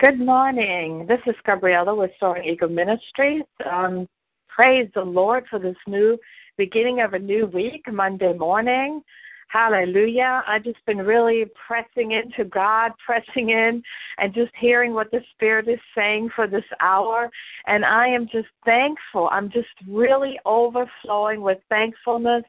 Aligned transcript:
Good 0.00 0.18
morning. 0.18 1.04
This 1.06 1.20
is 1.26 1.34
Gabriele 1.44 1.94
with 1.94 2.10
Soaring 2.18 2.48
Eagle 2.48 2.70
Ministries. 2.70 3.42
Um, 3.70 4.08
praise 4.48 4.88
the 4.94 5.02
Lord 5.02 5.44
for 5.50 5.58
this 5.58 5.76
new 5.86 6.16
beginning 6.56 7.02
of 7.02 7.12
a 7.12 7.18
new 7.18 7.44
week, 7.44 7.84
Monday 7.92 8.32
morning. 8.32 9.02
Hallelujah. 9.48 10.42
I've 10.48 10.64
just 10.64 10.82
been 10.86 10.96
really 10.96 11.44
pressing 11.66 12.12
into 12.12 12.48
God, 12.48 12.92
pressing 13.06 13.50
in, 13.50 13.82
and 14.16 14.32
just 14.32 14.52
hearing 14.58 14.94
what 14.94 15.10
the 15.10 15.20
Spirit 15.34 15.68
is 15.68 15.78
saying 15.94 16.30
for 16.34 16.46
this 16.46 16.64
hour. 16.80 17.28
And 17.66 17.84
I 17.84 18.08
am 18.08 18.26
just 18.32 18.48
thankful. 18.64 19.28
I'm 19.30 19.50
just 19.50 19.68
really 19.86 20.40
overflowing 20.46 21.42
with 21.42 21.58
thankfulness 21.68 22.44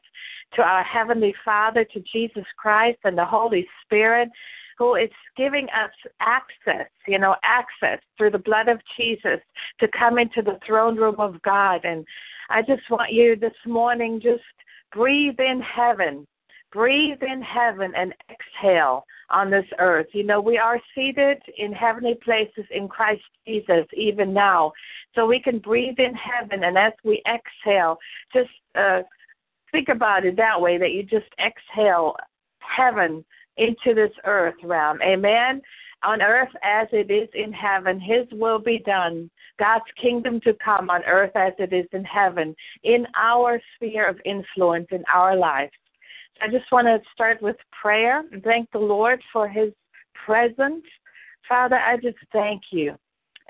to 0.54 0.62
our 0.62 0.84
Heavenly 0.84 1.34
Father, 1.44 1.84
to 1.84 2.02
Jesus 2.10 2.46
Christ, 2.56 3.00
and 3.04 3.18
the 3.18 3.26
Holy 3.26 3.66
Spirit 3.84 4.30
who 4.78 4.96
is 4.96 5.10
giving 5.36 5.66
us 5.66 5.90
access, 6.20 6.90
you 7.06 7.18
know, 7.18 7.36
access 7.42 8.00
through 8.16 8.30
the 8.30 8.38
blood 8.38 8.68
of 8.68 8.80
Jesus 8.96 9.40
to 9.80 9.88
come 9.88 10.18
into 10.18 10.42
the 10.42 10.58
throne 10.66 10.96
room 10.96 11.16
of 11.18 11.40
God. 11.42 11.84
And 11.84 12.06
I 12.50 12.62
just 12.62 12.88
want 12.90 13.12
you 13.12 13.36
this 13.36 13.52
morning 13.66 14.20
just 14.22 14.42
breathe 14.92 15.40
in 15.40 15.60
heaven. 15.60 16.26
Breathe 16.72 17.22
in 17.22 17.42
heaven 17.42 17.92
and 17.94 18.14
exhale 18.30 19.04
on 19.28 19.50
this 19.50 19.66
earth. 19.78 20.06
You 20.12 20.24
know, 20.24 20.40
we 20.40 20.56
are 20.58 20.80
seated 20.94 21.38
in 21.58 21.72
heavenly 21.72 22.14
places 22.14 22.64
in 22.70 22.88
Christ 22.88 23.22
Jesus 23.46 23.86
even 23.94 24.32
now. 24.32 24.72
So 25.14 25.26
we 25.26 25.40
can 25.40 25.58
breathe 25.58 25.98
in 25.98 26.14
heaven, 26.14 26.64
and 26.64 26.78
as 26.78 26.92
we 27.04 27.22
exhale, 27.26 27.98
just 28.32 28.50
uh, 28.74 29.02
think 29.70 29.88
about 29.88 30.24
it 30.24 30.36
that 30.36 30.60
way 30.60 30.78
that 30.78 30.92
you 30.92 31.02
just 31.02 31.26
exhale 31.44 32.16
heaven 32.60 33.24
into 33.56 33.94
this 33.94 34.12
earth 34.24 34.54
realm. 34.62 35.00
Amen. 35.02 35.60
On 36.04 36.20
earth 36.20 36.50
as 36.64 36.88
it 36.90 37.10
is 37.10 37.28
in 37.34 37.52
heaven, 37.52 38.00
His 38.00 38.26
will 38.32 38.58
be 38.58 38.78
done. 38.80 39.30
God's 39.58 39.84
kingdom 40.00 40.40
to 40.40 40.54
come 40.54 40.90
on 40.90 41.04
earth 41.04 41.30
as 41.36 41.52
it 41.58 41.72
is 41.72 41.86
in 41.92 42.04
heaven, 42.04 42.56
in 42.82 43.06
our 43.16 43.60
sphere 43.76 44.08
of 44.08 44.18
influence 44.24 44.88
in 44.90 45.04
our 45.12 45.36
lives. 45.36 45.72
I 46.40 46.48
just 46.48 46.70
want 46.72 46.86
to 46.88 47.00
start 47.12 47.40
with 47.40 47.56
prayer 47.80 48.24
and 48.32 48.42
thank 48.42 48.70
the 48.72 48.78
Lord 48.78 49.22
for 49.32 49.48
His 49.48 49.72
presence. 50.26 50.84
Father, 51.48 51.76
I 51.76 51.96
just 51.96 52.18
thank 52.32 52.62
you. 52.72 52.96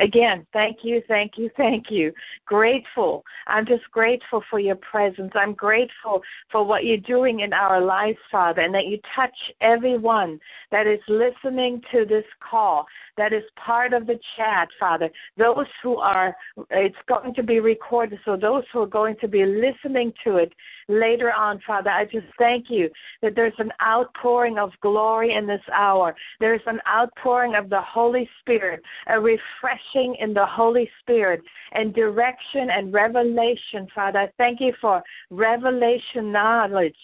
Again, 0.02 0.44
thank 0.52 0.78
you, 0.82 1.00
thank 1.06 1.32
you, 1.36 1.48
thank 1.56 1.84
you. 1.88 2.12
Grateful. 2.44 3.22
I'm 3.46 3.64
just 3.64 3.88
grateful 3.92 4.42
for 4.50 4.58
your 4.58 4.74
presence. 4.74 5.30
I'm 5.36 5.54
grateful 5.54 6.22
for 6.50 6.64
what 6.66 6.84
you're 6.84 6.96
doing 6.96 7.40
in 7.40 7.52
our 7.52 7.80
lives, 7.80 8.18
Father, 8.30 8.62
and 8.62 8.74
that 8.74 8.86
you 8.86 8.98
touch 9.14 9.36
everyone 9.60 10.40
that 10.72 10.88
is 10.88 10.98
listening 11.06 11.82
to 11.92 12.04
this 12.04 12.24
call, 12.50 12.84
that 13.16 13.32
is 13.32 13.44
part 13.64 13.92
of 13.92 14.08
the 14.08 14.18
chat, 14.36 14.68
Father. 14.80 15.08
Those 15.36 15.66
who 15.84 15.98
are, 15.98 16.34
it's 16.70 16.96
going 17.08 17.34
to 17.34 17.42
be 17.44 17.60
recorded, 17.60 18.18
so 18.24 18.36
those 18.36 18.64
who 18.72 18.82
are 18.82 18.86
going 18.86 19.14
to 19.20 19.28
be 19.28 19.46
listening 19.46 20.12
to 20.24 20.38
it 20.38 20.52
later 20.88 21.32
on, 21.32 21.60
Father, 21.64 21.90
I 21.90 22.06
just 22.06 22.26
thank 22.38 22.66
you 22.68 22.90
that 23.22 23.36
there's 23.36 23.52
an 23.58 23.70
outpouring 23.80 24.58
of 24.58 24.72
glory 24.80 25.32
in 25.34 25.46
this 25.46 25.62
hour. 25.72 26.16
There's 26.40 26.60
an 26.66 26.80
outpouring 26.88 27.54
of 27.54 27.70
the 27.70 27.80
Holy 27.80 28.28
Spirit, 28.40 28.82
a 29.06 29.20
refreshing 29.20 29.91
in 29.94 30.34
the 30.34 30.46
Holy 30.46 30.88
Spirit, 31.00 31.42
and 31.72 31.94
direction 31.94 32.70
and 32.70 32.92
revelation, 32.92 33.86
Father. 33.94 34.20
I 34.20 34.30
thank 34.38 34.60
you 34.60 34.72
for 34.80 35.02
revelation 35.30 36.32
knowledge 36.32 36.94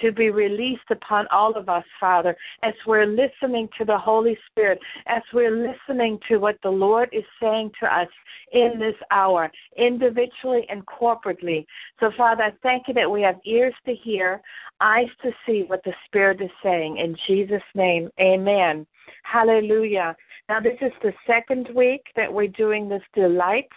to 0.00 0.12
be 0.12 0.30
released 0.30 0.90
upon 0.90 1.26
all 1.28 1.56
of 1.56 1.68
us, 1.68 1.84
Father, 1.98 2.36
as 2.62 2.74
we're 2.86 3.06
listening 3.06 3.68
to 3.78 3.84
the 3.84 3.96
Holy 3.96 4.36
Spirit, 4.50 4.78
as 5.06 5.22
we're 5.32 5.56
listening 5.56 6.18
to 6.28 6.38
what 6.38 6.58
the 6.62 6.70
Lord 6.70 7.08
is 7.12 7.24
saying 7.40 7.72
to 7.80 7.86
us 7.86 8.08
in 8.52 8.78
this 8.78 8.94
hour, 9.10 9.50
individually 9.76 10.66
and 10.68 10.84
corporately. 10.86 11.66
So, 12.00 12.10
Father, 12.16 12.44
I 12.44 12.52
thank 12.62 12.88
you 12.88 12.94
that 12.94 13.10
we 13.10 13.22
have 13.22 13.36
ears 13.44 13.74
to 13.86 13.94
hear, 13.94 14.40
eyes 14.80 15.08
to 15.22 15.30
see 15.46 15.64
what 15.66 15.82
the 15.84 15.94
Spirit 16.06 16.40
is 16.40 16.50
saying. 16.62 16.98
In 16.98 17.16
Jesus' 17.26 17.62
name, 17.74 18.10
amen. 18.20 18.86
Hallelujah. 19.22 20.16
Now, 20.48 20.60
this 20.60 20.78
is 20.80 20.92
the 21.02 21.12
second 21.26 21.68
week 21.74 22.02
that 22.14 22.32
we're 22.32 22.46
doing 22.46 22.88
this 22.88 23.02
delight 23.14 23.68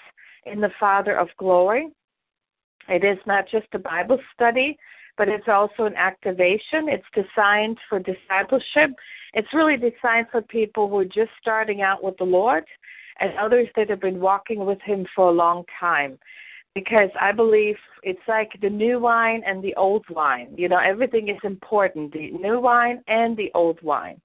in 0.46 0.62
the 0.62 0.70
Father 0.80 1.18
of 1.18 1.28
glory. 1.38 1.88
It 2.88 3.04
is 3.04 3.18
not 3.26 3.46
just 3.50 3.68
a 3.74 3.80
Bible 3.80 4.20
study, 4.34 4.78
but 5.18 5.28
it's 5.28 5.48
also 5.48 5.86
an 5.86 5.96
activation. 5.96 6.88
It's 6.88 7.06
designed 7.14 7.78
for 7.90 8.00
discipleship. 8.00 8.92
It's 9.34 9.54
really 9.54 9.78
designed 9.78 10.28
for 10.32 10.42
people 10.44 10.88
who 10.88 11.00
are 11.00 11.06
just 11.06 11.32
starting 11.42 11.82
out 11.82 12.04
with 12.04 12.18
the 12.18 12.24
Lord 12.24 12.66
and 13.20 13.32
others 13.38 13.68
that 13.76 13.90
have 13.90 14.02
been 14.02 14.20
walking 14.20 14.66
with 14.66 14.80
Him 14.82 15.08
for 15.16 15.30
a 15.30 15.34
long 15.34 15.66
time. 15.80 16.20
Because 16.76 17.10
I 17.20 17.32
believe 17.32 17.76
it's 18.04 18.20
like 18.28 18.52
the 18.62 18.70
new 18.70 19.00
wine 19.00 19.42
and 19.46 19.62
the 19.64 19.74
old 19.76 20.06
wine. 20.10 20.54
You 20.56 20.70
know, 20.70 20.78
everything 20.78 21.30
is 21.30 21.40
important 21.44 22.14
the 22.14 22.30
new 22.32 22.60
wine 22.60 23.04
and 23.08 23.36
the 23.36 23.52
old 23.56 23.82
wine. 23.82 24.22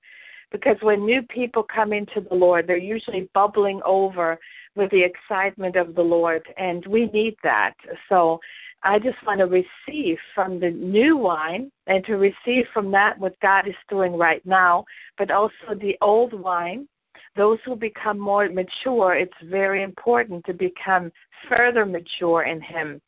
Because 0.55 0.77
when 0.83 1.05
new 1.05 1.21
people 1.21 1.65
come 1.65 1.93
into 1.93 2.21
the 2.21 2.37
Lord, 2.37 2.69
they're 2.69 2.77
usually 2.77 3.29
bubbling 3.35 3.81
over 3.85 4.39
with 4.77 4.89
the 4.93 5.03
excitement 5.03 5.75
of 5.75 5.97
the 5.97 6.03
Lord, 6.03 6.45
and 6.57 6.87
we 6.87 7.07
need 7.07 7.35
that. 7.43 7.75
So 8.09 8.39
I 8.85 9.01
just 9.01 9.17
want 9.27 9.41
to 9.41 9.47
receive 9.47 10.17
from 10.33 10.61
the 10.61 10.71
new 10.71 11.17
wine 11.17 11.73
and 11.89 12.05
to 12.05 12.19
receive 12.19 12.67
from 12.73 12.93
that 12.93 13.19
what 13.19 13.35
God 13.41 13.67
is 13.67 13.75
doing 13.89 14.17
right 14.17 14.47
now, 14.47 14.85
but 15.19 15.33
also 15.33 15.75
the 15.81 15.97
old 16.01 16.33
wine. 16.33 16.87
Those 17.35 17.59
who 17.65 17.75
become 17.75 18.21
more 18.21 18.49
mature, 18.49 19.17
it's 19.17 19.51
very 19.51 19.83
important 19.83 20.45
to 20.45 20.55
become 20.55 21.11
further 21.49 21.85
mature 21.85 22.45
in 22.45 22.61
Him 22.61 23.01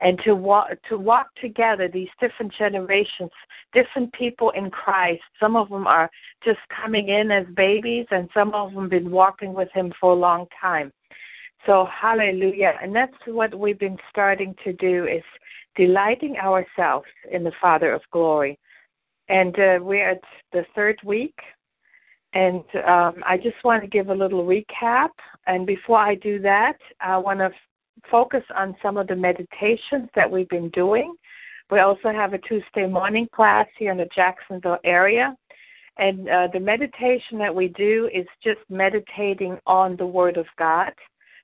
and 0.00 0.18
to 0.24 0.34
walk 0.34 0.68
to 0.88 0.96
walk 0.96 1.28
together 1.40 1.88
these 1.88 2.08
different 2.20 2.52
generations 2.56 3.30
different 3.72 4.12
people 4.12 4.50
in 4.50 4.70
christ. 4.70 5.22
Some 5.40 5.56
of 5.56 5.68
them 5.68 5.86
are 5.86 6.10
just 6.44 6.60
coming 6.68 7.08
in 7.08 7.30
as 7.30 7.46
babies 7.54 8.06
and 8.10 8.28
some 8.32 8.54
of 8.54 8.72
them 8.72 8.88
been 8.88 9.10
walking 9.10 9.54
with 9.54 9.68
him 9.72 9.92
for 10.00 10.12
a 10.12 10.16
long 10.16 10.46
time. 10.60 10.92
So 11.66 11.86
hallelujah. 11.86 12.74
And 12.82 12.94
that's 12.94 13.16
what 13.26 13.58
we've 13.58 13.78
been 13.78 13.98
starting 14.10 14.54
to 14.64 14.72
do 14.74 15.06
is 15.06 15.22
delighting 15.76 16.36
ourselves 16.36 17.06
in 17.30 17.44
the 17.44 17.52
father 17.60 17.92
of 17.92 18.02
glory. 18.10 18.58
And 19.28 19.54
uh, 19.58 19.78
we're 19.82 20.08
at 20.08 20.22
the 20.52 20.64
third 20.74 20.98
week 21.04 21.34
and 22.34 22.62
um, 22.86 23.14
i 23.24 23.38
just 23.42 23.56
want 23.64 23.82
to 23.82 23.88
give 23.88 24.10
a 24.10 24.14
little 24.14 24.44
recap. 24.44 25.08
And 25.46 25.66
before 25.66 25.98
i 25.98 26.14
do 26.14 26.38
that 26.40 26.76
i 27.00 27.16
want 27.16 27.38
to 27.38 27.50
focus 28.10 28.42
on 28.56 28.76
some 28.82 28.96
of 28.96 29.06
the 29.06 29.16
meditations 29.16 30.08
that 30.14 30.30
we've 30.30 30.48
been 30.48 30.70
doing 30.70 31.14
We 31.70 31.80
also 31.80 32.10
have 32.10 32.32
a 32.32 32.38
Tuesday 32.38 32.86
morning 32.86 33.28
class 33.34 33.66
here 33.78 33.92
in 33.92 33.98
the 33.98 34.08
Jacksonville 34.14 34.78
area. 34.84 35.36
And 35.98 36.28
uh, 36.28 36.48
the 36.52 36.60
meditation 36.60 37.38
that 37.38 37.54
we 37.54 37.68
do 37.68 38.08
is 38.14 38.26
just 38.42 38.60
meditating 38.70 39.58
on 39.66 39.96
the 39.96 40.06
Word 40.06 40.36
of 40.36 40.46
God. 40.58 40.92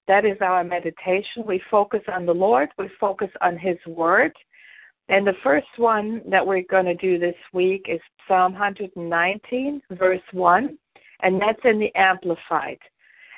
That 0.07 0.25
is 0.25 0.37
our 0.41 0.63
meditation. 0.63 1.45
We 1.47 1.61
focus 1.71 2.03
on 2.13 2.25
the 2.27 2.35
Lord, 2.35 2.69
we 2.79 2.89
focus 3.01 3.31
on 3.41 3.59
His 3.59 3.79
Word. 3.87 4.33
And 5.09 5.27
the 5.27 5.35
first 5.43 5.67
one 5.77 6.23
that 6.31 6.47
we're 6.47 6.63
going 6.71 6.87
to 6.87 6.95
do 6.95 7.19
this 7.19 7.35
week 7.53 7.87
is 7.89 8.01
Psalm 8.27 8.53
119, 8.53 9.83
verse 9.91 10.23
1, 10.33 10.79
and 11.21 11.41
that's 11.41 11.61
in 11.65 11.79
the 11.79 11.95
Amplified. 11.95 12.79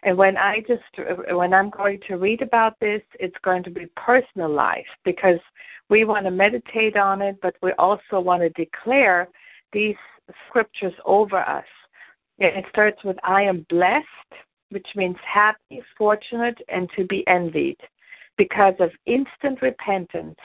And 0.07 0.17
when 0.17 0.37
I 0.37 0.61
just 0.69 0.85
when 1.31 1.53
I'm 1.53 1.69
going 1.69 1.99
to 2.07 2.15
read 2.15 2.41
about 2.41 2.79
this, 2.81 3.03
it's 3.19 3.37
going 3.43 3.65
to 3.65 3.71
be 3.71 3.87
personalized 3.97 4.87
because 5.05 5.41
we 5.91 6.05
want 6.05 6.27
to 6.27 6.31
meditate 6.31 6.97
on 6.97 7.21
it, 7.21 7.37
but 7.43 7.57
we 7.61 7.73
also 7.73 8.21
want 8.21 8.41
to 8.43 8.49
declare 8.51 9.29
these 9.73 9.97
scriptures 10.49 10.95
over 11.05 11.39
us. 11.39 11.65
And 12.39 12.57
it 12.57 12.67
starts 12.71 13.03
with 13.03 13.17
I 13.25 13.43
am 13.43 13.67
blessed, 13.69 14.07
which 14.71 14.87
means 14.95 15.17
happy, 15.27 15.83
fortunate, 15.99 16.59
and 16.69 16.89
to 16.97 17.05
be 17.05 17.27
envied 17.27 17.81
because 18.39 18.75
of 18.79 18.91
instant 19.07 19.61
repentance 19.61 20.39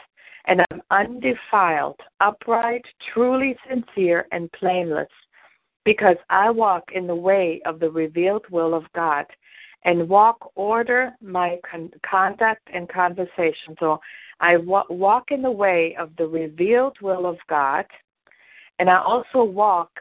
and 0.45 0.61
I'm 0.71 0.81
undefiled, 0.89 1.99
upright, 2.19 2.83
truly 3.13 3.55
sincere, 3.69 4.25
and 4.31 4.49
blameless, 4.59 5.07
because 5.85 6.17
I 6.31 6.49
walk 6.49 6.83
in 6.95 7.05
the 7.05 7.13
way 7.13 7.61
of 7.67 7.79
the 7.79 7.91
revealed 7.91 8.45
will 8.49 8.73
of 8.73 8.91
God 8.95 9.27
and 9.83 10.07
walk 10.07 10.51
order 10.55 11.13
my 11.21 11.59
con- 11.69 11.91
conduct 12.09 12.67
and 12.73 12.87
conversation. 12.89 13.75
So 13.79 13.99
I 14.39 14.57
wa- 14.57 14.85
walk 14.89 15.31
in 15.31 15.41
the 15.41 15.51
way 15.51 15.95
of 15.99 16.15
the 16.17 16.27
revealed 16.27 16.97
will 17.01 17.25
of 17.25 17.37
God, 17.49 17.85
and 18.79 18.89
I 18.89 18.97
also 18.97 19.43
walk. 19.43 19.91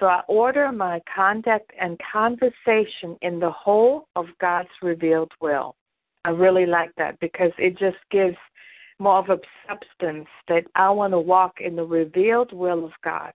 So 0.00 0.06
I 0.06 0.22
order 0.26 0.72
my 0.72 1.00
conduct 1.14 1.70
and 1.80 2.00
conversation 2.12 3.16
in 3.22 3.38
the 3.38 3.50
whole 3.50 4.08
of 4.16 4.26
God's 4.40 4.68
revealed 4.82 5.32
will. 5.40 5.76
I 6.24 6.30
really 6.30 6.66
like 6.66 6.90
that 6.96 7.18
because 7.20 7.52
it 7.58 7.78
just 7.78 7.98
gives 8.10 8.36
more 8.98 9.18
of 9.18 9.28
a 9.28 9.38
substance 9.68 10.28
that 10.48 10.64
I 10.74 10.90
want 10.90 11.12
to 11.12 11.20
walk 11.20 11.60
in 11.60 11.76
the 11.76 11.84
revealed 11.84 12.52
will 12.52 12.84
of 12.84 12.92
God 13.02 13.32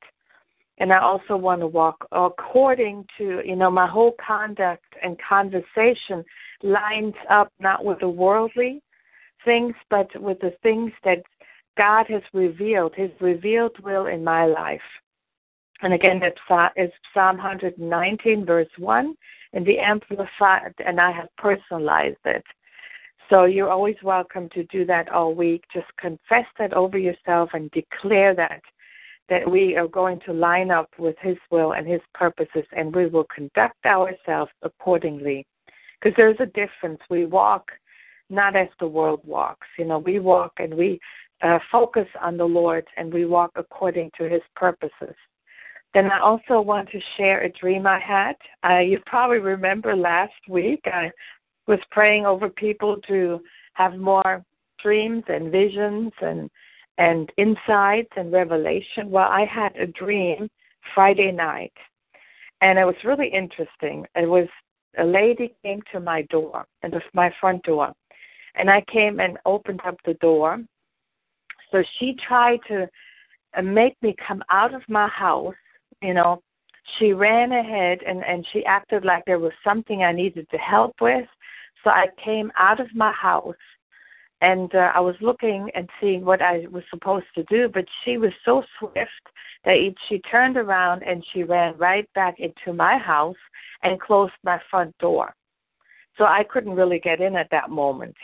and 0.80 0.94
I 0.94 1.00
also 1.00 1.36
want 1.36 1.62
to 1.62 1.68
walk 1.68 2.08
according 2.12 3.06
to, 3.18 3.42
you 3.46 3.56
know, 3.56 3.70
my 3.70 3.88
whole 3.88 4.16
conduct 4.26 4.86
and 5.04 5.18
conversation 5.22 6.24
lines 6.64 7.16
up 7.30 7.52
not 7.60 7.84
with 7.84 8.00
the 8.00 8.10
worldly 8.10 8.81
things, 9.44 9.76
but 9.90 10.08
with 10.22 10.40
the 10.40 10.54
things 10.64 10.92
that 11.04 11.22
God 11.78 12.06
has 12.10 12.24
revealed, 12.34 12.94
His 12.96 13.12
revealed 13.20 13.78
will 13.84 14.08
in 14.08 14.24
my 14.24 14.46
life. 14.46 14.81
And 15.81 15.94
again, 15.94 16.20
that 16.20 16.72
is 16.76 16.92
Psalm 17.14 17.38
119, 17.38 18.46
verse 18.46 18.68
1, 18.78 19.16
in 19.54 19.64
the 19.64 19.80
Amplified, 19.80 20.74
and 20.86 21.00
I 21.00 21.12
have 21.12 21.30
personalized 21.38 22.18
it. 22.25 22.44
So 23.30 23.46
you're 23.46 23.70
always 23.70 23.96
welcome 24.04 24.50
to 24.50 24.64
do 24.66 24.86
that 24.86 25.10
all 25.10 25.36
week. 25.36 25.64
Just 25.74 25.88
confess 25.98 26.46
that 26.58 26.74
over 26.74 26.98
yourself 26.98 27.52
and 27.54 27.70
declare 27.72 28.34
that 28.36 28.62
that 29.30 29.50
we 29.50 29.76
are 29.76 29.88
going 29.88 30.20
to 30.26 30.34
line 30.34 30.72
up 30.72 30.90
with 30.98 31.16
His 31.22 31.38
will 31.52 31.74
and 31.74 31.88
His 31.88 32.02
purposes, 32.14 32.64
and 32.72 32.96
we 32.96 33.08
will 33.08 33.26
conduct 33.34 33.86
ourselves 33.86 34.52
accordingly. 34.62 35.46
Because 36.02 36.16
there's 36.16 36.40
a 36.40 36.46
difference. 36.46 37.00
We 37.10 37.26
walk 37.26 37.72
not 38.30 38.56
as 38.56 38.68
the 38.80 38.88
world 38.88 39.22
walks. 39.26 39.68
You 39.78 39.86
know, 39.86 40.00
we 40.00 40.20
walk 40.20 40.54
and 40.58 40.74
we 40.74 41.00
uh, 41.42 41.60
focus 41.72 42.08
on 42.22 42.38
the 42.38 42.46
Lord, 42.46 42.86
and 42.98 43.14
we 43.14 43.26
walk 43.26 43.52
according 43.56 44.12
to 44.18 44.30
His 44.30 44.42
purposes. 44.56 45.16
Then 45.94 46.12
I 46.12 46.20
also 46.20 46.62
want 46.62 46.90
to 46.90 47.00
share 47.18 47.42
a 47.42 47.52
dream 47.52 47.88
I 47.88 48.00
had. 48.00 48.36
Uh, 48.64 48.80
you 48.80 49.00
probably 49.06 49.40
remember 49.40 49.96
last 49.96 50.34
week 50.48 50.82
I 50.86 51.12
was 51.68 51.80
praying 51.92 52.25
over 52.25 52.50
people 52.50 52.98
to 53.08 53.42
have 53.74 53.98
more 53.98 54.44
dreams 54.82 55.24
and 55.28 55.52
visions 55.52 56.12
and 56.22 56.50
and 57.00 57.31
insights 57.38 58.12
and 58.18 58.31
revelation. 58.31 59.10
Well, 59.10 59.28
I 59.30 59.46
had 59.46 59.75
a 59.78 59.88
dream 59.88 60.50
Friday 60.94 61.31
night, 61.31 61.74
and 62.62 62.78
it 62.78 62.86
was 62.86 62.96
really 63.04 63.30
interesting. 63.30 64.06
It 64.16 64.30
was 64.30 64.48
a 64.98 65.06
lady 65.06 65.56
came 65.63 65.81
to 65.94 66.00
my 66.00 66.24
door, 66.24 66.66
and 66.84 66.94
my 67.13 67.34
front 67.40 67.63
door, 67.63 67.94
and 68.56 68.69
I 68.69 68.84
came 68.92 69.19
and 69.19 69.38
opened 69.46 69.80
up 69.86 69.96
the 70.06 70.16
door. 70.16 70.60
So 71.72 71.84
she 71.98 72.16
tried 72.28 72.60
to 72.68 72.88
uh, 73.57 73.62
make 73.62 73.96
me 74.01 74.13
come 74.28 74.44
out 74.50 74.74
of 74.74 74.81
my 74.90 75.07
house. 75.07 75.56
You 76.01 76.16
know, 76.16 76.42
she 76.98 77.13
ran 77.13 77.54
ahead 77.54 78.00
and 78.06 78.25
and 78.25 78.46
she 78.51 78.66
acted 78.66 79.06
like 79.06 79.24
there 79.25 79.40
was 79.40 79.54
something 79.63 80.04
I 80.04 80.12
needed 80.12 80.48
to 80.50 80.57
help 80.57 80.96
with. 81.00 81.28
So 81.84 81.92
I 81.92 82.07
came 82.24 82.51
out 82.57 82.81
of 82.81 82.88
my 82.94 83.13
house 83.13 83.56
and 84.41 84.74
uh, 84.74 84.91
I 84.95 85.00
was 85.00 85.15
looking 85.21 85.69
and 85.75 85.89
seeing 86.00 86.24
what 86.24 86.41
I 86.41 86.65
was 86.71 86.83
supposed 86.89 87.25
to 87.36 87.44
do, 87.44 87.68
but 87.68 87.86
she 88.03 88.18
was 88.18 88.31
so 88.45 88.63
swift 88.80 89.09
that 89.65 89.75
it, 89.75 89.95
she 90.07 90.19
turned 90.19 90.56
around 90.56 91.03
and 91.03 91.25
she 91.33 91.44
ran 91.44 91.77
right 91.77 92.07
back 92.13 92.39
into 92.39 92.74
my 92.74 92.97
house 92.97 93.36
and 93.83 94.00
closed 94.00 94.33
my 94.44 94.59
front 94.69 94.97
door. 95.00 95.36
So 96.18 96.24
I 96.24 96.44
couldn't 96.50 96.75
really 96.75 97.00
get 97.00 97.21
in 97.21 97.36
at 97.36 97.50
that 97.51 97.69
moment. 97.69 98.15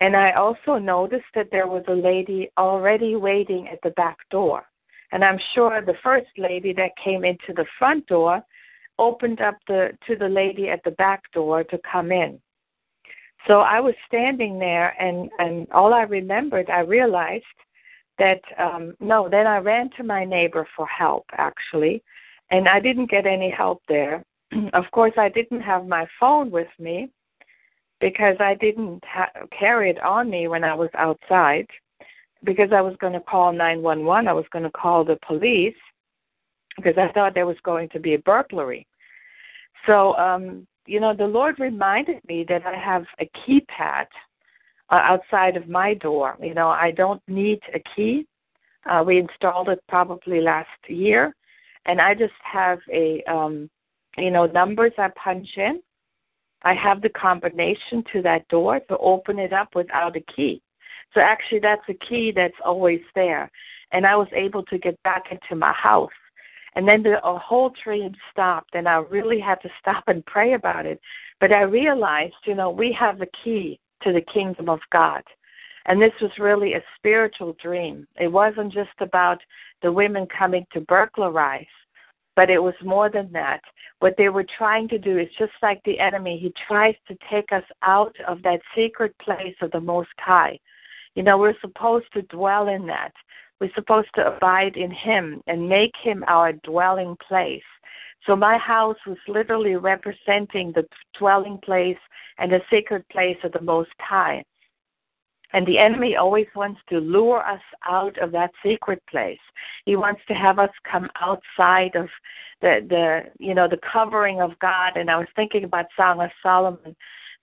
And 0.00 0.16
I 0.16 0.32
also 0.32 0.78
noticed 0.78 1.24
that 1.34 1.48
there 1.50 1.66
was 1.66 1.84
a 1.88 1.94
lady 1.94 2.50
already 2.58 3.16
waiting 3.16 3.68
at 3.68 3.78
the 3.82 3.90
back 3.90 4.18
door. 4.30 4.64
And 5.12 5.24
I'm 5.24 5.38
sure 5.54 5.80
the 5.80 5.94
first 6.02 6.28
lady 6.36 6.72
that 6.74 6.90
came 7.02 7.24
into 7.24 7.52
the 7.54 7.64
front 7.78 8.06
door 8.06 8.42
opened 8.98 9.40
up 9.40 9.56
the 9.68 9.90
to 10.06 10.16
the 10.16 10.28
lady 10.28 10.68
at 10.68 10.82
the 10.84 10.90
back 10.92 11.22
door 11.32 11.64
to 11.64 11.78
come 11.90 12.12
in. 12.12 12.40
So 13.46 13.60
I 13.60 13.80
was 13.80 13.94
standing 14.06 14.58
there, 14.58 15.00
and 15.00 15.30
and 15.38 15.70
all 15.70 15.94
I 15.94 16.02
remembered, 16.02 16.68
I 16.70 16.80
realized 16.80 17.44
that 18.18 18.40
um 18.58 18.94
no. 19.00 19.28
Then 19.28 19.46
I 19.46 19.58
ran 19.58 19.90
to 19.96 20.02
my 20.02 20.24
neighbor 20.24 20.66
for 20.76 20.86
help, 20.86 21.26
actually, 21.32 22.02
and 22.50 22.68
I 22.68 22.80
didn't 22.80 23.10
get 23.10 23.26
any 23.26 23.50
help 23.50 23.82
there. 23.88 24.24
of 24.72 24.84
course, 24.92 25.14
I 25.16 25.28
didn't 25.28 25.60
have 25.60 25.86
my 25.86 26.06
phone 26.18 26.50
with 26.50 26.68
me 26.78 27.10
because 28.00 28.36
I 28.40 28.54
didn't 28.54 29.02
ha- 29.04 29.30
carry 29.58 29.90
it 29.90 30.02
on 30.02 30.28
me 30.28 30.48
when 30.48 30.64
I 30.64 30.74
was 30.74 30.90
outside 30.94 31.66
because 32.44 32.70
I 32.72 32.80
was 32.80 32.94
going 33.00 33.14
to 33.14 33.20
call 33.20 33.52
911. 33.52 34.28
I 34.28 34.32
was 34.32 34.44
going 34.52 34.64
to 34.64 34.70
call 34.70 35.04
the 35.04 35.18
police 35.26 35.74
because 36.76 36.94
I 36.98 37.10
thought 37.12 37.34
there 37.34 37.46
was 37.46 37.56
going 37.64 37.88
to 37.90 38.00
be 38.00 38.14
a 38.14 38.18
burglary. 38.18 38.86
So 39.86 40.16
um 40.16 40.66
you 40.86 41.00
know, 41.00 41.14
the 41.14 41.26
Lord 41.26 41.58
reminded 41.58 42.20
me 42.28 42.44
that 42.48 42.64
I 42.66 42.76
have 42.76 43.04
a 43.20 43.28
keypad 43.38 44.06
uh, 44.90 44.94
outside 44.94 45.56
of 45.56 45.68
my 45.68 45.94
door. 45.94 46.36
You 46.40 46.54
know, 46.54 46.68
I 46.68 46.92
don't 46.92 47.22
need 47.28 47.60
a 47.74 47.82
key. 47.94 48.26
Uh, 48.88 49.02
we 49.04 49.18
installed 49.18 49.68
it 49.68 49.82
probably 49.88 50.40
last 50.40 50.68
year, 50.88 51.34
and 51.86 52.00
I 52.00 52.14
just 52.14 52.34
have 52.42 52.78
a, 52.92 53.22
um, 53.24 53.68
you 54.16 54.30
know, 54.30 54.46
numbers 54.46 54.92
I 54.96 55.10
punch 55.22 55.48
in. 55.56 55.80
I 56.62 56.74
have 56.74 57.02
the 57.02 57.08
combination 57.10 58.04
to 58.12 58.22
that 58.22 58.46
door 58.48 58.80
to 58.88 58.98
open 58.98 59.38
it 59.38 59.52
up 59.52 59.74
without 59.74 60.16
a 60.16 60.24
key. 60.34 60.62
So 61.14 61.20
actually, 61.20 61.60
that's 61.60 61.88
a 61.88 61.94
key 62.08 62.32
that's 62.34 62.54
always 62.64 63.00
there. 63.14 63.50
And 63.92 64.06
I 64.06 64.16
was 64.16 64.28
able 64.32 64.64
to 64.64 64.78
get 64.78 65.00
back 65.02 65.24
into 65.30 65.56
my 65.56 65.72
house 65.72 66.10
and 66.76 66.86
then 66.86 67.02
the 67.02 67.18
whole 67.24 67.70
train 67.70 68.14
stopped, 68.30 68.74
and 68.74 68.86
I 68.86 68.96
really 68.96 69.40
had 69.40 69.60
to 69.62 69.70
stop 69.80 70.04
and 70.08 70.24
pray 70.26 70.52
about 70.52 70.84
it. 70.84 71.00
But 71.40 71.50
I 71.50 71.62
realized, 71.62 72.34
you 72.44 72.54
know, 72.54 72.70
we 72.70 72.92
have 72.92 73.18
the 73.18 73.28
key 73.42 73.80
to 74.02 74.12
the 74.12 74.20
kingdom 74.32 74.68
of 74.68 74.80
God. 74.92 75.22
And 75.86 76.00
this 76.00 76.12
was 76.20 76.30
really 76.38 76.74
a 76.74 76.84
spiritual 76.98 77.56
dream. 77.62 78.06
It 78.20 78.28
wasn't 78.28 78.74
just 78.74 78.90
about 79.00 79.38
the 79.82 79.90
women 79.90 80.26
coming 80.26 80.66
to 80.74 80.80
burglarize, 80.82 81.64
but 82.34 82.50
it 82.50 82.62
was 82.62 82.74
more 82.84 83.08
than 83.08 83.32
that. 83.32 83.62
What 84.00 84.14
they 84.18 84.28
were 84.28 84.46
trying 84.58 84.88
to 84.88 84.98
do 84.98 85.18
is 85.18 85.28
just 85.38 85.52
like 85.62 85.80
the 85.84 85.98
enemy, 85.98 86.38
he 86.38 86.52
tries 86.68 86.96
to 87.08 87.16
take 87.30 87.52
us 87.52 87.64
out 87.82 88.14
of 88.28 88.42
that 88.42 88.60
secret 88.76 89.16
place 89.18 89.56
of 89.62 89.70
the 89.70 89.80
Most 89.80 90.10
High. 90.18 90.58
You 91.14 91.22
know, 91.22 91.38
we're 91.38 91.58
supposed 91.62 92.12
to 92.12 92.22
dwell 92.22 92.68
in 92.68 92.86
that. 92.86 93.12
We're 93.60 93.72
supposed 93.74 94.08
to 94.16 94.36
abide 94.36 94.76
in 94.76 94.90
Him 94.90 95.42
and 95.46 95.68
make 95.68 95.92
Him 96.02 96.24
our 96.28 96.52
dwelling 96.52 97.16
place. 97.26 97.62
So 98.26 98.36
my 98.36 98.58
house 98.58 98.98
was 99.06 99.18
literally 99.28 99.76
representing 99.76 100.72
the 100.72 100.86
dwelling 101.18 101.58
place 101.64 101.98
and 102.38 102.52
the 102.52 102.60
sacred 102.70 103.08
place 103.08 103.38
of 103.44 103.52
the 103.52 103.60
Most 103.60 103.90
High. 104.00 104.44
And 105.52 105.66
the 105.66 105.78
enemy 105.78 106.16
always 106.16 106.48
wants 106.54 106.80
to 106.88 106.98
lure 106.98 107.46
us 107.46 107.62
out 107.88 108.18
of 108.18 108.32
that 108.32 108.50
secret 108.64 109.02
place. 109.08 109.38
He 109.84 109.96
wants 109.96 110.20
to 110.28 110.34
have 110.34 110.58
us 110.58 110.70
come 110.90 111.08
outside 111.20 111.94
of 111.94 112.08
the 112.60 112.84
the 112.88 113.30
you 113.38 113.54
know 113.54 113.68
the 113.68 113.78
covering 113.92 114.40
of 114.40 114.58
God. 114.58 114.96
And 114.96 115.10
I 115.10 115.16
was 115.16 115.28
thinking 115.36 115.64
about 115.64 115.86
Song 115.96 116.20
of 116.20 116.30
Solomon, 116.42 116.96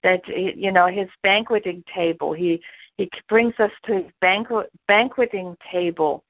that 0.03 0.21
you 0.27 0.71
know 0.71 0.87
his 0.87 1.09
banqueting 1.23 1.83
table. 1.93 2.33
He 2.33 2.61
He 2.97 3.09
brings 3.29 3.53
us 3.59 3.71
to 3.85 3.95
his 3.95 4.11
banquet, 4.21 4.69
banqueting 4.87 5.55
table, 5.71 6.23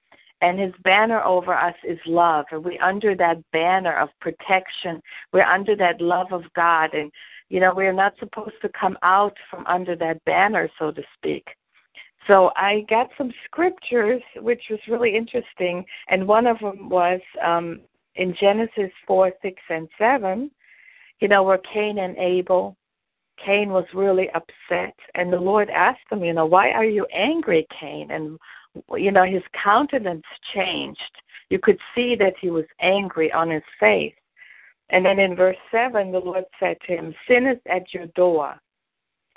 and 0.43 0.59
his 0.59 0.73
banner 0.83 1.23
over 1.23 1.53
us 1.53 1.75
is 1.87 1.97
love. 2.05 2.45
And 2.51 2.65
we're 2.65 2.81
under 2.83 3.15
that 3.15 3.37
banner 3.51 3.97
of 3.97 4.09
protection. 4.19 5.01
We're 5.31 5.45
under 5.45 5.73
that 5.77 6.01
love 6.01 6.33
of 6.33 6.43
God. 6.53 6.93
And, 6.93 7.09
you 7.47 7.61
know, 7.61 7.73
we're 7.73 7.93
not 7.93 8.13
supposed 8.19 8.55
to 8.61 8.69
come 8.77 8.97
out 9.03 9.37
from 9.49 9.65
under 9.67 9.95
that 9.95 10.23
banner, 10.25 10.69
so 10.77 10.91
to 10.91 11.01
speak. 11.15 11.47
So 12.27 12.51
I 12.57 12.85
got 12.89 13.09
some 13.17 13.31
scriptures, 13.45 14.21
which 14.35 14.63
was 14.69 14.81
really 14.89 15.15
interesting. 15.15 15.85
And 16.09 16.27
one 16.27 16.45
of 16.45 16.59
them 16.59 16.89
was 16.89 17.21
um, 17.41 17.79
in 18.15 18.35
Genesis 18.37 18.91
4, 19.07 19.31
6, 19.41 19.61
and 19.69 19.87
7, 19.97 20.51
you 21.21 21.29
know, 21.29 21.43
where 21.43 21.59
Cain 21.73 21.99
and 21.99 22.17
Abel 22.17 22.75
Cain 23.37 23.69
was 23.69 23.85
really 23.93 24.29
upset, 24.31 24.95
and 25.15 25.31
the 25.31 25.39
Lord 25.39 25.69
asked 25.69 26.11
him, 26.11 26.23
you 26.23 26.33
know, 26.33 26.45
why 26.45 26.71
are 26.71 26.85
you 26.85 27.05
angry, 27.13 27.67
Cain? 27.79 28.11
And 28.11 28.37
you 28.97 29.11
know, 29.11 29.23
his 29.23 29.43
countenance 29.63 30.25
changed. 30.53 31.01
You 31.49 31.59
could 31.59 31.77
see 31.93 32.15
that 32.15 32.33
he 32.39 32.49
was 32.49 32.65
angry 32.81 33.31
on 33.31 33.49
his 33.49 33.63
face. 33.79 34.15
And 34.89 35.05
then 35.05 35.19
in 35.19 35.35
verse 35.35 35.57
7, 35.71 36.11
the 36.11 36.19
Lord 36.19 36.45
said 36.59 36.77
to 36.87 36.95
him, 36.95 37.13
Sin 37.27 37.47
is 37.47 37.57
at 37.69 37.93
your 37.93 38.07
door, 38.07 38.55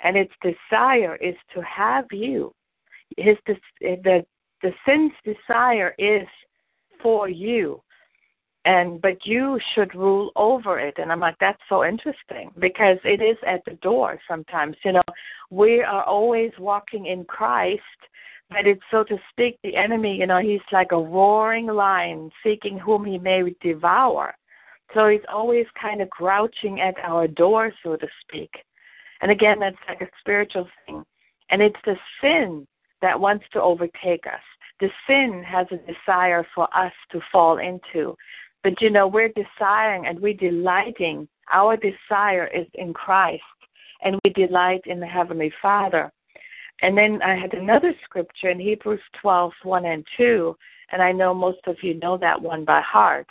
and 0.01 0.15
its 0.17 0.33
desire 0.41 1.15
is 1.17 1.35
to 1.53 1.61
have 1.61 2.05
you. 2.11 2.53
His 3.17 3.37
the 3.47 4.25
the 4.61 4.73
sin's 4.85 5.11
desire 5.23 5.93
is 5.97 6.27
for 7.01 7.29
you 7.29 7.81
and 8.67 9.01
but 9.01 9.25
you 9.25 9.57
should 9.73 9.95
rule 9.95 10.29
over 10.35 10.77
it. 10.77 10.95
And 10.97 11.11
i'm 11.11 11.21
like 11.21 11.37
that's 11.39 11.61
so 11.69 11.83
interesting 11.83 12.51
because 12.59 12.97
it 13.03 13.21
is 13.21 13.37
at 13.47 13.63
the 13.65 13.75
door 13.81 14.19
sometimes 14.27 14.75
you 14.83 14.91
know. 14.91 15.09
We 15.49 15.81
are 15.81 16.03
always 16.03 16.51
walking 16.59 17.05
in 17.05 17.23
christ 17.23 18.01
but 18.49 18.67
it's 18.67 18.87
so 18.91 19.03
to 19.05 19.17
speak 19.31 19.57
the 19.63 19.75
enemy 19.75 20.17
you 20.17 20.27
know 20.27 20.39
he's 20.39 20.67
like 20.71 20.91
a 20.91 21.05
roaring 21.17 21.67
lion 21.67 22.29
seeking 22.43 22.77
whom 22.77 23.05
he 23.05 23.17
may 23.17 23.41
devour. 23.61 24.35
So 24.93 25.07
he's 25.07 25.27
always 25.31 25.65
kind 25.81 26.01
of 26.01 26.09
crouching 26.09 26.81
at 26.81 26.95
our 27.03 27.27
door 27.27 27.71
so 27.83 27.95
to 27.95 28.07
speak. 28.21 28.51
And 29.21 29.31
again 29.31 29.59
that's 29.59 29.83
like 29.87 30.01
a 30.01 30.09
spiritual 30.19 30.67
thing. 30.85 31.03
And 31.49 31.61
it's 31.61 31.83
the 31.85 31.95
sin 32.21 32.67
that 33.01 33.17
wants 33.17 33.45
to 33.53 33.61
overtake 33.61 34.25
us. 34.27 34.45
The 34.81 34.89
sin 35.07 35.43
has 35.47 35.67
a 35.71 35.79
desire 35.91 36.45
for 36.53 36.67
us 36.75 36.93
to 37.11 37.19
fall 37.31 37.57
into 37.57 38.15
but 38.63 38.81
you 38.81 38.89
know, 38.89 39.07
we're 39.07 39.29
desiring 39.29 40.07
and 40.07 40.19
we're 40.19 40.33
delighting. 40.33 41.27
Our 41.51 41.77
desire 41.77 42.47
is 42.47 42.67
in 42.73 42.93
Christ, 42.93 43.43
and 44.01 44.19
we 44.23 44.31
delight 44.31 44.81
in 44.85 44.99
the 44.99 45.07
Heavenly 45.07 45.51
Father. 45.61 46.11
And 46.81 46.97
then 46.97 47.21
I 47.23 47.35
had 47.35 47.53
another 47.53 47.93
scripture 48.03 48.49
in 48.49 48.59
Hebrews 48.59 49.01
12, 49.21 49.51
1 49.63 49.85
and 49.85 50.05
2, 50.17 50.55
and 50.91 51.01
I 51.01 51.11
know 51.11 51.33
most 51.33 51.59
of 51.65 51.77
you 51.81 51.95
know 51.95 52.17
that 52.17 52.41
one 52.41 52.65
by 52.65 52.81
heart. 52.81 53.27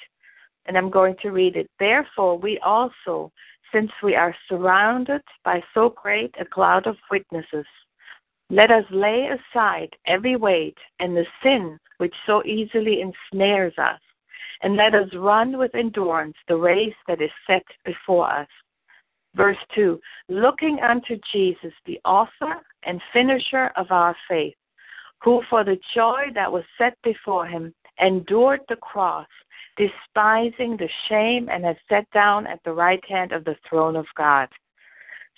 And 0.66 0.76
I'm 0.76 0.90
going 0.90 1.14
to 1.22 1.30
read 1.30 1.56
it. 1.56 1.70
Therefore, 1.78 2.38
we 2.38 2.58
also, 2.58 3.30
since 3.72 3.90
we 4.02 4.16
are 4.16 4.34
surrounded 4.48 5.22
by 5.44 5.62
so 5.74 5.90
great 5.90 6.34
a 6.40 6.44
cloud 6.44 6.86
of 6.86 6.96
witnesses, 7.10 7.66
let 8.50 8.70
us 8.70 8.84
lay 8.90 9.28
aside 9.28 9.90
every 10.06 10.36
weight 10.36 10.78
and 10.98 11.16
the 11.16 11.26
sin 11.42 11.78
which 11.98 12.14
so 12.26 12.44
easily 12.44 13.00
ensnares 13.00 13.74
us 13.78 14.00
and 14.62 14.76
let 14.76 14.94
us 14.94 15.08
run 15.14 15.58
with 15.58 15.74
endurance 15.74 16.36
the 16.48 16.56
race 16.56 16.94
that 17.08 17.20
is 17.20 17.30
set 17.46 17.64
before 17.84 18.30
us. 18.30 18.48
Verse 19.34 19.58
2 19.74 20.00
Looking 20.28 20.78
unto 20.80 21.18
Jesus, 21.32 21.72
the 21.84 22.00
author 22.04 22.62
and 22.84 23.00
finisher 23.12 23.70
of 23.76 23.90
our 23.90 24.16
faith, 24.28 24.54
who 25.22 25.42
for 25.50 25.64
the 25.64 25.78
joy 25.94 26.26
that 26.34 26.50
was 26.50 26.64
set 26.78 26.96
before 27.02 27.46
him 27.46 27.74
endured 27.98 28.60
the 28.68 28.76
cross, 28.76 29.28
despising 29.76 30.76
the 30.76 30.88
shame, 31.08 31.48
and 31.50 31.64
has 31.64 31.76
sat 31.88 32.10
down 32.12 32.46
at 32.46 32.60
the 32.64 32.72
right 32.72 33.04
hand 33.08 33.32
of 33.32 33.44
the 33.44 33.56
throne 33.68 33.96
of 33.96 34.06
God. 34.16 34.48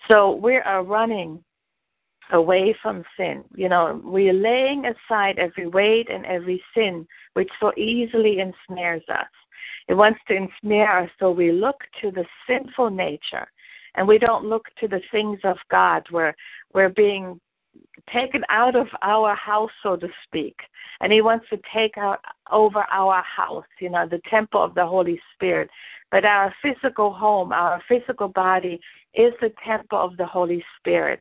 So 0.06 0.32
we 0.32 0.56
are 0.56 0.84
running 0.84 1.42
away 2.32 2.75
from 2.82 3.04
sin. 3.16 3.44
You 3.54 3.68
know, 3.68 4.00
we're 4.04 4.32
laying 4.32 4.85
aside 4.85 5.38
every 5.38 5.66
weight 5.66 6.08
and 6.11 6.26
every 6.26 6.62
sin 6.75 7.06
which 7.35 7.50
so 7.61 7.73
easily 7.76 8.40
ensnares 8.40 9.02
us. 9.08 9.26
It 9.88 9.94
wants 9.94 10.20
to 10.28 10.35
ensnare 10.35 11.00
us, 11.04 11.11
so 11.18 11.30
we 11.30 11.52
look 11.52 11.76
to 12.02 12.11
the 12.11 12.25
sinful 12.47 12.90
nature 12.90 13.47
and 13.94 14.06
we 14.06 14.18
don't 14.18 14.44
look 14.44 14.66
to 14.80 14.88
the 14.88 15.00
things 15.11 15.40
of 15.44 15.56
God 15.70 16.04
where 16.11 16.37
we're 16.75 16.90
being 16.90 17.40
taken 18.12 18.42
out 18.48 18.76
of 18.76 18.87
our 19.02 19.34
house, 19.34 19.70
so 19.82 19.96
to 19.96 20.08
speak. 20.25 20.56
And 21.00 21.12
He 21.12 21.20
wants 21.20 21.46
to 21.50 21.58
take 21.72 21.96
out 21.98 22.20
over 22.50 22.84
our 22.90 23.22
house, 23.22 23.66
you 23.80 23.90
know, 23.90 24.06
the 24.08 24.20
temple 24.30 24.62
of 24.62 24.75
the 24.75 24.87
Holy 24.87 25.20
Spirit. 25.34 25.70
But 26.10 26.25
our 26.25 26.54
physical 26.62 27.12
home, 27.12 27.52
our 27.52 27.82
physical 27.87 28.28
body 28.28 28.80
is 29.14 29.32
the 29.40 29.52
temple 29.64 29.98
of 29.98 30.16
the 30.16 30.26
Holy 30.26 30.64
Spirit. 30.78 31.20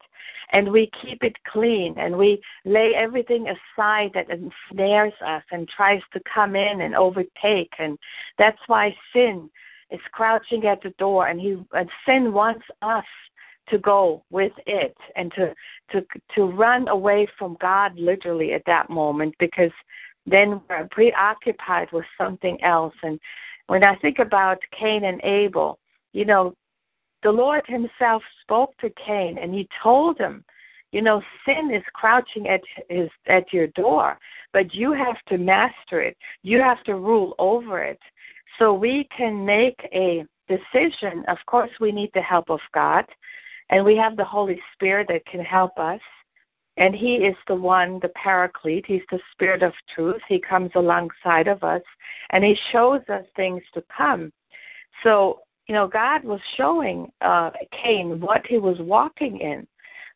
And 0.53 0.71
we 0.71 0.89
keep 1.01 1.23
it 1.23 1.35
clean 1.51 1.95
and 1.97 2.17
we 2.17 2.41
lay 2.63 2.93
everything 2.95 3.47
aside 3.47 4.11
that 4.13 4.29
ensnares 4.29 5.13
us 5.25 5.43
and 5.51 5.67
tries 5.67 6.01
to 6.13 6.21
come 6.33 6.55
in 6.55 6.81
and 6.81 6.95
overtake. 6.95 7.73
And 7.79 7.97
that's 8.37 8.59
why 8.67 8.95
sin 9.11 9.49
is 9.91 9.99
crouching 10.11 10.65
at 10.65 10.81
the 10.81 10.91
door 10.91 11.27
and 11.27 11.39
he 11.39 11.57
and 11.73 11.89
sin 12.05 12.31
wants 12.33 12.63
us 12.81 13.05
to 13.69 13.77
go 13.77 14.23
with 14.29 14.53
it 14.65 14.95
and 15.15 15.31
to 15.33 15.53
to 15.91 16.05
to 16.35 16.45
run 16.45 16.87
away 16.87 17.27
from 17.37 17.57
God 17.59 17.97
literally 17.97 18.53
at 18.53 18.63
that 18.65 18.89
moment 18.89 19.35
because 19.39 19.71
then 20.25 20.61
we're 20.69 20.87
preoccupied 20.91 21.91
with 21.91 22.05
something 22.17 22.61
else 22.63 22.95
and 23.03 23.19
when 23.67 23.85
I 23.85 23.95
think 23.97 24.19
about 24.19 24.59
Cain 24.77 25.03
and 25.03 25.21
Abel, 25.23 25.77
you 26.13 26.25
know, 26.25 26.55
the 27.23 27.31
Lord 27.31 27.63
Himself 27.67 28.23
spoke 28.41 28.75
to 28.79 28.89
Cain 29.05 29.37
and 29.37 29.53
He 29.53 29.67
told 29.83 30.17
him, 30.17 30.43
you 30.91 31.01
know, 31.01 31.21
sin 31.45 31.71
is 31.73 31.83
crouching 31.93 32.47
at 32.47 32.61
his 32.89 33.09
at 33.27 33.51
your 33.51 33.67
door, 33.67 34.17
but 34.53 34.73
you 34.73 34.93
have 34.93 35.17
to 35.27 35.37
master 35.37 36.01
it. 36.01 36.17
You 36.43 36.61
have 36.61 36.81
to 36.85 36.95
rule 36.95 37.35
over 37.39 37.83
it. 37.83 37.99
So 38.57 38.73
we 38.73 39.07
can 39.15 39.45
make 39.45 39.77
a 39.93 40.25
decision. 40.47 41.25
Of 41.27 41.37
course, 41.45 41.69
we 41.81 41.91
need 41.91 42.11
the 42.13 42.21
help 42.21 42.49
of 42.49 42.61
God, 42.73 43.03
and 43.69 43.83
we 43.83 43.95
have 43.97 44.15
the 44.15 44.25
Holy 44.25 44.59
Spirit 44.73 45.07
that 45.09 45.25
can 45.25 45.41
help 45.41 45.77
us. 45.77 46.01
And 46.77 46.93
He 46.93 47.15
is 47.15 47.35
the 47.47 47.55
one, 47.55 47.99
the 48.01 48.09
Paraclete. 48.09 48.85
He's 48.87 49.01
the 49.11 49.19
Spirit 49.31 49.63
of 49.63 49.73
truth. 49.95 50.21
He 50.29 50.39
comes 50.39 50.71
alongside 50.75 51.47
of 51.47 51.63
us, 51.63 51.81
and 52.29 52.43
He 52.43 52.55
shows 52.71 53.01
us 53.09 53.25
things 53.35 53.63
to 53.73 53.83
come. 53.95 54.31
So 55.03 55.39
you 55.67 55.75
know, 55.75 55.87
God 55.87 56.23
was 56.23 56.39
showing 56.55 57.11
uh, 57.21 57.51
Cain 57.83 58.19
what 58.21 58.41
he 58.47 58.57
was 58.57 58.77
walking 58.79 59.39
in, 59.39 59.67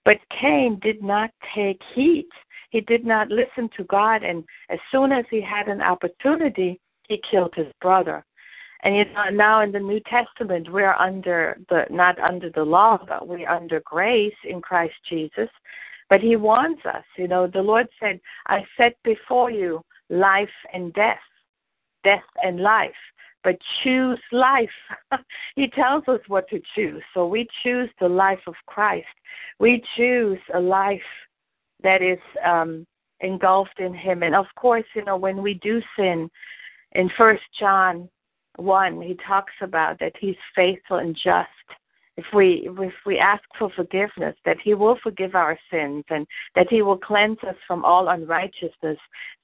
but 0.05 0.17
Cain 0.39 0.79
did 0.81 1.03
not 1.03 1.29
take 1.53 1.79
heed. 1.93 2.27
He 2.69 2.79
did 2.81 3.05
not 3.05 3.29
listen 3.29 3.69
to 3.75 3.83
God, 3.83 4.23
and 4.23 4.45
as 4.69 4.79
soon 4.91 5.11
as 5.11 5.25
he 5.29 5.41
had 5.41 5.67
an 5.67 5.81
opportunity, 5.81 6.79
he 7.09 7.21
killed 7.29 7.53
his 7.55 7.67
brother. 7.81 8.23
And 8.83 8.95
you 8.95 9.05
know, 9.05 9.29
now 9.31 9.61
in 9.61 9.71
the 9.71 9.79
New 9.79 9.99
Testament, 10.01 10.71
we're 10.71 10.93
under 10.93 11.57
the 11.69 11.85
not 11.89 12.19
under 12.19 12.49
the 12.49 12.63
law, 12.63 12.99
but 13.07 13.27
we're 13.27 13.49
under 13.49 13.81
grace 13.85 14.33
in 14.43 14.61
Christ 14.61 14.95
Jesus. 15.07 15.49
But 16.09 16.21
He 16.21 16.35
wants 16.35 16.81
us. 16.85 17.03
You 17.17 17.27
know, 17.27 17.47
the 17.47 17.61
Lord 17.61 17.87
said, 17.99 18.19
"I 18.47 18.65
set 18.77 18.97
before 19.03 19.51
you 19.51 19.81
life 20.09 20.49
and 20.73 20.93
death, 20.93 21.19
death 22.03 22.23
and 22.43 22.59
life." 22.59 22.93
but 23.43 23.57
choose 23.83 24.19
life. 24.31 24.69
he 25.55 25.67
tells 25.67 26.03
us 26.07 26.19
what 26.27 26.47
to 26.49 26.61
choose. 26.75 27.01
So 27.11 27.25
we 27.25 27.47
choose 27.63 27.89
the 27.99 28.07
life 28.07 28.41
of 28.45 28.53
Christ. 28.67 29.07
We 29.59 29.83
choose 29.97 30.37
a 30.53 30.59
life 30.59 31.01
that 31.81 32.03
is 32.03 32.19
um, 32.45 32.85
engulfed 33.21 33.79
in 33.79 33.95
Him. 33.95 34.21
And 34.21 34.35
of 34.35 34.45
course, 34.55 34.85
you 34.93 35.03
know, 35.03 35.17
when 35.17 35.41
we 35.41 35.55
do 35.55 35.81
sin, 35.97 36.29
in 36.93 37.09
First 37.17 37.43
John 37.59 38.09
one, 38.57 39.01
he 39.01 39.17
talks 39.27 39.53
about 39.61 39.99
that 39.99 40.13
He's 40.19 40.35
faithful 40.55 40.97
and 40.97 41.15
just. 41.15 41.49
If 42.17 42.25
we 42.33 42.69
if 42.77 42.93
we 43.05 43.17
ask 43.19 43.41
for 43.57 43.71
forgiveness 43.73 44.35
that 44.43 44.57
he 44.61 44.73
will 44.73 44.97
forgive 45.01 45.33
our 45.33 45.57
sins 45.71 46.03
and 46.09 46.27
that 46.55 46.67
he 46.69 46.81
will 46.81 46.97
cleanse 46.97 47.37
us 47.47 47.55
from 47.65 47.85
all 47.85 48.09
unrighteousness. 48.09 48.97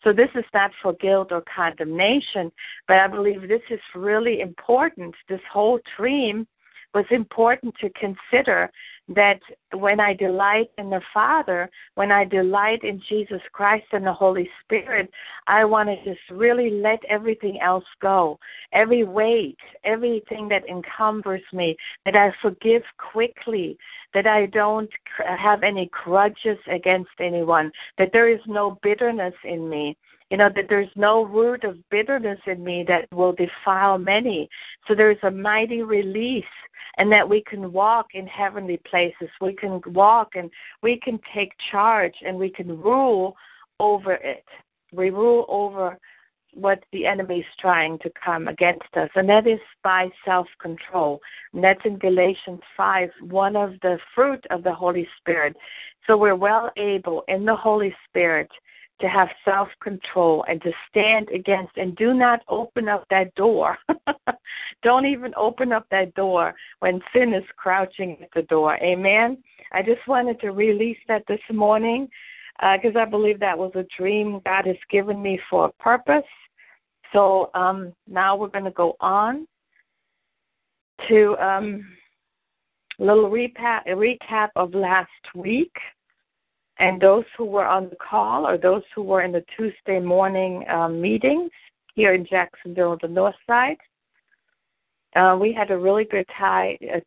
So 0.04 0.12
this 0.12 0.30
is 0.36 0.44
not 0.54 0.72
for 0.84 0.92
guilt 0.94 1.32
or 1.32 1.42
condemnation 1.56 2.52
but 2.88 2.98
i 2.98 3.08
believe 3.08 3.48
this 3.48 3.62
is 3.70 3.80
really 3.96 4.42
important 4.42 5.16
this 5.30 5.42
whole 5.52 5.80
dream 5.98 6.46
was 6.94 7.06
important 7.12 7.75
to 7.82 7.89
consider 7.91 8.72
that 9.10 9.39
when 9.74 10.00
I 10.00 10.13
delight 10.13 10.70
in 10.77 10.89
the 10.89 11.01
Father, 11.13 11.70
when 11.96 12.12
I 12.12 12.25
delight 12.25 12.84
in 12.84 13.01
Jesus 13.08 13.41
Christ 13.53 13.86
and 13.94 14.06
the 14.06 14.13
Holy 14.13 14.50
Spirit, 14.63 15.10
I 15.48 15.63
want 15.63 15.88
to 15.89 15.96
just 16.03 16.20
really 16.29 16.70
let 16.70 17.00
everything 17.08 17.60
else 17.62 17.86
go. 18.01 18.38
Every 18.74 19.06
weight, 19.06 19.58
everything 19.86 20.50
that 20.50 20.67
encumbers 20.67 21.44
me, 21.53 21.77
that 22.06 22.15
I 22.15 22.34
forgive 22.41 22.84
quickly, 22.98 23.77
that 24.13 24.27
I 24.27 24.48
don't 24.48 24.89
have 25.38 25.63
any 25.63 25.89
grudges 26.03 26.58
against 26.70 27.12
anyone, 27.20 27.72
that 27.98 28.10
there 28.12 28.29
is 28.29 28.41
no 28.46 28.77
bitterness 28.82 29.36
in 29.46 29.70
me 29.70 29.96
you 30.29 30.38
know 30.38 30.50
that 30.55 30.65
there's 30.69 30.89
no 30.96 31.24
root 31.24 31.63
of 31.63 31.77
bitterness 31.89 32.39
in 32.48 32.63
me 32.63 32.84
that 32.88 33.07
will 33.12 33.34
defile 33.34 33.98
many 33.98 34.50
so 34.88 34.96
there's 34.96 35.17
a 35.24 35.31
mighty 35.31 35.81
release 35.81 36.43
and 36.98 37.12
that 37.12 37.27
we 37.27 37.43
can 37.43 37.72
walk 37.72 38.07
in 38.13 38.27
heavenly 38.27 38.79
places. 38.89 39.29
We 39.39 39.53
can 39.53 39.81
walk 39.88 40.29
and 40.36 40.50
we 40.81 41.00
can 41.00 41.19
take 41.34 41.51
charge 41.72 42.15
and 42.25 42.38
we 42.38 42.50
can 42.50 42.67
rule 42.81 43.36
over 43.79 44.13
it. 44.13 44.43
We 44.91 45.12
rule 45.12 45.46
over 45.48 45.98
what 46.53 46.84
the 46.91 47.05
enemy 47.05 47.39
is 47.39 47.46
trying 47.60 48.00
to 48.00 48.12
come 48.24 48.48
against 48.48 48.88
us, 48.96 49.10
and 49.13 49.29
that 49.29 49.46
is 49.46 49.60
by 49.84 50.10
self 50.25 50.48
control. 50.60 51.19
And 51.53 51.63
that's 51.63 51.81
in 51.86 52.00
Galatians 52.00 52.62
5, 52.75 53.10
one 53.22 53.55
of 53.55 53.74
the 53.84 54.00
fruit 54.15 54.43
of 54.50 54.63
the 54.63 54.74
Holy 54.74 55.07
Spirit. 55.19 55.55
So 56.07 56.17
we're 56.17 56.36
well 56.36 56.72
able 56.77 57.24
in 57.27 57.46
the 57.46 57.55
Holy 57.55 57.93
Spirit 58.07 58.50
to 59.00 59.08
have 59.08 59.30
self 59.46 59.70
control 59.82 60.44
and 60.48 60.62
to 60.62 60.72
stand 60.89 61.30
against 61.30 61.75
and 61.77 61.96
do 61.96 62.13
not 62.13 62.42
open 62.48 62.88
up 62.88 63.06
that 63.10 63.34
door. 63.36 63.77
Don't 64.84 65.06
even 65.06 65.34
open 65.36 65.72
up 65.72 65.86
that 65.92 66.13
door 66.16 66.54
when 66.80 67.01
sin 67.13 67.34
is 67.34 67.44
crouching 67.58 68.18
at 68.22 68.30
the 68.36 68.44
door. 68.44 68.77
Amen. 68.82 69.38
I 69.72 69.82
just 69.82 70.08
wanted 70.08 70.39
to 70.42 70.51
release 70.51 70.98
that 71.08 71.24
this 71.27 71.39
morning 71.51 72.08
because 72.60 72.96
uh, 72.96 73.00
I 73.00 73.06
believe 73.06 73.39
that 73.39 73.58
was 73.58 73.72
a 73.75 73.86
dream 73.98 74.42
God 74.46 74.66
has 74.66 74.77
given 74.89 75.22
me 75.22 75.39
for 75.50 75.66
a 75.66 75.84
purpose. 75.84 76.24
So 77.13 77.51
um, 77.54 77.94
now 78.08 78.36
we're 78.36 78.48
going 78.48 78.66
to 78.66 78.72
go 78.72 78.96
on 79.00 79.48
to 81.08 81.38
um, 81.38 81.86
a 83.00 83.04
little 83.04 83.30
recap, 83.30 84.50
of 84.56 84.74
last 84.74 85.10
week. 85.36 85.72
And 86.79 87.01
those 87.01 87.25
who 87.38 87.46
were 87.46 87.65
on 87.65 87.89
the 87.89 87.96
call 87.96 88.48
or 88.48 88.57
those 88.57 88.84
who 88.93 89.01
were 89.01 89.24
in 89.24 89.31
the 89.31 89.43
Tuesday 89.57 90.00
morning 90.00 90.63
um, 90.69 91.01
meetings 91.01 91.51
here 91.96 92.13
in 92.13 92.25
Jacksonville, 92.25 92.98
the 93.01 93.07
North 93.07 93.36
Side, 93.48 93.77
uh, 95.15 95.36
we 95.39 95.51
had 95.51 95.72
a 95.72 95.77
really 95.77 96.03
good 96.03 96.27
tie, 96.38 96.77
uh, 96.93 97.00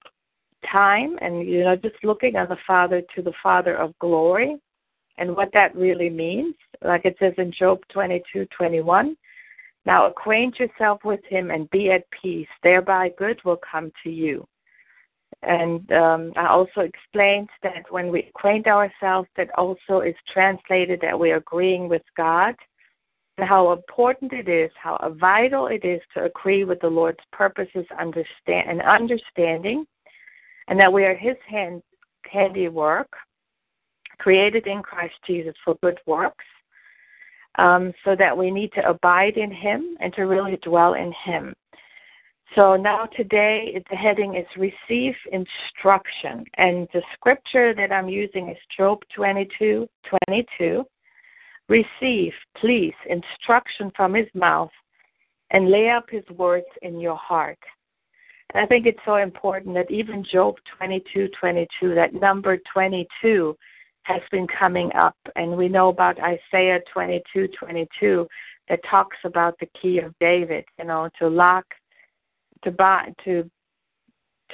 time, 0.70 1.16
and 1.22 1.46
you 1.46 1.62
know, 1.62 1.76
just 1.76 2.02
looking 2.02 2.34
on 2.34 2.48
the 2.48 2.56
Father 2.66 3.00
to 3.14 3.22
the 3.22 3.32
Father 3.42 3.76
of 3.76 3.96
glory, 4.00 4.56
and 5.18 5.36
what 5.36 5.50
that 5.52 5.76
really 5.76 6.10
means. 6.10 6.54
Like 6.82 7.04
it 7.04 7.16
says 7.20 7.34
in 7.38 7.52
Job 7.52 7.78
twenty-two 7.92 8.46
twenty-one. 8.56 9.16
Now 9.86 10.06
acquaint 10.06 10.58
yourself 10.58 11.00
with 11.04 11.20
Him 11.28 11.50
and 11.50 11.70
be 11.70 11.90
at 11.92 12.04
peace. 12.10 12.48
Thereby 12.62 13.12
good 13.16 13.38
will 13.44 13.60
come 13.70 13.92
to 14.02 14.10
you. 14.10 14.46
And 15.42 15.90
um, 15.92 16.32
I 16.36 16.48
also 16.48 16.80
explained 16.80 17.48
that 17.62 17.84
when 17.90 18.08
we 18.12 18.24
acquaint 18.24 18.66
ourselves, 18.66 19.28
that 19.36 19.48
also 19.56 20.00
is 20.00 20.14
translated 20.32 21.00
that 21.00 21.18
we're 21.18 21.36
agreeing 21.36 21.88
with 21.88 22.02
God, 22.16 22.54
and 23.38 23.48
how 23.48 23.72
important 23.72 24.34
it 24.34 24.48
is, 24.48 24.70
how 24.76 24.98
vital 25.18 25.68
it 25.68 25.82
is 25.82 26.02
to 26.14 26.24
agree 26.24 26.64
with 26.64 26.80
the 26.80 26.88
Lord's 26.88 27.24
purposes 27.32 27.86
understand, 27.98 28.68
and 28.68 28.82
understanding, 28.82 29.86
and 30.68 30.78
that 30.78 30.92
we 30.92 31.04
are 31.04 31.14
His 31.14 31.36
hand, 31.48 31.82
handiwork, 32.30 33.08
created 34.18 34.66
in 34.66 34.82
Christ 34.82 35.14
Jesus 35.26 35.54
for 35.64 35.74
good 35.82 35.98
works, 36.04 36.44
um, 37.58 37.94
so 38.04 38.14
that 38.14 38.36
we 38.36 38.50
need 38.50 38.72
to 38.74 38.86
abide 38.86 39.38
in 39.38 39.50
Him 39.50 39.96
and 40.00 40.12
to 40.14 40.22
really 40.24 40.58
dwell 40.62 40.92
in 40.94 41.14
Him. 41.24 41.54
So 42.56 42.74
now 42.74 43.06
today 43.16 43.80
the 43.90 43.96
heading 43.96 44.34
is 44.34 44.46
receive 44.56 45.14
instruction 45.30 46.44
and 46.56 46.88
the 46.92 47.00
scripture 47.14 47.72
that 47.74 47.92
I'm 47.92 48.08
using 48.08 48.48
is 48.48 48.56
Job 48.76 48.98
22, 49.14 49.86
22. 50.26 50.84
Receive, 51.68 52.32
please, 52.56 52.94
instruction 53.08 53.92
from 53.94 54.14
his 54.14 54.26
mouth 54.34 54.72
and 55.50 55.70
lay 55.70 55.90
up 55.90 56.10
his 56.10 56.24
words 56.36 56.66
in 56.82 56.98
your 56.98 57.14
heart. 57.14 57.58
And 58.52 58.64
I 58.64 58.66
think 58.66 58.86
it's 58.86 58.98
so 59.04 59.16
important 59.16 59.76
that 59.76 59.88
even 59.88 60.24
Job 60.24 60.56
22, 60.76 61.28
22, 61.38 61.94
that 61.94 62.14
number 62.14 62.58
22 62.72 63.56
has 64.02 64.22
been 64.32 64.48
coming 64.48 64.92
up. 64.94 65.16
And 65.36 65.56
we 65.56 65.68
know 65.68 65.90
about 65.90 66.18
Isaiah 66.18 66.80
22, 66.92 67.46
22 67.56 68.26
that 68.68 68.80
talks 68.90 69.18
about 69.22 69.56
the 69.60 69.68
key 69.80 69.98
of 69.98 70.12
David, 70.18 70.64
you 70.80 70.86
know, 70.86 71.08
to 71.20 71.28
lock 71.28 71.64
to 72.64 72.70
buy 72.70 73.12
to 73.24 73.50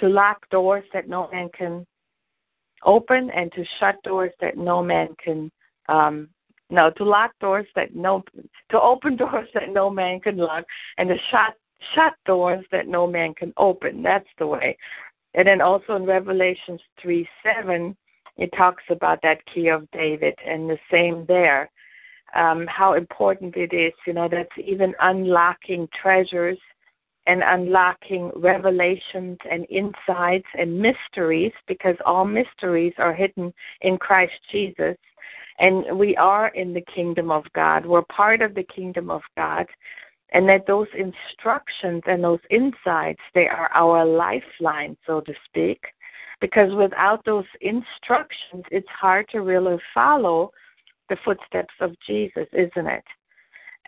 to 0.01 0.09
lock 0.09 0.49
doors 0.51 0.85
that 0.92 1.09
no 1.09 1.29
man 1.33 1.49
can 1.57 1.87
open 2.85 3.31
and 3.31 3.51
to 3.53 3.64
shut 3.81 3.97
doors 4.03 4.33
that 4.40 4.57
no 4.57 4.83
man 4.83 5.09
can 5.23 5.51
um 5.88 6.29
no 6.69 6.90
to 6.90 7.05
lock 7.05 7.33
doors 7.40 7.66
that 7.75 7.95
no 7.95 8.23
to 8.71 8.81
open 8.81 9.16
doors 9.25 9.49
that 9.55 9.71
no 9.71 9.88
man 9.88 10.21
can 10.21 10.37
lock 10.37 10.64
and 10.99 11.09
to 11.09 11.16
shut 11.31 11.55
shut 11.95 12.14
doors 12.25 12.64
that 12.73 12.88
no 12.88 13.07
man 13.07 13.35
can 13.35 13.53
open. 13.57 14.03
That's 14.03 14.29
the 14.38 14.47
way. 14.47 14.77
And 15.35 15.47
then 15.47 15.61
also 15.61 15.97
in 15.97 16.05
revelations 16.05 16.81
3 17.03 17.29
7 17.42 17.97
it 18.38 18.51
talks 18.57 18.83
about 18.90 19.21
that 19.23 19.38
key 19.47 19.69
of 19.69 19.90
david 19.92 20.35
and 20.47 20.69
the 20.69 20.79
same 20.90 21.25
there 21.27 21.71
um 22.35 22.66
how 22.69 22.95
important 22.95 23.57
it 23.57 23.73
is 23.73 23.92
you 24.07 24.12
know 24.12 24.29
that's 24.29 24.49
even 24.62 24.95
unlocking 25.01 25.88
treasures 26.01 26.59
and 27.27 27.43
unlocking 27.45 28.31
revelations 28.37 29.39
and 29.51 29.67
insights 29.69 30.47
and 30.59 30.81
mysteries 30.81 31.53
because 31.67 31.97
all 32.05 32.25
mysteries 32.25 32.95
are 32.99 33.12
hidden 33.12 33.53
in 33.81 33.99
Christ 33.99 34.35
Jesus. 34.51 34.97
And 35.59 35.99
we 35.99 36.17
are 36.17 36.49
in 36.49 36.73
the 36.73 36.85
kingdom 36.95 37.31
of 37.31 37.45
God. 37.55 37.87
We're 37.87 38.03
part 38.03 38.43
of 38.43 38.55
the 38.55 38.62
kingdom 38.62 39.11
of 39.11 39.23
God. 39.37 39.67
And 40.33 40.49
that 40.49 40.67
those 40.67 40.89
instructions 40.97 42.03
and 42.07 42.23
those 42.23 42.41
insights, 42.51 43.21
they 43.35 43.49
are 43.49 43.71
our 43.73 44.05
lifeline, 44.05 44.97
so 45.07 45.21
to 45.23 45.33
speak. 45.47 45.81
Because 46.41 46.75
without 46.75 47.25
those 47.25 47.47
instructions, 47.61 48.65
it's 48.71 48.89
hard 48.89 49.29
to 49.31 49.41
really 49.41 49.79
follow 49.95 50.51
the 51.09 51.17
footsteps 51.25 51.75
of 51.81 51.95
Jesus, 52.07 52.47
isn't 52.53 52.87
it? 52.87 53.05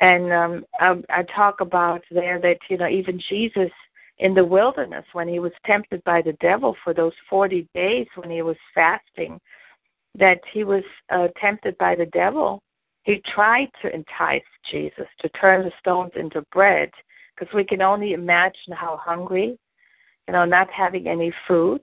And 0.00 0.32
um, 0.32 0.64
I, 0.80 0.96
I 1.11 1.22
talk 1.24 1.61
about 1.61 2.02
there 2.11 2.40
that 2.40 2.58
you 2.68 2.76
know 2.76 2.88
even 2.88 3.20
Jesus 3.28 3.70
in 4.18 4.34
the 4.34 4.44
wilderness 4.44 5.04
when 5.12 5.28
he 5.28 5.38
was 5.38 5.52
tempted 5.64 6.02
by 6.04 6.22
the 6.22 6.32
devil 6.34 6.76
for 6.82 6.92
those 6.92 7.12
40 7.30 7.68
days 7.74 8.06
when 8.16 8.30
he 8.30 8.42
was 8.42 8.56
fasting, 8.74 9.40
that 10.18 10.40
he 10.52 10.64
was 10.64 10.82
uh, 11.11 11.28
tempted 11.40 11.76
by 11.78 11.94
the 11.94 12.06
devil. 12.06 12.61
He 13.04 13.22
tried 13.34 13.68
to 13.82 13.94
entice 13.94 14.42
Jesus 14.70 15.06
to 15.20 15.28
turn 15.30 15.64
the 15.64 15.72
stones 15.78 16.12
into 16.16 16.42
bread 16.52 16.90
because 17.34 17.52
we 17.54 17.64
can 17.64 17.80
only 17.80 18.12
imagine 18.12 18.72
how 18.72 19.00
hungry, 19.02 19.56
you 20.26 20.32
know, 20.32 20.44
not 20.44 20.68
having 20.70 21.06
any 21.06 21.32
food. 21.46 21.80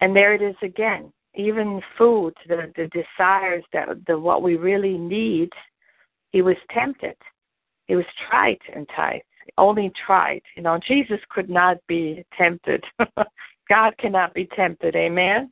And 0.00 0.14
there 0.14 0.34
it 0.34 0.42
is 0.42 0.56
again. 0.62 1.12
Even 1.34 1.80
food, 1.96 2.34
the, 2.48 2.72
the 2.76 2.88
desires 2.88 3.64
that 3.72 3.88
the 4.06 4.18
what 4.18 4.42
we 4.42 4.56
really 4.56 4.98
need 4.98 5.50
he 6.30 6.42
was 6.42 6.56
tempted. 6.72 7.16
He 7.86 7.96
was 7.96 8.06
tried 8.28 8.58
to 8.66 8.78
entice, 8.78 9.22
only 9.58 9.92
tried. 10.06 10.42
You 10.56 10.62
know, 10.62 10.78
Jesus 10.86 11.20
could 11.30 11.50
not 11.50 11.78
be 11.88 12.24
tempted. 12.38 12.84
God 13.68 13.96
cannot 13.98 14.32
be 14.34 14.48
tempted. 14.54 14.94
Amen. 14.96 15.50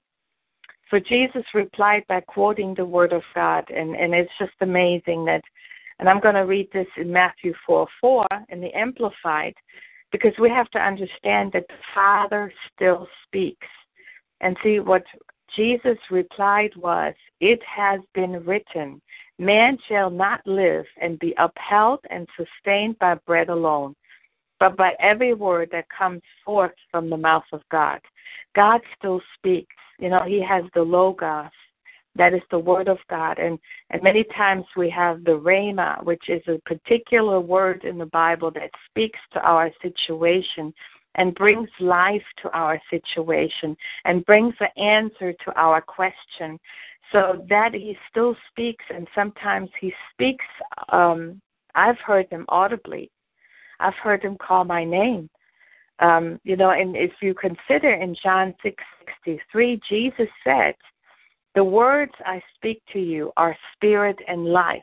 So 0.90 0.98
Jesus 0.98 1.44
replied 1.52 2.04
by 2.08 2.20
quoting 2.20 2.74
the 2.74 2.84
word 2.84 3.12
of 3.12 3.22
God, 3.34 3.64
and, 3.70 3.94
and 3.94 4.14
it's 4.14 4.32
just 4.38 4.52
amazing 4.60 5.24
that. 5.26 5.42
And 6.00 6.08
I'm 6.08 6.20
going 6.20 6.36
to 6.36 6.42
read 6.42 6.68
this 6.72 6.86
in 6.96 7.12
Matthew 7.12 7.52
4 7.66 7.86
4 8.00 8.26
in 8.50 8.60
the 8.60 8.72
Amplified, 8.72 9.54
because 10.12 10.32
we 10.38 10.48
have 10.48 10.70
to 10.70 10.78
understand 10.78 11.50
that 11.52 11.66
the 11.68 11.74
Father 11.92 12.52
still 12.72 13.08
speaks. 13.26 13.66
And 14.40 14.56
see, 14.62 14.78
what 14.78 15.02
Jesus 15.56 15.98
replied 16.10 16.70
was, 16.76 17.14
It 17.40 17.60
has 17.64 18.00
been 18.14 18.44
written, 18.44 19.02
Man 19.38 19.78
shall 19.88 20.10
not 20.10 20.44
live 20.46 20.84
and 21.00 21.18
be 21.18 21.34
upheld 21.38 22.00
and 22.10 22.26
sustained 22.36 22.98
by 22.98 23.14
bread 23.26 23.48
alone, 23.48 23.94
but 24.58 24.76
by 24.76 24.94
every 24.98 25.32
word 25.34 25.68
that 25.70 25.86
comes 25.96 26.22
forth 26.44 26.72
from 26.90 27.08
the 27.08 27.16
mouth 27.16 27.44
of 27.52 27.62
God. 27.70 28.00
God 28.56 28.80
still 28.98 29.20
speaks. 29.36 29.74
You 30.00 30.08
know, 30.08 30.24
He 30.24 30.42
has 30.42 30.64
the 30.74 30.82
Logos. 30.82 31.50
That 32.16 32.34
is 32.34 32.42
the 32.50 32.58
word 32.58 32.88
of 32.88 32.98
God. 33.08 33.38
And, 33.38 33.60
and 33.90 34.02
many 34.02 34.24
times 34.36 34.64
we 34.76 34.90
have 34.90 35.22
the 35.22 35.38
Rhema, 35.38 36.02
which 36.02 36.28
is 36.28 36.42
a 36.48 36.58
particular 36.66 37.38
word 37.38 37.84
in 37.84 37.96
the 37.96 38.06
Bible 38.06 38.50
that 38.52 38.70
speaks 38.90 39.20
to 39.34 39.40
our 39.40 39.70
situation 39.80 40.74
and 41.14 41.34
brings 41.34 41.68
life 41.80 42.22
to 42.42 42.50
our 42.50 42.80
situation 42.90 43.76
and 44.04 44.26
brings 44.26 44.54
the 44.58 44.82
answer 44.82 45.32
to 45.32 45.52
our 45.54 45.80
question. 45.80 46.58
So 47.12 47.44
that 47.48 47.72
he 47.72 47.96
still 48.10 48.36
speaks, 48.50 48.84
and 48.94 49.08
sometimes 49.14 49.70
he 49.80 49.92
speaks. 50.12 50.44
Um, 50.90 51.40
I've 51.74 51.98
heard 51.98 52.28
him 52.30 52.44
audibly. 52.48 53.10
I've 53.80 53.94
heard 53.94 54.22
him 54.22 54.36
call 54.36 54.64
my 54.64 54.84
name. 54.84 55.30
Um, 56.00 56.38
you 56.44 56.56
know, 56.56 56.70
and 56.70 56.96
if 56.96 57.12
you 57.22 57.34
consider 57.34 57.92
in 57.92 58.14
John 58.22 58.54
six 58.62 58.82
sixty 59.00 59.40
three, 59.50 59.80
Jesus 59.88 60.28
said, 60.44 60.74
"The 61.54 61.64
words 61.64 62.12
I 62.24 62.42
speak 62.56 62.82
to 62.92 62.98
you 62.98 63.32
are 63.36 63.56
spirit 63.74 64.18
and 64.28 64.44
life." 64.44 64.82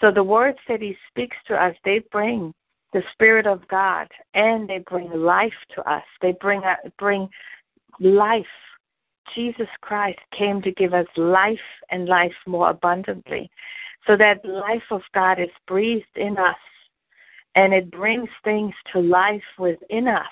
So 0.00 0.10
the 0.10 0.24
words 0.24 0.58
that 0.68 0.80
he 0.80 0.96
speaks 1.10 1.36
to 1.48 1.62
us, 1.62 1.74
they 1.84 2.00
bring 2.10 2.54
the 2.92 3.02
Spirit 3.12 3.46
of 3.46 3.66
God, 3.68 4.08
and 4.34 4.68
they 4.68 4.78
bring 4.78 5.10
life 5.12 5.52
to 5.74 5.90
us. 5.90 6.02
They 6.22 6.32
bring 6.40 6.62
uh, 6.64 6.76
bring 6.98 7.28
life. 8.00 8.46
Jesus 9.34 9.68
Christ 9.80 10.18
came 10.36 10.60
to 10.62 10.72
give 10.72 10.94
us 10.94 11.06
life 11.16 11.58
and 11.90 12.06
life 12.06 12.34
more 12.46 12.70
abundantly. 12.70 13.50
So 14.06 14.16
that 14.16 14.44
life 14.44 14.82
of 14.90 15.02
God 15.14 15.38
is 15.38 15.50
breathed 15.66 16.16
in 16.16 16.38
us, 16.38 16.56
and 17.54 17.74
it 17.74 17.90
brings 17.90 18.28
things 18.44 18.74
to 18.92 19.00
life 19.00 19.42
within 19.58 20.08
us 20.08 20.26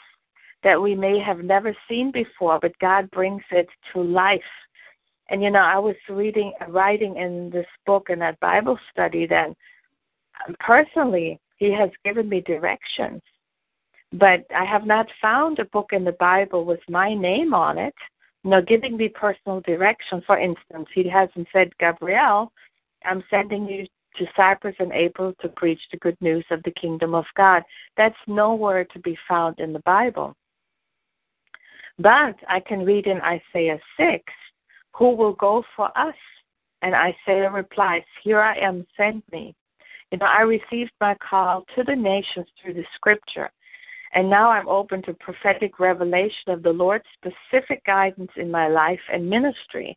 that 0.62 0.80
we 0.80 0.94
may 0.94 1.18
have 1.20 1.38
never 1.38 1.76
seen 1.88 2.10
before, 2.10 2.58
but 2.60 2.78
God 2.80 3.10
brings 3.10 3.42
it 3.50 3.68
to 3.92 4.00
life. 4.00 4.40
And 5.30 5.42
you 5.42 5.50
know, 5.50 5.60
I 5.60 5.78
was 5.78 5.94
reading, 6.08 6.52
writing 6.68 7.16
in 7.16 7.50
this 7.50 7.66
book 7.86 8.08
in 8.10 8.18
that 8.20 8.40
Bible 8.40 8.78
study 8.90 9.26
that 9.26 9.48
um, 9.48 10.56
personally 10.58 11.38
he 11.56 11.72
has 11.72 11.90
given 12.04 12.28
me 12.28 12.40
directions. 12.40 13.20
But 14.12 14.46
I 14.54 14.64
have 14.64 14.86
not 14.86 15.06
found 15.20 15.58
a 15.58 15.66
book 15.66 15.90
in 15.92 16.04
the 16.04 16.12
Bible 16.12 16.64
with 16.64 16.80
my 16.88 17.14
name 17.14 17.52
on 17.52 17.76
it, 17.76 17.94
know, 18.44 18.62
giving 18.62 18.96
me 18.96 19.08
personal 19.08 19.60
direction. 19.60 20.22
For 20.26 20.38
instance, 20.38 20.88
he 20.94 21.08
hasn't 21.08 21.48
said, 21.52 21.76
Gabriele, 21.78 22.52
I'm 23.04 23.22
sending 23.30 23.68
you 23.68 23.86
to 24.16 24.26
Cyprus 24.36 24.76
in 24.80 24.92
April 24.92 25.34
to 25.40 25.48
preach 25.48 25.80
the 25.90 25.98
good 25.98 26.16
news 26.20 26.44
of 26.50 26.62
the 26.62 26.70
kingdom 26.72 27.14
of 27.14 27.24
God. 27.36 27.62
That's 27.96 28.16
nowhere 28.26 28.84
to 28.84 28.98
be 29.00 29.16
found 29.28 29.58
in 29.60 29.72
the 29.72 29.80
Bible. 29.80 30.36
But 31.98 32.36
I 32.48 32.60
can 32.60 32.84
read 32.84 33.06
in 33.06 33.20
Isaiah 33.20 33.78
6, 33.96 34.22
Who 34.96 35.16
will 35.16 35.34
go 35.34 35.64
for 35.76 35.96
us? 35.98 36.14
And 36.82 36.94
Isaiah 36.94 37.50
replies, 37.50 38.02
Here 38.22 38.40
I 38.40 38.56
am, 38.58 38.86
send 38.96 39.22
me. 39.32 39.54
You 40.12 40.18
know, 40.18 40.26
I 40.26 40.42
received 40.42 40.92
my 41.00 41.16
call 41.16 41.64
to 41.76 41.84
the 41.84 41.96
nations 41.96 42.46
through 42.62 42.74
the 42.74 42.84
scripture. 42.94 43.50
And 44.14 44.30
now 44.30 44.50
I'm 44.50 44.68
open 44.68 45.02
to 45.02 45.14
prophetic 45.14 45.78
revelation 45.78 46.48
of 46.48 46.62
the 46.62 46.72
Lord's 46.72 47.04
specific 47.16 47.84
guidance 47.84 48.30
in 48.36 48.50
my 48.50 48.68
life 48.68 49.00
and 49.12 49.28
ministry. 49.28 49.96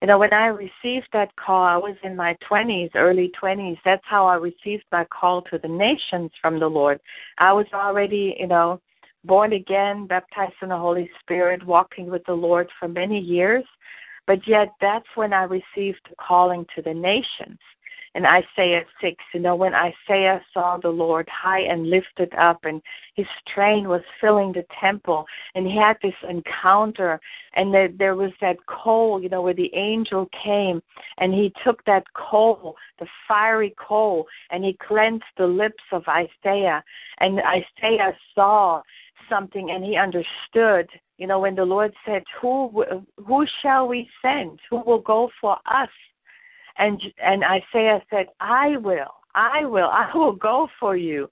You 0.00 0.08
know, 0.08 0.18
when 0.18 0.32
I 0.32 0.46
received 0.46 1.08
that 1.12 1.34
call, 1.36 1.62
I 1.62 1.76
was 1.76 1.96
in 2.02 2.16
my 2.16 2.36
20s, 2.50 2.90
early 2.94 3.30
20s. 3.40 3.76
That's 3.84 4.04
how 4.06 4.26
I 4.26 4.36
received 4.36 4.84
my 4.90 5.04
call 5.04 5.42
to 5.42 5.58
the 5.58 5.68
nations 5.68 6.30
from 6.40 6.58
the 6.58 6.68
Lord. 6.68 7.00
I 7.38 7.52
was 7.52 7.66
already, 7.74 8.36
you 8.38 8.46
know, 8.46 8.80
born 9.24 9.52
again, 9.52 10.06
baptized 10.06 10.54
in 10.62 10.70
the 10.70 10.78
Holy 10.78 11.10
Spirit, 11.20 11.66
walking 11.66 12.10
with 12.10 12.24
the 12.24 12.32
Lord 12.32 12.68
for 12.78 12.88
many 12.88 13.18
years. 13.18 13.64
But 14.26 14.46
yet, 14.46 14.68
that's 14.80 15.06
when 15.16 15.34
I 15.34 15.42
received 15.42 16.00
the 16.08 16.16
calling 16.18 16.64
to 16.76 16.82
the 16.82 16.94
nations 16.94 17.58
in 18.14 18.24
Isaiah 18.26 18.84
6. 19.00 19.16
You 19.34 19.40
know, 19.40 19.54
when 19.54 19.72
Isaiah 19.74 20.42
saw 20.52 20.76
the 20.76 20.88
Lord 20.88 21.28
high 21.28 21.60
and 21.60 21.88
lifted 21.88 22.32
up, 22.34 22.64
and 22.64 22.82
his 23.14 23.26
train 23.52 23.88
was 23.88 24.02
filling 24.20 24.52
the 24.52 24.64
temple, 24.80 25.26
and 25.54 25.66
he 25.66 25.76
had 25.76 25.96
this 26.02 26.14
encounter, 26.28 27.20
and 27.54 27.72
there, 27.72 27.88
there 27.88 28.16
was 28.16 28.32
that 28.40 28.56
coal, 28.66 29.22
you 29.22 29.28
know, 29.28 29.42
where 29.42 29.54
the 29.54 29.72
angel 29.74 30.28
came, 30.42 30.82
and 31.18 31.32
he 31.32 31.52
took 31.64 31.84
that 31.84 32.04
coal, 32.14 32.76
the 32.98 33.06
fiery 33.28 33.74
coal, 33.78 34.26
and 34.50 34.64
he 34.64 34.76
cleansed 34.86 35.24
the 35.36 35.46
lips 35.46 35.84
of 35.92 36.02
Isaiah. 36.08 36.82
And 37.18 37.40
Isaiah 37.40 38.16
saw 38.34 38.82
something, 39.28 39.70
and 39.70 39.84
he 39.84 39.96
understood 39.96 40.88
you 41.18 41.26
know 41.26 41.38
when 41.38 41.54
the 41.54 41.62
lord 41.62 41.92
said 42.06 42.24
who 42.40 42.82
who 43.26 43.46
shall 43.60 43.86
we 43.86 44.08
send 44.22 44.58
who 44.70 44.82
will 44.86 45.00
go 45.00 45.30
for 45.38 45.58
us 45.66 45.90
and 46.80 47.00
and 47.22 47.44
Isaiah 47.44 48.02
said, 48.10 48.26
"I 48.40 48.76
will, 48.76 49.14
I 49.34 49.64
will, 49.64 49.88
I 49.88 50.10
will 50.14 50.32
go 50.32 50.68
for 50.78 50.96
you." 50.96 51.28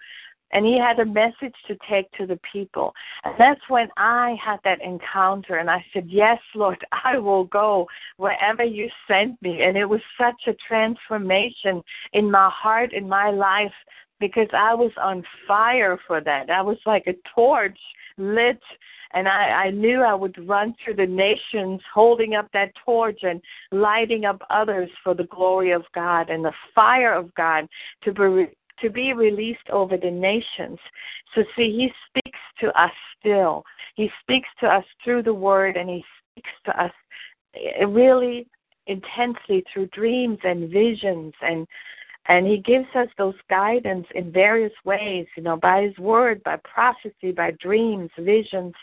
And 0.50 0.64
he 0.64 0.78
had 0.78 0.98
a 0.98 1.04
message 1.04 1.54
to 1.66 1.76
take 1.90 2.10
to 2.12 2.26
the 2.26 2.40
people. 2.50 2.94
And 3.24 3.34
that's 3.38 3.60
when 3.68 3.88
I 3.98 4.36
had 4.42 4.60
that 4.64 4.80
encounter. 4.82 5.56
And 5.56 5.70
I 5.70 5.84
said, 5.92 6.06
Yes, 6.08 6.38
Lord, 6.54 6.78
I 7.04 7.18
will 7.18 7.44
go 7.44 7.86
wherever 8.16 8.64
you 8.64 8.88
send 9.06 9.36
me. 9.42 9.62
And 9.62 9.76
it 9.76 9.84
was 9.84 10.00
such 10.18 10.40
a 10.46 10.54
transformation 10.66 11.82
in 12.12 12.30
my 12.30 12.50
heart, 12.50 12.92
in 12.94 13.08
my 13.08 13.30
life, 13.30 13.74
because 14.20 14.48
I 14.52 14.74
was 14.74 14.92
on 15.00 15.22
fire 15.46 15.98
for 16.06 16.20
that. 16.22 16.50
I 16.50 16.62
was 16.62 16.78
like 16.86 17.06
a 17.06 17.14
torch 17.34 17.78
lit 18.18 18.60
and 19.14 19.26
I, 19.26 19.66
I 19.66 19.70
knew 19.70 20.02
I 20.02 20.14
would 20.14 20.36
run 20.46 20.74
through 20.84 20.96
the 20.96 21.06
nations 21.06 21.80
holding 21.94 22.34
up 22.34 22.48
that 22.52 22.72
torch 22.84 23.20
and 23.22 23.40
lighting 23.72 24.24
up 24.24 24.42
others 24.50 24.90
for 25.02 25.14
the 25.14 25.24
glory 25.24 25.72
of 25.72 25.82
God 25.94 26.28
and 26.28 26.44
the 26.44 26.52
fire 26.74 27.14
of 27.14 27.34
God 27.34 27.66
to 28.04 28.12
be 28.12 28.48
to 28.80 28.90
be 28.90 29.12
released 29.12 29.68
over 29.72 29.96
the 29.96 30.10
nations. 30.10 30.78
So 31.34 31.42
see, 31.56 31.76
he 31.76 31.90
speaks 32.08 32.38
to 32.60 32.68
us 32.80 32.92
still. 33.18 33.64
He 33.96 34.08
speaks 34.22 34.48
to 34.60 34.66
us 34.66 34.84
through 35.02 35.24
the 35.24 35.34
word 35.34 35.76
and 35.76 35.90
he 35.90 36.04
speaks 36.30 36.50
to 36.66 36.84
us 36.84 36.92
eh, 37.56 37.84
really 37.84 38.46
intensely 38.86 39.64
through 39.72 39.88
dreams 39.88 40.38
and 40.44 40.70
visions 40.70 41.32
and 41.42 41.66
and 42.28 42.46
he 42.46 42.58
gives 42.58 42.88
us 42.94 43.08
those 43.16 43.34
guidance 43.48 44.06
in 44.14 44.30
various 44.30 44.72
ways, 44.84 45.26
you 45.36 45.42
know, 45.42 45.56
by 45.56 45.82
his 45.82 45.98
word, 45.98 46.42
by 46.42 46.56
prophecy, 46.56 47.32
by 47.34 47.52
dreams, 47.52 48.10
visions, 48.18 48.74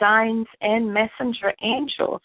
signs, 0.00 0.46
and 0.62 0.92
messenger 0.92 1.52
angels. 1.62 2.22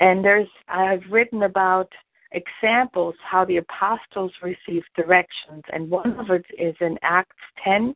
And 0.00 0.24
there's 0.24 0.48
I've 0.68 1.02
written 1.10 1.42
about 1.42 1.90
examples 2.32 3.14
how 3.24 3.46
the 3.46 3.56
apostles 3.56 4.32
received 4.42 4.86
directions, 4.94 5.62
and 5.72 5.90
one 5.90 6.18
of 6.20 6.30
it 6.30 6.44
is 6.58 6.76
in 6.80 6.98
Acts 7.02 7.34
10, 7.64 7.94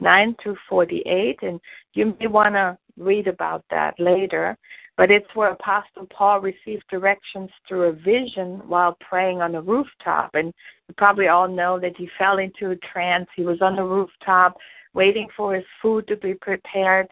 9 0.00 0.36
through 0.42 0.56
48, 0.68 1.38
and 1.42 1.60
you 1.94 2.16
may 2.18 2.26
want 2.26 2.54
to 2.54 2.76
read 2.96 3.28
about 3.28 3.64
that 3.70 3.94
later. 3.98 4.58
But 5.00 5.10
it's 5.10 5.34
where 5.34 5.52
Apostle 5.52 6.06
Paul 6.14 6.40
received 6.40 6.84
directions 6.90 7.48
through 7.66 7.84
a 7.84 7.92
vision 7.92 8.60
while 8.68 8.98
praying 9.00 9.40
on 9.40 9.54
a 9.54 9.62
rooftop. 9.62 10.34
And 10.34 10.52
you 10.88 10.94
probably 10.98 11.28
all 11.28 11.48
know 11.48 11.80
that 11.80 11.96
he 11.96 12.06
fell 12.18 12.36
into 12.36 12.72
a 12.72 12.76
trance. 12.92 13.26
He 13.34 13.42
was 13.42 13.62
on 13.62 13.76
the 13.76 13.82
rooftop 13.82 14.58
waiting 14.92 15.26
for 15.34 15.54
his 15.54 15.64
food 15.80 16.06
to 16.08 16.16
be 16.16 16.34
prepared. 16.34 17.08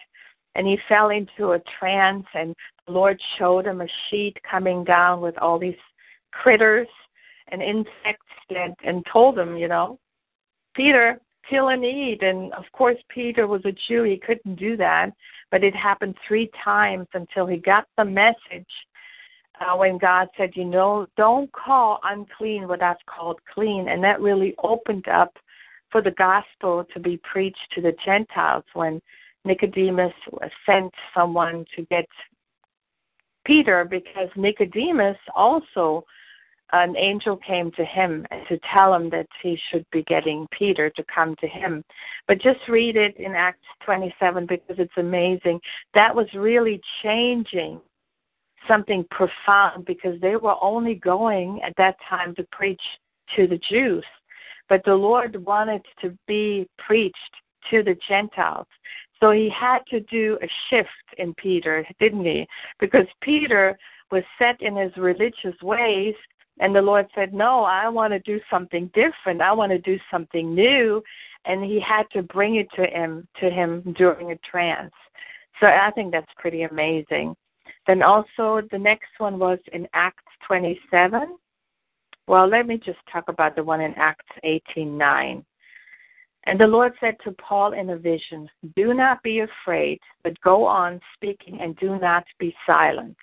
And 0.55 0.67
he 0.67 0.77
fell 0.87 1.09
into 1.09 1.53
a 1.53 1.63
trance, 1.79 2.27
and 2.35 2.55
the 2.87 2.93
Lord 2.93 3.19
showed 3.39 3.67
him 3.67 3.81
a 3.81 3.87
sheet 4.11 4.37
coming 4.43 4.85
down 4.85 5.23
with 5.23 5.39
all 5.39 5.59
these 5.59 5.81
critters 6.31 6.89
and 7.51 7.63
insects 7.63 8.27
and, 8.51 8.75
and 8.85 9.03
told 9.11 9.39
him, 9.39 9.57
you 9.57 9.69
know, 9.69 9.99
Peter, 10.75 11.19
kill 11.49 11.69
and 11.69 11.83
eat. 11.87 12.23
And 12.23 12.53
of 12.53 12.65
course, 12.73 12.99
Peter 13.09 13.47
was 13.47 13.63
a 13.65 13.73
Jew. 13.89 14.03
He 14.03 14.19
couldn't 14.19 14.57
do 14.57 14.77
that. 14.77 15.13
But 15.51 15.65
it 15.65 15.75
happened 15.75 16.17
three 16.27 16.51
times 16.63 17.07
until 17.15 17.47
he 17.47 17.57
got 17.57 17.87
the 17.97 18.05
message 18.05 18.67
uh, 19.61 19.77
when 19.77 19.99
God 19.99 20.29
said, 20.37 20.51
you 20.55 20.65
know, 20.65 21.07
don't 21.17 21.51
call 21.53 22.01
unclean 22.05 22.69
what 22.69 22.83
I've 22.83 23.05
called 23.07 23.41
clean. 23.53 23.89
And 23.89 24.03
that 24.05 24.21
really 24.21 24.55
opened 24.63 25.09
up 25.09 25.33
for 25.91 26.03
the 26.03 26.13
gospel 26.13 26.85
to 26.93 27.01
be 27.01 27.21
preached 27.31 27.73
to 27.75 27.81
the 27.81 27.95
Gentiles 28.05 28.65
when 28.75 29.01
Nicodemus 29.45 30.13
sent 30.67 30.93
someone 31.15 31.65
to 31.75 31.83
get 31.87 32.07
Peter 33.45 33.85
because 33.85 34.29
Nicodemus 34.37 35.17
also 35.35 36.05
an 36.73 36.97
angel 36.97 37.37
came 37.37 37.71
to 37.73 37.85
him 37.85 38.27
to 38.49 38.59
tell 38.73 38.95
him 38.95 39.09
that 39.11 39.27
he 39.43 39.59
should 39.71 39.87
be 39.91 40.03
getting 40.05 40.47
Peter 40.51 40.91
to 40.91 41.05
come 41.13 41.35
to 41.41 41.47
him. 41.47 41.83
But 42.27 42.43
just 42.43 42.61
read 42.69 42.97
it 42.97 43.17
in 43.17 43.33
Acts 43.35 43.67
27 43.85 44.47
because 44.47 44.77
it's 44.79 44.93
amazing. 44.97 45.61
That 45.95 46.15
was 46.15 46.27
really 46.35 46.81
changing 47.03 47.81
something 48.67 49.05
profound 49.11 49.87
because 49.87 50.21
they 50.21 50.37
were 50.37 50.57
only 50.61 50.95
going 50.97 51.61
at 51.65 51.75
that 51.79 51.97
time 52.09 52.35
to 52.35 52.47
preach 52.53 52.81
to 53.37 53.47
the 53.47 53.61
Jews. 53.71 54.05
But 54.69 54.83
the 54.85 54.95
Lord 54.95 55.43
wanted 55.47 55.83
to 56.03 56.17
be 56.27 56.69
preached 56.79 57.17
to 57.71 57.83
the 57.83 57.97
Gentiles. 58.07 58.67
So 59.21 59.31
he 59.31 59.49
had 59.49 59.81
to 59.91 60.01
do 60.01 60.39
a 60.43 60.49
shift 60.69 60.89
in 61.17 61.35
Peter, 61.35 61.87
didn't 61.99 62.25
he? 62.25 62.47
Because 62.79 63.07
Peter 63.23 63.79
was 64.11 64.23
set 64.39 64.61
in 64.61 64.77
his 64.77 64.93
religious 64.97 65.61
ways 65.63 66.15
and 66.61 66.75
the 66.75 66.83
Lord 66.83 67.07
said, 67.15 67.33
No, 67.33 67.65
I 67.65 67.89
want 67.89 68.13
to 68.13 68.19
do 68.21 68.41
something 68.51 68.91
different. 68.95 69.41
I 69.41 69.53
want 69.53 69.73
to 69.73 69.79
do 69.79 69.99
something 70.11 70.55
new. 70.55 71.03
and 71.45 71.65
he 71.65 71.81
had 71.81 72.05
to 72.13 72.23
bring 72.23 72.57
it 72.57 72.69
to 72.75 72.85
him 72.85 73.27
to 73.41 73.49
him 73.49 73.95
during 73.97 74.33
a 74.33 74.37
trance. 74.51 74.93
So 75.61 75.67
I 75.67 75.91
think 75.95 76.13
that's 76.13 76.31
pretty 76.37 76.63
amazing. 76.63 77.35
Then 77.87 78.03
also 78.03 78.61
the 78.71 78.79
next 78.79 79.13
one 79.19 79.39
was 79.39 79.59
in 79.73 79.89
Acts 79.95 80.25
27. 80.47 81.37
Well, 82.27 82.47
let 82.47 82.67
me 82.67 82.77
just 82.77 82.99
talk 83.11 83.29
about 83.29 83.57
the 83.57 83.65
one 83.65 83.81
in 83.81 83.95
Acts 83.95 84.27
18:9. 84.45 85.45
And 86.45 86.61
the 86.61 86.67
Lord 86.67 86.93
said 87.01 87.17
to 87.25 87.33
Paul 87.33 87.73
in 87.73 87.91
a 87.91 87.97
vision, 87.97 88.49
Do 88.77 88.95
not 88.95 89.23
be 89.23 89.41
afraid, 89.41 89.99
but 90.23 90.41
go 90.41 90.65
on 90.65 91.01
speaking 91.15 91.61
and 91.61 91.77
do 91.77 91.99
not 91.99 92.25
be 92.39 92.55
silent. 92.67 93.17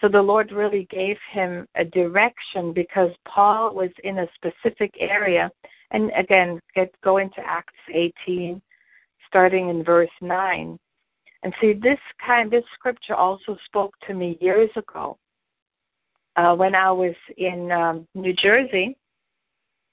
So 0.00 0.08
the 0.08 0.22
Lord 0.22 0.52
really 0.52 0.86
gave 0.90 1.16
him 1.32 1.66
a 1.76 1.84
direction 1.84 2.72
because 2.72 3.10
Paul 3.26 3.74
was 3.74 3.90
in 4.02 4.18
a 4.18 4.28
specific 4.34 4.94
area. 4.98 5.50
And 5.92 6.10
again, 6.16 6.60
get 6.74 6.92
go 7.02 7.18
into 7.18 7.40
Acts 7.40 7.72
18, 7.92 8.60
starting 9.28 9.68
in 9.68 9.84
verse 9.84 10.10
9. 10.20 10.78
And 11.42 11.54
see, 11.60 11.74
this 11.74 11.98
kind, 12.24 12.50
this 12.50 12.64
scripture 12.74 13.14
also 13.14 13.56
spoke 13.66 13.94
to 14.06 14.14
me 14.14 14.38
years 14.40 14.70
ago 14.76 15.18
uh, 16.36 16.54
when 16.54 16.74
I 16.74 16.90
was 16.90 17.14
in 17.36 17.70
um, 17.70 18.08
New 18.14 18.32
Jersey. 18.32 18.96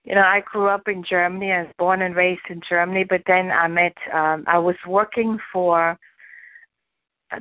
You 0.04 0.16
know, 0.16 0.22
I 0.22 0.42
grew 0.52 0.68
up 0.68 0.88
in 0.88 1.04
Germany. 1.08 1.52
I 1.52 1.64
was 1.64 1.72
born 1.78 2.02
and 2.02 2.16
raised 2.16 2.42
in 2.50 2.62
Germany, 2.68 3.06
but 3.08 3.22
then 3.28 3.52
I 3.52 3.68
met. 3.68 3.96
Um, 4.12 4.46
I 4.48 4.58
was 4.58 4.76
working 4.88 5.38
for 5.54 5.98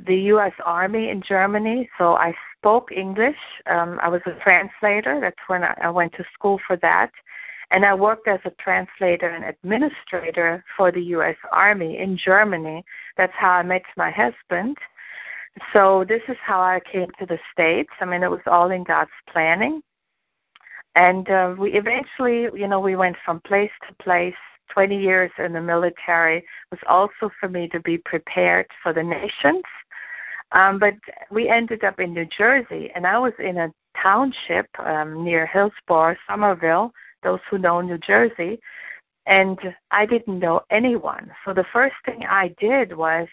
the 0.07 0.17
U.S. 0.17 0.53
Army 0.65 1.09
in 1.09 1.23
Germany, 1.27 1.89
so 1.97 2.15
I 2.15 2.35
spoke 2.61 2.93
English. 2.93 3.37
Um, 3.67 3.99
I 4.03 4.09
was 4.09 4.21
a 4.27 4.39
translator. 4.43 5.19
That's 5.21 5.49
when 5.49 5.65
I, 5.65 5.75
I 5.83 5.91
went 5.91 6.13
to 6.15 6.25
school 6.35 6.61
for 6.67 6.77
that. 6.79 7.11
And 7.71 7.85
I 7.85 7.95
worked 7.95 8.29
as 8.29 8.41
a 8.45 8.51
translator 8.63 9.29
and 9.29 9.45
administrator 9.45 10.65
for 10.77 10.91
the 10.93 11.03
U.S. 11.17 11.37
Army 11.53 11.99
in 11.99 12.19
Germany. 12.23 12.85
That's 13.17 13.33
how 13.39 13.51
I 13.51 13.63
met 13.63 13.83
my 13.97 14.11
husband. 14.11 14.77
So 15.73 16.05
this 16.09 16.23
is 16.29 16.37
how 16.45 16.61
I 16.61 16.81
came 16.93 17.09
to 17.19 17.27
the 17.27 17.39
States. 17.53 17.91
I 18.01 18.05
mean, 18.05 18.23
it 18.23 18.31
was 18.31 18.41
all 18.47 18.71
in 18.71 18.85
God's 18.85 19.11
planning. 19.33 19.83
And 20.97 21.31
uh, 21.31 21.55
we 21.57 21.73
eventually, 21.75 22.49
you 22.61 22.67
know, 22.67 22.81
we 22.81 22.97
went 22.97 23.17
from 23.25 23.41
place 23.41 23.71
to 23.89 24.05
place. 24.05 24.35
20 24.73 24.97
years 25.01 25.33
in 25.37 25.53
the 25.53 25.61
military 25.61 26.45
was 26.71 26.79
also 26.89 27.29
for 27.41 27.49
me 27.49 27.67
to 27.67 27.81
be 27.81 27.99
prepared 27.99 28.67
for 28.83 28.93
the 28.93 29.03
nations. 29.03 29.65
Um, 30.53 30.79
but 30.79 30.95
we 31.31 31.49
ended 31.49 31.85
up 31.85 32.01
in 32.01 32.13
New 32.13 32.27
Jersey, 32.37 32.91
and 32.95 33.07
I 33.07 33.19
was 33.19 33.33
in 33.39 33.57
a 33.59 33.73
township 34.03 34.67
um, 34.79 35.25
near 35.25 35.47
Hillsborough, 35.47 36.17
Somerville, 36.29 36.93
those 37.23 37.41
who 37.51 37.59
know 37.59 37.81
New 37.81 37.99
Jersey, 37.99 38.61
and 39.27 39.59
I 39.91 40.07
didn't 40.07 40.39
know 40.39 40.63
anyone. 40.71 41.31
So 41.45 41.55
the 41.55 41.67
first 41.73 41.95
thing 42.05 42.25
I 42.29 42.55
did 42.59 42.97
was 42.97 43.29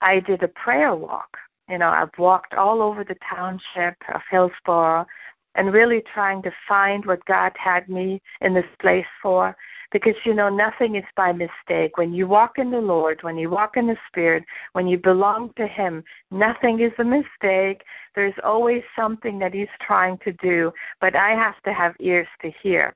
I 0.00 0.20
did 0.20 0.42
a 0.42 0.48
prayer 0.48 0.94
walk. 0.94 1.36
You 1.68 1.78
know, 1.78 1.90
I've 1.90 2.16
walked 2.18 2.54
all 2.54 2.80
over 2.80 3.04
the 3.04 3.16
township 3.28 3.96
of 4.14 4.22
Hillsborough 4.30 5.06
and 5.54 5.72
really 5.72 6.02
trying 6.14 6.42
to 6.42 6.50
find 6.66 7.04
what 7.04 7.24
God 7.26 7.52
had 7.62 7.88
me 7.88 8.22
in 8.40 8.54
this 8.54 8.64
place 8.80 9.06
for. 9.22 9.54
Because, 9.90 10.14
you 10.24 10.34
know, 10.34 10.48
nothing 10.48 10.96
is 10.96 11.04
by 11.16 11.32
mistake. 11.32 11.96
When 11.96 12.12
you 12.12 12.26
walk 12.26 12.58
in 12.58 12.70
the 12.70 12.80
Lord, 12.80 13.20
when 13.22 13.38
you 13.38 13.48
walk 13.48 13.76
in 13.76 13.86
the 13.86 13.96
Spirit, 14.08 14.44
when 14.72 14.86
you 14.86 14.98
belong 14.98 15.52
to 15.56 15.66
Him, 15.66 16.04
nothing 16.30 16.80
is 16.80 16.92
a 16.98 17.04
mistake. 17.04 17.82
There's 18.14 18.34
always 18.44 18.82
something 18.94 19.38
that 19.38 19.54
He's 19.54 19.68
trying 19.80 20.18
to 20.24 20.32
do, 20.34 20.72
but 21.00 21.16
I 21.16 21.30
have 21.30 21.60
to 21.64 21.72
have 21.72 21.94
ears 22.00 22.28
to 22.42 22.50
hear. 22.62 22.94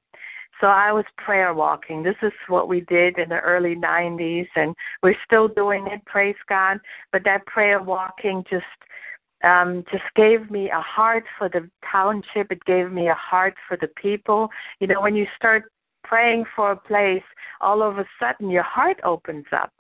So 0.61 0.69
I 0.69 0.93
was 0.93 1.05
prayer 1.17 1.55
walking. 1.55 2.03
This 2.03 2.17
is 2.23 2.33
what 2.47 2.69
we 2.69 2.83
did 2.83 3.19
in 3.19 3.31
the 3.31 3.41
early 3.41 3.75
90s, 3.75 4.47
and 4.55 4.77
we're 5.03 5.17
still 5.25 5.49
doing 5.49 5.89
it, 5.89 6.05
praise 6.05 6.37
God. 6.49 6.79
But 7.11 7.25
that 7.25 7.47
prayer 7.47 7.83
walking 7.83 8.45
just 8.49 8.65
um, 9.43 9.85
just 9.91 10.05
gave 10.15 10.51
me 10.51 10.71
a 10.71 10.81
heart 10.81 11.25
for 11.37 11.49
the 11.49 11.69
township. 11.91 12.53
It 12.53 12.65
gave 12.65 12.93
me 12.93 13.09
a 13.09 13.15
heart 13.15 13.55
for 13.67 13.77
the 13.77 13.89
people. 14.01 14.49
You 14.79 14.87
know, 14.87 15.01
when 15.01 15.17
you 15.17 15.27
start 15.37 15.65
praying 16.05 16.45
for 16.55 16.73
a 16.73 16.77
place, 16.77 17.23
all 17.61 17.83
of 17.83 17.99
a 17.99 18.07
sudden 18.21 18.51
your 18.51 18.63
heart 18.63 18.99
opens 19.05 19.47
up, 19.53 19.73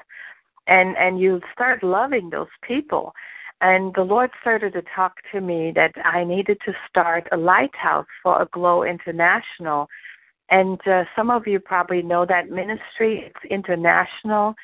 and 0.66 0.96
and 0.96 1.20
you 1.20 1.40
start 1.52 1.82
loving 1.82 2.30
those 2.30 2.54
people. 2.62 3.12
And 3.60 3.94
the 3.94 4.02
Lord 4.02 4.30
started 4.40 4.72
to 4.72 4.82
talk 4.94 5.14
to 5.30 5.40
me 5.40 5.72
that 5.76 5.92
I 6.04 6.24
needed 6.24 6.58
to 6.64 6.72
start 6.88 7.28
a 7.30 7.36
lighthouse 7.36 8.06
for 8.22 8.42
Aglow 8.42 8.82
International 8.82 9.88
and 10.52 10.78
uh, 10.86 11.04
some 11.16 11.30
of 11.30 11.46
you 11.46 11.58
probably 11.58 12.02
know 12.02 12.26
that 12.26 12.50
ministry. 12.50 13.24
It's 13.24 13.50
international. 13.50 14.54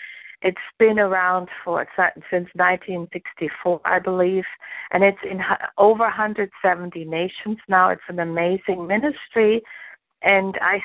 It's 0.42 0.58
been 0.78 0.98
around 0.98 1.48
for 1.64 1.84
since 1.96 2.48
1964, 2.54 3.80
I 3.86 3.98
believe, 3.98 4.44
and 4.92 5.02
it's 5.02 5.18
in 5.28 5.40
over 5.78 6.04
170 6.04 7.04
nations 7.06 7.56
now. 7.68 7.88
It's 7.88 8.02
an 8.08 8.20
amazing 8.20 8.86
ministry, 8.86 9.62
and 10.22 10.56
I, 10.60 10.80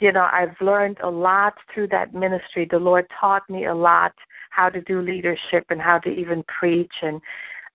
you 0.00 0.12
know, 0.12 0.28
I've 0.32 0.60
learned 0.60 0.98
a 1.02 1.10
lot 1.10 1.54
through 1.72 1.88
that 1.88 2.14
ministry. 2.14 2.66
The 2.70 2.78
Lord 2.78 3.06
taught 3.20 3.48
me 3.48 3.66
a 3.66 3.74
lot 3.74 4.12
how 4.50 4.68
to 4.68 4.80
do 4.80 5.00
leadership 5.00 5.64
and 5.70 5.80
how 5.80 5.98
to 6.00 6.10
even 6.10 6.44
preach 6.44 6.92
and 7.02 7.20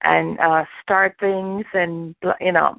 and 0.03 0.39
uh, 0.39 0.65
start 0.81 1.15
things, 1.19 1.65
and 1.73 2.15
you 2.39 2.51
know, 2.51 2.77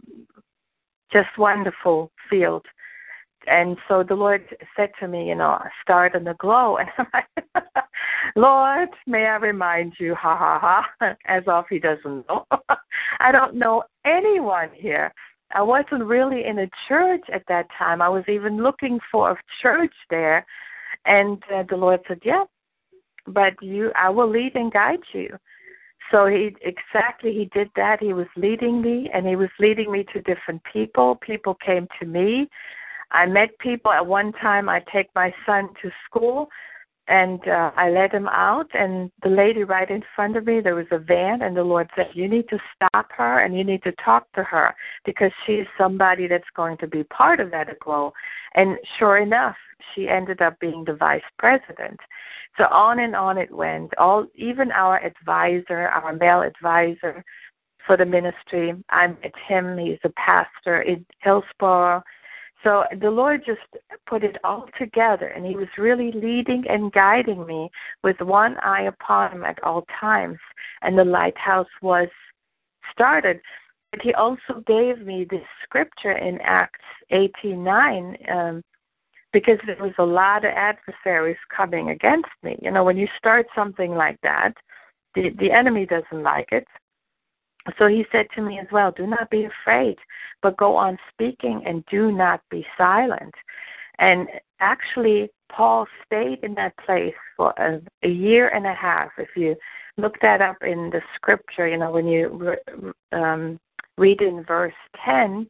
just 1.12 1.28
wonderful 1.38 2.10
field 2.28 2.64
and 3.46 3.76
so 3.88 4.02
the 4.02 4.14
Lord 4.14 4.44
said 4.76 4.90
to 5.00 5.08
me, 5.08 5.28
you 5.28 5.34
know, 5.34 5.58
start 5.82 6.14
in 6.14 6.24
the 6.24 6.34
glow. 6.34 6.78
And 6.86 6.88
I'm 6.98 7.06
like, 7.12 7.84
Lord, 8.36 8.88
may 9.06 9.26
I 9.26 9.36
remind 9.36 9.94
you, 9.98 10.14
ha 10.14 10.36
ha 10.36 10.58
ha, 11.00 11.14
as 11.26 11.42
if 11.46 11.66
He 11.68 11.78
doesn't 11.78 12.26
know. 12.28 12.46
I 13.20 13.32
don't 13.32 13.54
know 13.54 13.82
anyone 14.04 14.70
here. 14.74 15.12
I 15.54 15.62
wasn't 15.62 16.04
really 16.04 16.44
in 16.44 16.58
a 16.60 16.70
church 16.88 17.22
at 17.32 17.44
that 17.48 17.66
time. 17.78 18.00
I 18.00 18.08
was 18.08 18.24
even 18.28 18.62
looking 18.62 18.98
for 19.10 19.32
a 19.32 19.36
church 19.60 19.94
there. 20.10 20.46
And 21.04 21.42
uh, 21.54 21.64
the 21.68 21.76
Lord 21.76 22.00
said, 22.08 22.20
yeah, 22.24 22.44
but 23.26 23.54
you, 23.60 23.92
I 23.96 24.08
will 24.08 24.30
lead 24.30 24.54
and 24.54 24.72
guide 24.72 25.00
you. 25.12 25.28
So 26.10 26.26
he 26.26 26.54
exactly 26.60 27.32
he 27.32 27.48
did 27.54 27.70
that. 27.76 28.00
He 28.00 28.12
was 28.12 28.26
leading 28.36 28.82
me, 28.82 29.08
and 29.14 29.26
he 29.26 29.34
was 29.34 29.48
leading 29.58 29.90
me 29.90 30.04
to 30.12 30.20
different 30.20 30.60
people. 30.70 31.16
People 31.16 31.54
came 31.54 31.88
to 32.00 32.06
me 32.06 32.50
I 33.12 33.26
met 33.26 33.58
people 33.58 33.92
at 33.92 34.04
one 34.04 34.32
time. 34.32 34.68
I 34.68 34.82
take 34.92 35.08
my 35.14 35.32
son 35.46 35.68
to 35.82 35.90
school, 36.06 36.48
and 37.12 37.46
uh, 37.46 37.70
I 37.76 37.90
let 37.90 38.10
him 38.10 38.26
out. 38.26 38.70
And 38.72 39.10
the 39.22 39.28
lady 39.28 39.64
right 39.64 39.90
in 39.90 40.02
front 40.16 40.34
of 40.34 40.46
me, 40.46 40.60
there 40.60 40.74
was 40.74 40.86
a 40.90 40.98
van, 40.98 41.42
and 41.42 41.54
the 41.54 41.62
Lord 41.62 41.90
said, 41.94 42.08
"You 42.14 42.26
need 42.26 42.48
to 42.48 42.58
stop 42.74 43.12
her, 43.18 43.40
and 43.40 43.56
you 43.56 43.64
need 43.64 43.82
to 43.82 43.92
talk 44.02 44.32
to 44.32 44.42
her 44.42 44.74
because 45.04 45.30
she 45.44 45.52
is 45.56 45.66
somebody 45.76 46.26
that's 46.26 46.56
going 46.56 46.78
to 46.78 46.86
be 46.86 47.04
part 47.04 47.38
of 47.38 47.50
that 47.50 47.70
aglow." 47.70 48.14
And 48.54 48.78
sure 48.98 49.18
enough, 49.18 49.56
she 49.94 50.08
ended 50.08 50.40
up 50.40 50.58
being 50.58 50.84
the 50.86 50.94
vice 50.94 51.28
president. 51.38 52.00
So 52.56 52.64
on 52.64 53.00
and 53.00 53.14
on 53.14 53.36
it 53.36 53.52
went. 53.52 53.92
All 53.98 54.26
even 54.34 54.72
our 54.72 54.98
advisor, 55.04 55.88
our 55.88 56.14
male 56.14 56.40
advisor 56.40 57.22
for 57.86 57.98
the 57.98 58.06
ministry, 58.06 58.72
I 58.88 59.08
met 59.08 59.34
him. 59.46 59.76
He's 59.76 59.98
a 60.04 60.12
pastor 60.16 60.80
in 60.80 61.04
Hillsborough 61.20 62.02
so 62.62 62.84
the 63.00 63.10
Lord 63.10 63.42
just 63.44 63.60
put 64.06 64.22
it 64.22 64.36
all 64.44 64.68
together, 64.78 65.28
and 65.28 65.44
He 65.44 65.56
was 65.56 65.68
really 65.78 66.12
leading 66.12 66.64
and 66.68 66.92
guiding 66.92 67.46
me 67.46 67.70
with 68.02 68.20
one 68.20 68.56
eye 68.58 68.82
upon 68.82 69.32
Him 69.32 69.44
at 69.44 69.62
all 69.62 69.84
times. 70.00 70.38
And 70.82 70.96
the 70.96 71.04
lighthouse 71.04 71.68
was 71.80 72.08
started. 72.92 73.40
But 73.90 74.02
He 74.02 74.14
also 74.14 74.62
gave 74.66 75.00
me 75.00 75.26
this 75.28 75.44
scripture 75.64 76.12
in 76.12 76.40
Acts 76.42 76.78
18:9, 77.10 78.16
um, 78.30 78.62
because 79.32 79.58
there 79.66 79.76
was 79.80 79.94
a 79.98 80.04
lot 80.04 80.44
of 80.44 80.52
adversaries 80.52 81.38
coming 81.54 81.90
against 81.90 82.30
me. 82.42 82.58
You 82.62 82.70
know, 82.70 82.84
when 82.84 82.96
you 82.96 83.08
start 83.18 83.46
something 83.54 83.94
like 83.94 84.20
that, 84.22 84.52
the 85.14 85.30
the 85.38 85.50
enemy 85.50 85.86
doesn't 85.86 86.22
like 86.22 86.52
it. 86.52 86.66
So 87.78 87.86
he 87.86 88.04
said 88.10 88.26
to 88.34 88.42
me 88.42 88.58
as 88.58 88.66
well, 88.72 88.90
Do 88.90 89.06
not 89.06 89.30
be 89.30 89.44
afraid, 89.44 89.96
but 90.42 90.56
go 90.56 90.76
on 90.76 90.98
speaking 91.12 91.62
and 91.66 91.84
do 91.90 92.10
not 92.12 92.40
be 92.50 92.66
silent. 92.76 93.34
And 93.98 94.28
actually, 94.60 95.30
Paul 95.50 95.86
stayed 96.04 96.40
in 96.42 96.54
that 96.54 96.76
place 96.78 97.14
for 97.36 97.52
a, 97.58 97.80
a 98.02 98.08
year 98.08 98.48
and 98.48 98.66
a 98.66 98.74
half. 98.74 99.10
If 99.18 99.28
you 99.36 99.54
look 99.96 100.16
that 100.22 100.40
up 100.40 100.56
in 100.62 100.90
the 100.90 101.02
scripture, 101.14 101.68
you 101.68 101.76
know, 101.76 101.92
when 101.92 102.06
you 102.06 102.54
um, 103.12 103.60
read 103.98 104.22
in 104.22 104.44
verse 104.44 104.72
10, 105.04 105.46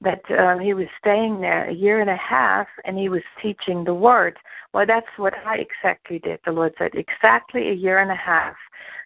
that 0.00 0.22
um, 0.38 0.60
he 0.60 0.74
was 0.74 0.86
staying 0.98 1.40
there 1.40 1.68
a 1.68 1.74
year 1.74 2.00
and 2.00 2.10
a 2.10 2.16
half 2.16 2.66
and 2.84 2.98
he 2.98 3.08
was 3.08 3.22
teaching 3.42 3.84
the 3.84 3.94
word. 3.94 4.36
Well, 4.72 4.86
that's 4.86 5.06
what 5.16 5.34
I 5.46 5.58
exactly 5.58 6.18
did. 6.18 6.40
The 6.44 6.52
Lord 6.52 6.74
said, 6.78 6.92
exactly 6.94 7.68
a 7.68 7.74
year 7.74 8.00
and 8.00 8.10
a 8.10 8.16
half. 8.16 8.56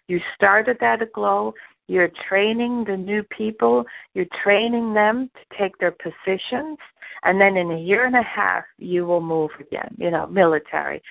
You 0.07 0.19
started 0.35 0.77
that 0.81 1.01
aglow. 1.01 1.53
You're 1.89 2.11
training 2.29 2.85
the 2.85 2.95
new 2.95 3.23
people, 3.23 3.83
you're 4.13 4.27
training 4.43 4.93
them 4.93 5.31
to 5.33 5.57
take 5.57 5.75
their 5.79 5.91
positions, 5.91 6.77
and 7.23 7.41
then 7.41 7.57
in 7.57 7.71
a 7.71 7.79
year 7.79 8.05
and 8.05 8.15
a 8.15 8.21
half, 8.21 8.63
you 8.77 9.07
will 9.07 9.21
move 9.21 9.49
again, 9.59 9.95
you 9.97 10.11
know, 10.11 10.27
military. 10.27 11.01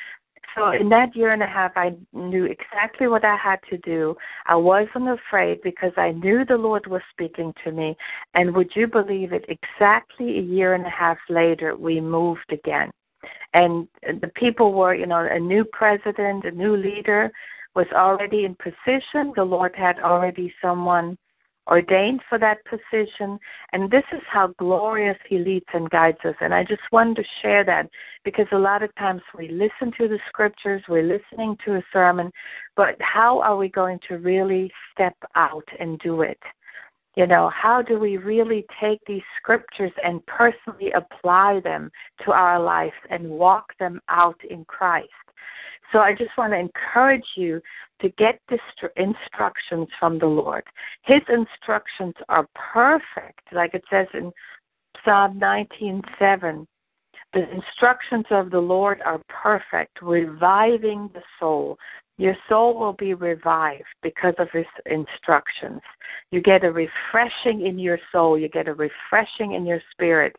So 0.54 0.70
in 0.70 0.88
that 0.90 1.16
year 1.16 1.32
and 1.32 1.42
a 1.42 1.46
half, 1.46 1.72
I 1.76 1.94
knew 2.12 2.44
exactly 2.44 3.08
what 3.08 3.24
I 3.24 3.36
had 3.36 3.58
to 3.70 3.78
do. 3.78 4.16
I 4.46 4.54
wasn't 4.54 5.08
afraid 5.08 5.60
because 5.62 5.92
I 5.96 6.12
knew 6.12 6.44
the 6.44 6.56
Lord 6.56 6.86
was 6.86 7.02
speaking 7.10 7.52
to 7.64 7.72
me. 7.72 7.96
And 8.34 8.54
would 8.54 8.70
you 8.74 8.86
believe 8.86 9.32
it? 9.32 9.44
Exactly 9.48 10.38
a 10.38 10.42
year 10.42 10.74
and 10.74 10.86
a 10.86 10.90
half 10.90 11.18
later, 11.28 11.76
we 11.76 12.00
moved 12.00 12.50
again. 12.50 12.90
And 13.52 13.88
the 14.02 14.30
people 14.36 14.72
were, 14.72 14.94
you 14.94 15.06
know, 15.06 15.28
a 15.28 15.38
new 15.38 15.64
president, 15.64 16.44
a 16.44 16.52
new 16.52 16.76
leader 16.76 17.30
was 17.78 17.86
already 17.94 18.44
in 18.44 18.56
position. 18.56 19.32
The 19.36 19.44
Lord 19.44 19.72
had 19.76 20.00
already 20.00 20.52
someone 20.60 21.16
ordained 21.68 22.20
for 22.28 22.36
that 22.36 22.58
position. 22.64 23.38
And 23.72 23.88
this 23.88 24.02
is 24.12 24.20
how 24.28 24.48
glorious 24.58 25.16
He 25.28 25.38
leads 25.38 25.70
and 25.72 25.88
guides 25.88 26.18
us. 26.24 26.34
And 26.40 26.52
I 26.52 26.64
just 26.64 26.82
wanted 26.90 27.18
to 27.18 27.28
share 27.40 27.62
that 27.66 27.88
because 28.24 28.46
a 28.50 28.58
lot 28.58 28.82
of 28.82 28.92
times 28.96 29.22
we 29.38 29.46
listen 29.46 29.92
to 29.96 30.08
the 30.08 30.18
scriptures, 30.28 30.82
we're 30.88 31.04
listening 31.04 31.56
to 31.66 31.76
a 31.76 31.84
sermon, 31.92 32.32
but 32.74 32.96
how 32.98 33.40
are 33.42 33.56
we 33.56 33.68
going 33.68 34.00
to 34.08 34.16
really 34.16 34.72
step 34.92 35.16
out 35.36 35.68
and 35.78 36.00
do 36.00 36.22
it? 36.22 36.40
You 37.14 37.28
know, 37.28 37.48
how 37.54 37.80
do 37.80 38.00
we 38.00 38.16
really 38.16 38.66
take 38.80 38.98
these 39.06 39.22
scriptures 39.40 39.92
and 40.02 40.26
personally 40.26 40.90
apply 40.96 41.60
them 41.62 41.92
to 42.24 42.32
our 42.32 42.60
lives 42.60 42.98
and 43.08 43.28
walk 43.28 43.66
them 43.78 44.00
out 44.08 44.40
in 44.50 44.64
Christ? 44.64 45.27
So 45.92 46.00
I 46.00 46.12
just 46.12 46.30
want 46.36 46.52
to 46.52 46.58
encourage 46.58 47.24
you 47.36 47.60
to 48.00 48.08
get 48.10 48.40
distru- 48.50 48.90
instructions 48.96 49.88
from 49.98 50.18
the 50.18 50.26
Lord. 50.26 50.64
His 51.02 51.22
instructions 51.28 52.14
are 52.28 52.46
perfect, 52.54 53.40
like 53.52 53.74
it 53.74 53.84
says 53.90 54.06
in 54.14 54.32
Psalm 55.04 55.38
19:7. 55.38 56.66
The 57.32 57.50
instructions 57.50 58.24
of 58.30 58.50
the 58.50 58.60
Lord 58.60 59.00
are 59.02 59.20
perfect, 59.28 60.00
reviving 60.00 61.10
the 61.12 61.22
soul. 61.38 61.78
Your 62.16 62.36
soul 62.48 62.78
will 62.78 62.94
be 62.94 63.14
revived 63.14 63.84
because 64.02 64.34
of 64.38 64.50
his 64.50 64.66
instructions. 64.86 65.80
You 66.30 66.40
get 66.40 66.64
a 66.64 66.72
refreshing 66.72 67.66
in 67.66 67.78
your 67.78 67.98
soul, 68.12 68.38
you 68.38 68.48
get 68.48 68.66
a 68.66 68.74
refreshing 68.74 69.52
in 69.52 69.66
your 69.66 69.80
spirit. 69.92 70.36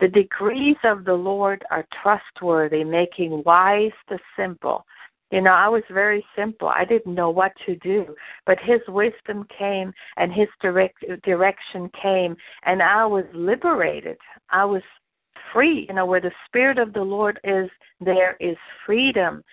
The 0.00 0.08
decrees 0.08 0.76
of 0.84 1.04
the 1.04 1.14
Lord 1.14 1.62
are 1.70 1.86
trustworthy, 2.02 2.84
making 2.84 3.42
wise 3.44 3.92
the 4.08 4.18
simple. 4.36 4.86
You 5.30 5.42
know, 5.42 5.52
I 5.52 5.68
was 5.68 5.82
very 5.90 6.24
simple. 6.34 6.68
I 6.68 6.84
didn't 6.84 7.14
know 7.14 7.30
what 7.30 7.52
to 7.66 7.76
do, 7.76 8.16
but 8.46 8.58
His 8.60 8.80
wisdom 8.88 9.46
came 9.56 9.92
and 10.16 10.32
His 10.32 10.48
direct 10.60 11.04
direction 11.22 11.90
came, 12.02 12.34
and 12.64 12.82
I 12.82 13.04
was 13.04 13.24
liberated. 13.32 14.16
I 14.48 14.64
was 14.64 14.82
free. 15.52 15.86
You 15.88 15.94
know, 15.94 16.06
where 16.06 16.20
the 16.20 16.32
Spirit 16.46 16.78
of 16.78 16.92
the 16.92 17.02
Lord 17.02 17.38
is, 17.44 17.68
there 18.00 18.36
is 18.40 18.56
freedom. 18.86 19.44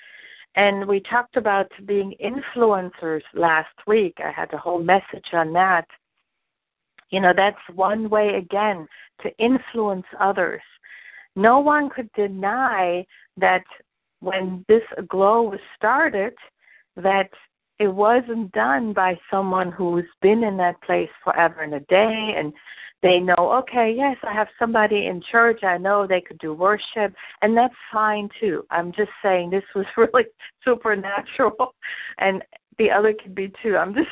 And 0.56 0.88
we 0.88 1.02
talked 1.02 1.38
about 1.38 1.70
being 1.86 2.16
influencers 2.24 3.22
last 3.36 3.76
week. 3.86 4.18
I 4.24 4.32
had 4.32 4.52
a 4.54 4.58
whole 4.58 4.82
message 4.82 5.28
on 5.34 5.54
that. 5.54 5.86
You 7.10 7.22
know, 7.22 7.34
that's 7.36 7.58
one 7.74 8.10
way 8.10 8.36
again 8.36 8.88
to 9.22 9.30
influence 9.38 10.06
others. 10.20 10.62
No 11.36 11.60
one 11.60 11.90
could 11.90 12.12
deny 12.14 13.06
that 13.38 13.64
when 14.20 14.66
this 14.68 14.82
Aglow 14.98 15.44
was 15.44 15.60
started, 15.76 16.34
that 16.96 17.30
it 17.80 17.88
wasn't 17.88 18.52
done 18.54 18.92
by 18.94 19.20
someone 19.30 19.72
who's 19.72 20.06
been 20.22 20.44
in 20.44 20.58
that 20.58 20.82
place 20.82 21.10
forever 21.24 21.62
and 21.62 21.76
a 21.76 21.80
day 21.82 22.34
and 22.36 22.52
they 23.04 23.20
know, 23.20 23.36
okay, 23.60 23.94
yes, 23.96 24.18
I 24.24 24.34
have 24.34 24.48
somebody 24.58 25.06
in 25.06 25.22
church. 25.32 25.64
I 25.64 25.78
know 25.78 26.08
they 26.08 26.22
could 26.22 26.40
do 26.40 26.54
worship, 26.54 27.14
and 27.44 27.56
that's 27.56 27.76
fine 27.94 28.28
too. 28.40 28.66
I'm 28.72 28.92
just 28.92 29.12
saying 29.22 29.52
this 29.52 29.64
was 29.76 29.86
really 29.98 30.26
supernatural, 30.64 31.76
and 32.18 32.44
the 32.78 32.92
other 32.92 33.14
could 33.14 33.36
be 33.36 33.52
too. 33.64 33.78
I'm 33.78 33.94
just, 33.94 34.08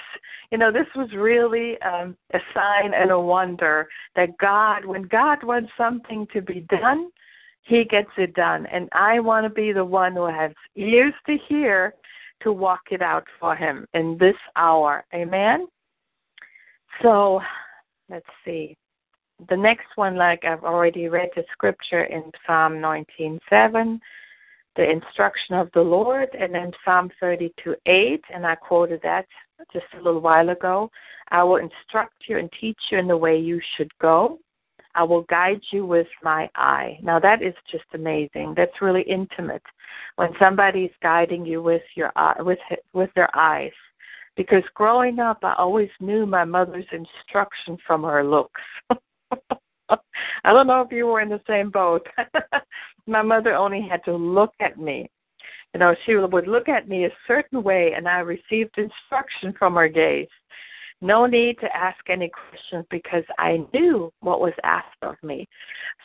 you 0.51 0.57
know, 0.57 0.71
this 0.71 0.87
was 0.95 1.09
really 1.13 1.79
um, 1.81 2.15
a 2.33 2.39
sign 2.53 2.93
and 2.93 3.11
a 3.11 3.19
wonder 3.19 3.87
that 4.15 4.37
God, 4.37 4.85
when 4.85 5.03
God 5.03 5.43
wants 5.43 5.71
something 5.77 6.27
to 6.33 6.41
be 6.41 6.61
done, 6.61 7.09
He 7.61 7.83
gets 7.83 8.09
it 8.17 8.33
done. 8.33 8.65
And 8.67 8.89
I 8.91 9.19
want 9.19 9.45
to 9.45 9.49
be 9.49 9.71
the 9.71 9.85
one 9.85 10.13
who 10.13 10.25
has 10.25 10.51
ears 10.75 11.13
to 11.27 11.37
hear 11.47 11.93
to 12.41 12.51
walk 12.51 12.81
it 12.91 13.01
out 13.01 13.25
for 13.39 13.55
Him 13.55 13.85
in 13.93 14.17
this 14.19 14.35
hour. 14.55 15.05
Amen? 15.13 15.67
So 17.01 17.41
let's 18.09 18.25
see. 18.43 18.75
The 19.49 19.57
next 19.57 19.87
one, 19.95 20.15
like 20.15 20.45
I've 20.45 20.63
already 20.63 21.07
read 21.09 21.29
the 21.35 21.43
scripture 21.51 22.05
in 22.05 22.31
Psalm 22.47 22.75
19:7 22.75 23.99
the 24.75 24.89
instruction 24.89 25.55
of 25.55 25.69
the 25.73 25.81
Lord, 25.81 26.29
and 26.39 26.53
then 26.53 26.71
Psalm 26.83 27.09
32 27.19 27.75
8, 27.85 28.21
and 28.33 28.45
I 28.45 28.55
quoted 28.55 28.99
that 29.03 29.25
just 29.71 29.85
a 29.93 30.01
little 30.01 30.21
while 30.21 30.49
ago. 30.49 30.89
I 31.29 31.43
will 31.43 31.57
instruct 31.57 32.13
you 32.27 32.37
and 32.37 32.49
teach 32.59 32.77
you 32.91 32.97
in 32.97 33.07
the 33.07 33.17
way 33.17 33.37
you 33.37 33.59
should 33.77 33.91
go. 33.99 34.39
I 34.95 35.03
will 35.03 35.23
guide 35.23 35.61
you 35.71 35.85
with 35.85 36.07
my 36.23 36.49
eye. 36.55 36.97
Now 37.01 37.19
that 37.19 37.41
is 37.41 37.53
just 37.69 37.83
amazing. 37.93 38.53
That's 38.55 38.81
really 38.81 39.01
intimate 39.03 39.63
when 40.15 40.29
somebody's 40.39 40.91
guiding 41.01 41.45
you 41.45 41.61
with 41.61 41.83
your 41.95 42.11
eye, 42.15 42.41
with 42.41 42.59
with 42.93 43.09
their 43.15 43.35
eyes. 43.35 43.73
Because 44.37 44.63
growing 44.73 45.19
up, 45.19 45.39
I 45.43 45.53
always 45.57 45.89
knew 45.99 46.25
my 46.25 46.43
mother's 46.43 46.85
instruction 46.91 47.77
from 47.85 48.03
her 48.03 48.23
looks. 48.23 48.61
I 49.89 50.53
don't 50.53 50.67
know 50.67 50.81
if 50.81 50.91
you 50.91 51.07
were 51.07 51.21
in 51.21 51.29
the 51.29 51.41
same 51.47 51.69
boat. 51.69 52.07
My 53.07 53.21
mother 53.21 53.55
only 53.55 53.81
had 53.87 54.03
to 54.05 54.15
look 54.15 54.53
at 54.59 54.77
me. 54.77 55.09
You 55.73 55.79
know, 55.79 55.95
she 56.05 56.15
would 56.15 56.47
look 56.47 56.69
at 56.69 56.87
me 56.87 57.05
a 57.05 57.11
certain 57.27 57.61
way, 57.61 57.93
and 57.95 58.07
I 58.07 58.19
received 58.19 58.77
instruction 58.77 59.53
from 59.59 59.75
her 59.75 59.89
gaze. 59.89 60.27
No 61.01 61.25
need 61.25 61.59
to 61.59 61.75
ask 61.75 61.97
any 62.09 62.29
questions 62.29 62.85
because 62.89 63.25
I 63.37 63.65
knew 63.73 64.11
what 64.21 64.39
was 64.39 64.53
asked 64.63 65.03
of 65.03 65.15
me. 65.21 65.47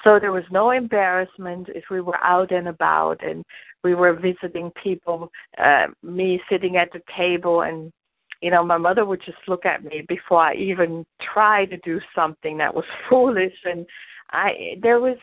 So 0.02 0.18
there 0.18 0.32
was 0.32 0.44
no 0.50 0.72
embarrassment 0.72 1.68
if 1.74 1.84
we 1.90 2.00
were 2.00 2.22
out 2.24 2.50
and 2.50 2.68
about 2.68 3.24
and 3.24 3.44
we 3.84 3.94
were 3.94 4.12
visiting 4.12 4.72
people, 4.82 5.30
uh, 5.58 5.86
me 6.02 6.42
sitting 6.50 6.76
at 6.76 6.90
the 6.92 7.00
table 7.16 7.62
and 7.62 7.92
you 8.40 8.50
know, 8.50 8.64
my 8.64 8.78
mother 8.78 9.04
would 9.04 9.22
just 9.24 9.38
look 9.48 9.66
at 9.66 9.84
me 9.84 10.04
before 10.08 10.40
I 10.40 10.54
even 10.54 11.04
tried 11.20 11.70
to 11.70 11.76
do 11.78 12.00
something 12.14 12.56
that 12.58 12.74
was 12.74 12.84
foolish 13.08 13.54
and 13.64 13.86
I 14.32 14.78
there 14.82 15.00
was 15.00 15.18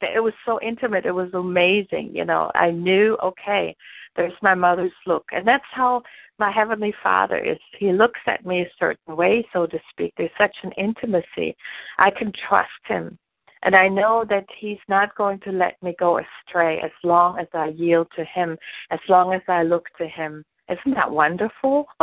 it 0.00 0.22
was 0.22 0.34
so 0.44 0.60
intimate. 0.60 1.06
It 1.06 1.12
was 1.12 1.32
amazing. 1.34 2.10
You 2.14 2.24
know, 2.24 2.50
I 2.54 2.70
knew, 2.70 3.16
okay, 3.22 3.76
there's 4.16 4.32
my 4.42 4.54
mother's 4.54 4.92
look. 5.06 5.24
And 5.32 5.46
that's 5.46 5.64
how 5.70 6.02
my 6.38 6.50
Heavenly 6.50 6.94
Father 7.02 7.38
is. 7.38 7.58
He 7.78 7.92
looks 7.92 8.20
at 8.26 8.44
me 8.44 8.62
a 8.62 8.70
certain 8.78 9.16
way, 9.16 9.46
so 9.52 9.66
to 9.66 9.78
speak. 9.90 10.12
There's 10.16 10.30
such 10.38 10.56
an 10.62 10.72
intimacy. 10.72 11.56
I 11.98 12.10
can 12.10 12.32
trust 12.48 12.70
Him. 12.86 13.18
And 13.62 13.76
I 13.76 13.88
know 13.88 14.24
that 14.28 14.46
He's 14.58 14.80
not 14.88 15.14
going 15.14 15.38
to 15.40 15.52
let 15.52 15.80
me 15.82 15.94
go 15.98 16.18
astray 16.18 16.80
as 16.80 16.90
long 17.04 17.38
as 17.38 17.46
I 17.54 17.68
yield 17.68 18.08
to 18.16 18.24
Him, 18.24 18.58
as 18.90 19.00
long 19.08 19.34
as 19.34 19.42
I 19.48 19.62
look 19.62 19.86
to 19.98 20.06
Him. 20.06 20.44
Isn't 20.68 20.94
that 20.94 21.10
wonderful? 21.10 21.86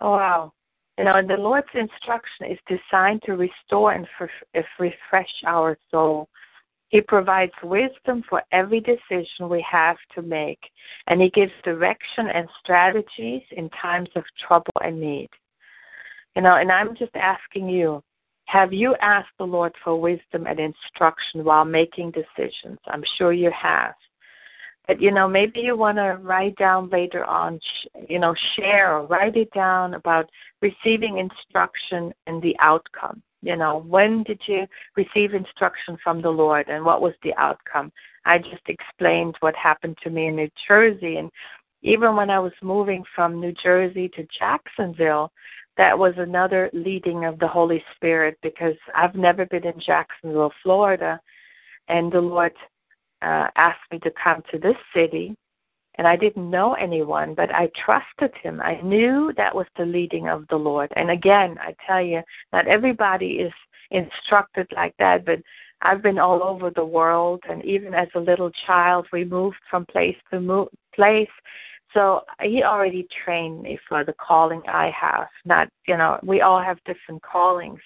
wow. 0.00 0.52
You 0.98 1.04
know, 1.04 1.22
the 1.26 1.40
Lord's 1.40 1.68
instruction 1.74 2.50
is 2.50 2.58
designed 2.68 3.22
to 3.24 3.32
restore 3.32 3.92
and 3.92 4.06
uh, 4.20 4.60
refresh 4.78 5.30
our 5.46 5.78
soul. 5.90 6.28
He 6.88 7.00
provides 7.00 7.52
wisdom 7.62 8.22
for 8.28 8.42
every 8.52 8.80
decision 8.80 9.48
we 9.48 9.64
have 9.70 9.96
to 10.14 10.22
make, 10.22 10.58
and 11.06 11.20
He 11.20 11.30
gives 11.30 11.52
direction 11.64 12.26
and 12.34 12.48
strategies 12.62 13.42
in 13.52 13.70
times 13.70 14.08
of 14.16 14.24
trouble 14.46 14.72
and 14.82 15.00
need. 15.00 15.30
You 16.36 16.42
know, 16.42 16.56
and 16.56 16.70
I'm 16.70 16.96
just 16.96 17.14
asking 17.14 17.68
you 17.68 18.02
have 18.50 18.72
you 18.72 18.96
asked 19.00 19.28
the 19.38 19.44
Lord 19.44 19.72
for 19.84 20.00
wisdom 20.00 20.48
and 20.48 20.58
instruction 20.58 21.44
while 21.44 21.64
making 21.64 22.10
decisions? 22.10 22.80
I'm 22.88 23.04
sure 23.16 23.32
you 23.32 23.50
have. 23.52 23.94
But, 24.90 25.00
you 25.00 25.12
know, 25.12 25.28
maybe 25.28 25.60
you 25.60 25.76
want 25.76 25.98
to 25.98 26.18
write 26.20 26.56
down 26.56 26.90
later 26.90 27.24
on, 27.24 27.60
you 28.08 28.18
know, 28.18 28.34
share 28.56 28.96
or 28.96 29.06
write 29.06 29.36
it 29.36 29.48
down 29.52 29.94
about 29.94 30.28
receiving 30.60 31.18
instruction 31.18 32.12
and 32.26 32.42
the 32.42 32.56
outcome. 32.58 33.22
You 33.40 33.54
know, 33.54 33.84
when 33.86 34.24
did 34.24 34.40
you 34.48 34.66
receive 34.96 35.32
instruction 35.32 35.96
from 36.02 36.20
the 36.20 36.30
Lord 36.30 36.66
and 36.68 36.84
what 36.84 37.02
was 37.02 37.12
the 37.22 37.32
outcome? 37.36 37.92
I 38.24 38.38
just 38.38 38.66
explained 38.66 39.36
what 39.38 39.54
happened 39.54 39.96
to 40.02 40.10
me 40.10 40.26
in 40.26 40.34
New 40.34 40.50
Jersey. 40.66 41.18
And 41.18 41.30
even 41.82 42.16
when 42.16 42.28
I 42.28 42.40
was 42.40 42.52
moving 42.60 43.04
from 43.14 43.38
New 43.38 43.52
Jersey 43.62 44.08
to 44.16 44.26
Jacksonville, 44.40 45.30
that 45.76 45.96
was 45.96 46.14
another 46.16 46.68
leading 46.72 47.26
of 47.26 47.38
the 47.38 47.46
Holy 47.46 47.80
Spirit 47.94 48.38
because 48.42 48.74
I've 48.96 49.14
never 49.14 49.46
been 49.46 49.64
in 49.64 49.78
Jacksonville, 49.78 50.52
Florida. 50.64 51.20
And 51.86 52.10
the 52.10 52.20
Lord 52.20 52.54
uh, 53.22 53.48
asked 53.56 53.80
me 53.90 53.98
to 54.00 54.12
come 54.22 54.42
to 54.50 54.58
this 54.58 54.76
city 54.94 55.34
and 55.96 56.06
I 56.06 56.16
didn't 56.16 56.48
know 56.48 56.74
anyone, 56.74 57.34
but 57.34 57.54
I 57.54 57.68
trusted 57.84 58.32
him. 58.42 58.60
I 58.62 58.80
knew 58.80 59.32
that 59.36 59.54
was 59.54 59.66
the 59.76 59.84
leading 59.84 60.28
of 60.28 60.46
the 60.48 60.56
Lord. 60.56 60.90
And 60.96 61.10
again, 61.10 61.58
I 61.60 61.74
tell 61.86 62.00
you, 62.00 62.22
not 62.52 62.66
everybody 62.68 63.32
is 63.32 63.52
instructed 63.90 64.66
like 64.74 64.94
that, 64.98 65.26
but 65.26 65.40
I've 65.82 66.02
been 66.02 66.18
all 66.18 66.42
over 66.42 66.70
the 66.70 66.84
world, 66.84 67.42
and 67.48 67.64
even 67.64 67.92
as 67.94 68.08
a 68.14 68.20
little 68.20 68.50
child, 68.66 69.08
we 69.12 69.24
moved 69.24 69.56
from 69.70 69.84
place 69.86 70.16
to 70.30 70.40
move, 70.40 70.68
place. 70.94 71.28
So 71.92 72.22
he 72.40 72.62
already 72.62 73.08
trained 73.24 73.62
me 73.62 73.78
for 73.88 74.04
the 74.04 74.14
calling 74.14 74.62
I 74.68 74.90
have. 74.98 75.26
Not, 75.44 75.68
you 75.86 75.96
know, 75.96 76.20
we 76.22 76.40
all 76.40 76.62
have 76.62 76.78
different 76.84 77.22
callings. 77.22 77.80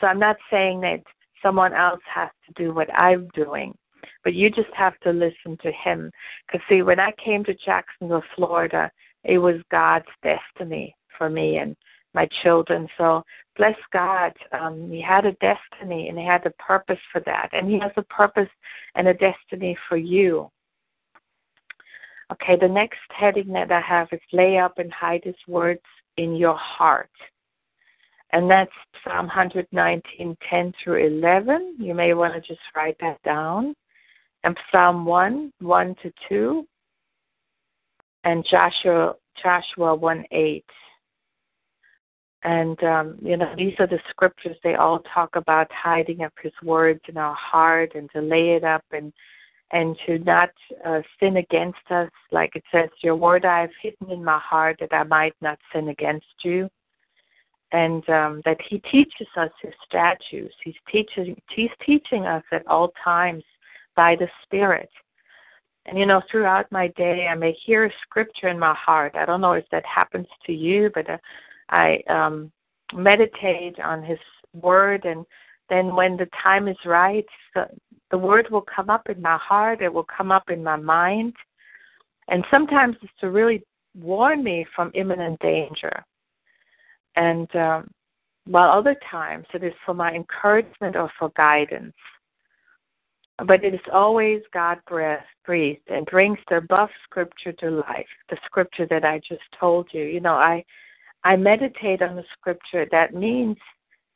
So 0.00 0.06
I'm 0.06 0.18
not 0.18 0.36
saying 0.50 0.80
that 0.80 1.02
someone 1.42 1.72
else 1.72 2.00
has 2.12 2.30
to 2.46 2.62
do 2.62 2.74
what 2.74 2.92
I'm 2.92 3.28
doing, 3.34 3.74
but 4.26 4.34
you 4.34 4.50
just 4.50 4.74
have 4.74 4.98
to 4.98 5.12
listen 5.12 5.56
to 5.62 5.70
him. 5.70 6.10
Because 6.44 6.60
see, 6.68 6.82
when 6.82 6.98
I 6.98 7.12
came 7.12 7.44
to 7.44 7.54
Jacksonville, 7.54 8.24
Florida, 8.34 8.90
it 9.22 9.38
was 9.38 9.62
God's 9.70 10.08
destiny 10.20 10.96
for 11.16 11.30
me 11.30 11.58
and 11.58 11.76
my 12.12 12.28
children. 12.42 12.88
So 12.98 13.22
bless 13.56 13.76
God. 13.92 14.32
Um, 14.50 14.90
he 14.90 15.00
had 15.00 15.26
a 15.26 15.32
destiny 15.34 16.08
and 16.08 16.18
he 16.18 16.26
had 16.26 16.44
a 16.44 16.50
purpose 16.60 16.98
for 17.12 17.20
that. 17.20 17.50
And 17.52 17.70
he 17.70 17.78
has 17.78 17.92
a 17.96 18.02
purpose 18.02 18.48
and 18.96 19.06
a 19.06 19.14
destiny 19.14 19.78
for 19.88 19.96
you. 19.96 20.50
Okay, 22.32 22.56
the 22.60 22.66
next 22.66 22.98
heading 23.16 23.52
that 23.52 23.70
I 23.70 23.80
have 23.80 24.08
is 24.10 24.18
lay 24.32 24.58
up 24.58 24.80
and 24.80 24.92
hide 24.92 25.22
his 25.22 25.36
words 25.46 25.86
in 26.16 26.34
your 26.34 26.56
heart. 26.56 27.10
And 28.32 28.50
that's 28.50 28.72
Psalm 29.04 29.26
119, 29.26 30.36
10 30.50 30.72
through 30.82 31.06
11. 31.06 31.76
You 31.78 31.94
may 31.94 32.12
want 32.12 32.34
to 32.34 32.40
just 32.40 32.62
write 32.74 32.96
that 33.00 33.22
down. 33.22 33.76
And 34.46 34.56
Psalm 34.70 35.04
1, 35.04 35.52
1 35.60 35.96
to 36.04 36.12
2. 36.28 36.64
And 38.22 38.46
Joshua, 38.48 39.14
Joshua 39.42 39.92
1, 39.96 40.24
8. 40.30 40.64
And 42.44 42.80
um, 42.84 43.18
you 43.20 43.36
know, 43.36 43.52
these 43.58 43.74
are 43.80 43.88
the 43.88 43.98
scriptures. 44.08 44.56
They 44.62 44.76
all 44.76 45.00
talk 45.12 45.34
about 45.34 45.66
hiding 45.72 46.22
up 46.22 46.32
His 46.40 46.52
words 46.62 47.00
in 47.08 47.16
our 47.16 47.34
heart 47.34 47.96
and 47.96 48.08
to 48.12 48.20
lay 48.20 48.50
it 48.50 48.62
up 48.62 48.84
and 48.92 49.12
and 49.72 49.96
to 50.06 50.20
not 50.20 50.50
uh, 50.86 51.00
sin 51.18 51.38
against 51.38 51.90
us. 51.90 52.08
Like 52.30 52.54
it 52.54 52.62
says, 52.70 52.88
"Your 53.02 53.16
word 53.16 53.44
I 53.44 53.62
have 53.62 53.70
hidden 53.82 54.12
in 54.12 54.24
my 54.24 54.38
heart 54.38 54.76
that 54.78 54.92
I 54.92 55.02
might 55.02 55.34
not 55.40 55.58
sin 55.72 55.88
against 55.88 56.26
you." 56.44 56.70
And 57.72 58.08
um, 58.08 58.42
that 58.44 58.58
He 58.68 58.78
teaches 58.78 59.26
us 59.36 59.50
His 59.60 59.74
statutes. 59.84 60.54
He's 60.62 60.76
teaching 60.88 61.36
He's 61.50 61.70
teaching 61.84 62.26
us 62.26 62.44
at 62.52 62.64
all 62.68 62.92
times 63.02 63.42
by 63.96 64.16
the 64.16 64.28
Spirit. 64.44 64.90
And 65.86 65.98
you 65.98 66.06
know, 66.06 66.20
throughout 66.30 66.70
my 66.72 66.88
day, 66.88 67.28
I 67.30 67.34
may 67.34 67.56
hear 67.64 67.84
a 67.84 67.90
scripture 68.02 68.48
in 68.48 68.58
my 68.58 68.74
heart. 68.74 69.14
I 69.14 69.24
don't 69.24 69.40
know 69.40 69.52
if 69.52 69.64
that 69.70 69.84
happens 69.86 70.26
to 70.46 70.52
you, 70.52 70.90
but 70.94 71.08
uh, 71.08 71.18
I 71.70 72.02
um, 72.08 72.50
meditate 72.92 73.78
on 73.80 74.02
His 74.02 74.18
Word, 74.52 75.04
and 75.04 75.24
then 75.68 75.94
when 75.94 76.16
the 76.16 76.28
time 76.42 76.68
is 76.68 76.76
right, 76.84 77.26
the, 77.54 77.68
the 78.10 78.18
Word 78.18 78.48
will 78.50 78.62
come 78.74 78.90
up 78.90 79.08
in 79.08 79.20
my 79.22 79.38
heart. 79.38 79.80
It 79.80 79.92
will 79.92 80.06
come 80.16 80.32
up 80.32 80.50
in 80.50 80.62
my 80.62 80.76
mind, 80.76 81.34
and 82.28 82.44
sometimes 82.50 82.96
it's 83.02 83.12
to 83.20 83.30
really 83.30 83.62
warn 83.96 84.42
me 84.42 84.66
from 84.74 84.90
imminent 84.94 85.40
danger. 85.40 86.04
And 87.14 87.54
um, 87.56 87.88
while 88.46 88.70
other 88.70 88.96
times 89.10 89.46
it 89.54 89.62
is 89.64 89.72
for 89.84 89.94
my 89.94 90.12
encouragement 90.12 90.96
or 90.96 91.10
for 91.18 91.30
guidance. 91.36 91.94
But 93.44 93.64
it 93.64 93.74
is 93.74 93.80
always 93.92 94.40
God 94.52 94.78
breath 94.88 95.24
breathed 95.44 95.88
and 95.88 96.06
brings 96.06 96.38
the 96.48 96.56
above 96.56 96.88
scripture 97.04 97.52
to 97.52 97.70
life, 97.70 98.06
the 98.30 98.38
scripture 98.46 98.86
that 98.88 99.04
I 99.04 99.18
just 99.18 99.42
told 99.58 99.88
you. 99.92 100.02
You 100.04 100.20
know, 100.20 100.34
I 100.34 100.64
I 101.24 101.36
meditate 101.36 102.02
on 102.02 102.16
the 102.16 102.24
scripture. 102.38 102.86
That 102.90 103.14
means 103.14 103.56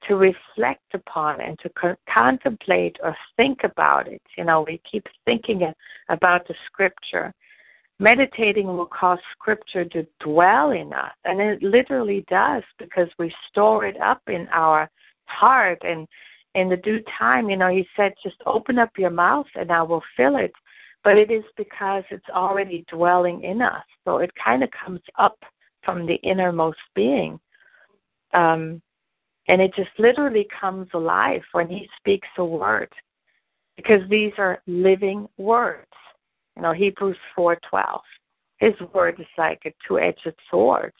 to 0.08 0.16
reflect 0.16 0.94
upon 0.94 1.40
and 1.40 1.58
to 1.58 1.68
co- 1.70 1.96
contemplate 2.12 2.96
or 3.02 3.16
think 3.36 3.64
about 3.64 4.08
it. 4.08 4.22
You 4.38 4.44
know, 4.44 4.64
we 4.66 4.80
keep 4.90 5.06
thinking 5.24 5.70
about 6.08 6.46
the 6.48 6.54
scripture. 6.66 7.34
Meditating 7.98 8.66
will 8.66 8.86
cause 8.86 9.18
scripture 9.32 9.84
to 9.84 10.06
dwell 10.20 10.70
in 10.70 10.92
us, 10.94 11.12
and 11.26 11.40
it 11.40 11.62
literally 11.62 12.24
does 12.30 12.62
because 12.78 13.08
we 13.18 13.34
store 13.50 13.84
it 13.84 14.00
up 14.00 14.22
in 14.26 14.48
our 14.52 14.90
heart. 15.26 15.82
And 15.82 16.08
in 16.54 16.68
the 16.68 16.76
due 16.76 17.00
time, 17.18 17.48
you 17.48 17.56
know, 17.56 17.68
he 17.68 17.86
said, 17.96 18.12
just 18.22 18.36
open 18.46 18.78
up 18.78 18.90
your 18.98 19.10
mouth 19.10 19.46
and 19.54 19.70
I 19.70 19.82
will 19.82 20.02
fill 20.16 20.36
it. 20.36 20.52
But 21.02 21.16
it 21.16 21.30
is 21.30 21.44
because 21.56 22.04
it's 22.10 22.28
already 22.28 22.84
dwelling 22.90 23.42
in 23.42 23.62
us. 23.62 23.84
So 24.04 24.18
it 24.18 24.30
kind 24.42 24.62
of 24.62 24.70
comes 24.70 25.00
up 25.18 25.38
from 25.84 26.06
the 26.06 26.16
innermost 26.16 26.78
being. 26.94 27.40
Um, 28.34 28.82
and 29.48 29.60
it 29.60 29.72
just 29.74 29.90
literally 29.98 30.46
comes 30.60 30.88
alive 30.92 31.42
when 31.52 31.68
he 31.68 31.88
speaks 31.98 32.28
a 32.38 32.44
word 32.44 32.92
because 33.76 34.02
these 34.10 34.32
are 34.38 34.62
living 34.66 35.28
words. 35.38 35.86
You 36.56 36.62
know, 36.62 36.72
Hebrews 36.72 37.16
4:12. 37.36 38.00
His 38.58 38.78
word 38.92 39.18
is 39.18 39.26
like 39.38 39.62
a 39.64 39.74
two-edged 39.88 40.34
sword. 40.50 40.92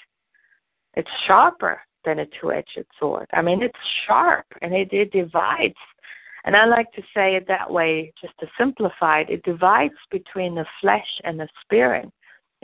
It's 0.95 1.11
sharper 1.27 1.81
than 2.05 2.21
a 2.21 2.27
two-edged 2.41 2.85
sword. 2.99 3.27
I 3.33 3.43
mean, 3.43 3.63
it's 3.63 3.75
sharp 4.07 4.47
and 4.63 4.75
it, 4.75 4.93
it 4.93 5.13
divides. 5.13 5.75
And 6.45 6.57
I 6.57 6.65
like 6.65 6.91
to 6.93 7.03
say 7.15 7.37
it 7.37 7.47
that 7.49 7.71
way, 7.71 8.13
just 8.21 8.39
to 8.41 8.47
simplify 8.59 9.21
it. 9.21 9.31
It 9.31 9.43
divides 9.43 9.95
between 10.11 10.55
the 10.55 10.65
flesh 10.81 11.21
and 11.25 11.39
the 11.39 11.49
spirit. 11.63 12.11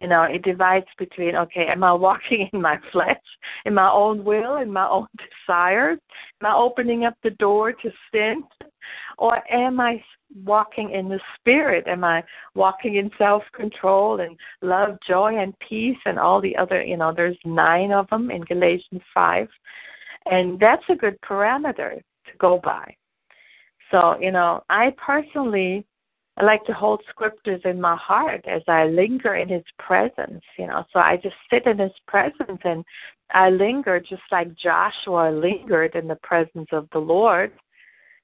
You 0.00 0.08
know, 0.08 0.24
it 0.24 0.42
divides 0.42 0.86
between 0.98 1.36
okay, 1.36 1.66
am 1.68 1.82
I 1.82 1.92
walking 1.92 2.48
in 2.52 2.60
my 2.60 2.78
flesh, 2.92 3.16
in 3.64 3.74
my 3.74 3.90
own 3.90 4.24
will, 4.24 4.56
in 4.56 4.70
my 4.70 4.86
own 4.86 5.06
desires? 5.46 5.98
Am 6.42 6.46
I 6.50 6.54
opening 6.54 7.04
up 7.04 7.16
the 7.22 7.30
door 7.30 7.72
to 7.72 7.90
sin? 8.12 8.44
Or 9.18 9.42
am 9.52 9.80
I 9.80 10.02
walking 10.44 10.90
in 10.90 11.08
the 11.08 11.20
spirit? 11.38 11.86
Am 11.86 12.04
I 12.04 12.22
walking 12.54 12.96
in 12.96 13.10
self 13.18 13.42
control 13.54 14.20
and 14.20 14.36
love, 14.62 14.98
joy, 15.06 15.38
and 15.38 15.54
peace, 15.60 15.98
and 16.04 16.18
all 16.18 16.40
the 16.40 16.56
other, 16.56 16.82
you 16.82 16.96
know, 16.96 17.12
there's 17.14 17.38
nine 17.44 17.92
of 17.92 18.08
them 18.10 18.30
in 18.30 18.42
Galatians 18.42 19.02
5. 19.14 19.48
And 20.26 20.58
that's 20.58 20.84
a 20.88 20.96
good 20.96 21.18
parameter 21.20 21.96
to 21.96 22.32
go 22.38 22.60
by. 22.62 22.94
So, 23.90 24.16
you 24.20 24.32
know, 24.32 24.64
I 24.68 24.92
personally 24.96 25.86
I 26.38 26.44
like 26.44 26.64
to 26.66 26.74
hold 26.74 27.02
scriptures 27.08 27.62
in 27.64 27.80
my 27.80 27.96
heart 27.96 28.44
as 28.46 28.60
I 28.68 28.84
linger 28.84 29.36
in 29.36 29.48
His 29.48 29.64
presence, 29.78 30.42
you 30.58 30.66
know. 30.66 30.84
So 30.92 30.98
I 30.98 31.16
just 31.16 31.36
sit 31.50 31.66
in 31.66 31.78
His 31.78 31.92
presence 32.06 32.60
and 32.64 32.84
I 33.30 33.48
linger 33.50 34.00
just 34.00 34.22
like 34.30 34.54
Joshua 34.54 35.30
lingered 35.30 35.94
in 35.94 36.06
the 36.06 36.18
presence 36.22 36.68
of 36.72 36.88
the 36.92 36.98
Lord. 36.98 37.52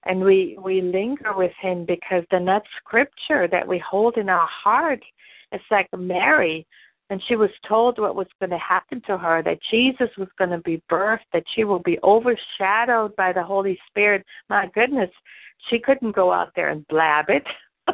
And 0.04 0.20
we 0.20 0.58
we 0.62 0.80
linger 0.80 1.32
with 1.34 1.52
Him 1.60 1.84
because 1.84 2.24
then 2.30 2.44
that 2.46 2.64
scripture 2.78 3.46
that 3.48 3.66
we 3.66 3.78
hold 3.78 4.16
in 4.16 4.28
our 4.28 4.48
heart, 4.48 5.02
it's 5.52 5.64
like 5.70 5.88
Mary, 5.96 6.66
and 7.12 7.22
she 7.28 7.36
was 7.36 7.50
told 7.68 7.98
what 7.98 8.16
was 8.16 8.26
going 8.40 8.50
to 8.50 8.58
happen 8.58 9.02
to 9.06 9.18
her, 9.18 9.42
that 9.42 9.58
Jesus 9.70 10.08
was 10.16 10.28
going 10.38 10.50
to 10.50 10.58
be 10.58 10.82
birthed, 10.90 11.28
that 11.34 11.44
she 11.54 11.64
will 11.64 11.80
be 11.80 11.98
overshadowed 12.02 13.14
by 13.16 13.34
the 13.34 13.42
Holy 13.42 13.78
Spirit. 13.88 14.24
My 14.48 14.70
goodness, 14.74 15.10
she 15.68 15.78
couldn't 15.78 16.16
go 16.16 16.32
out 16.32 16.52
there 16.56 16.70
and 16.70 16.88
blab 16.88 17.26
it. 17.28 17.44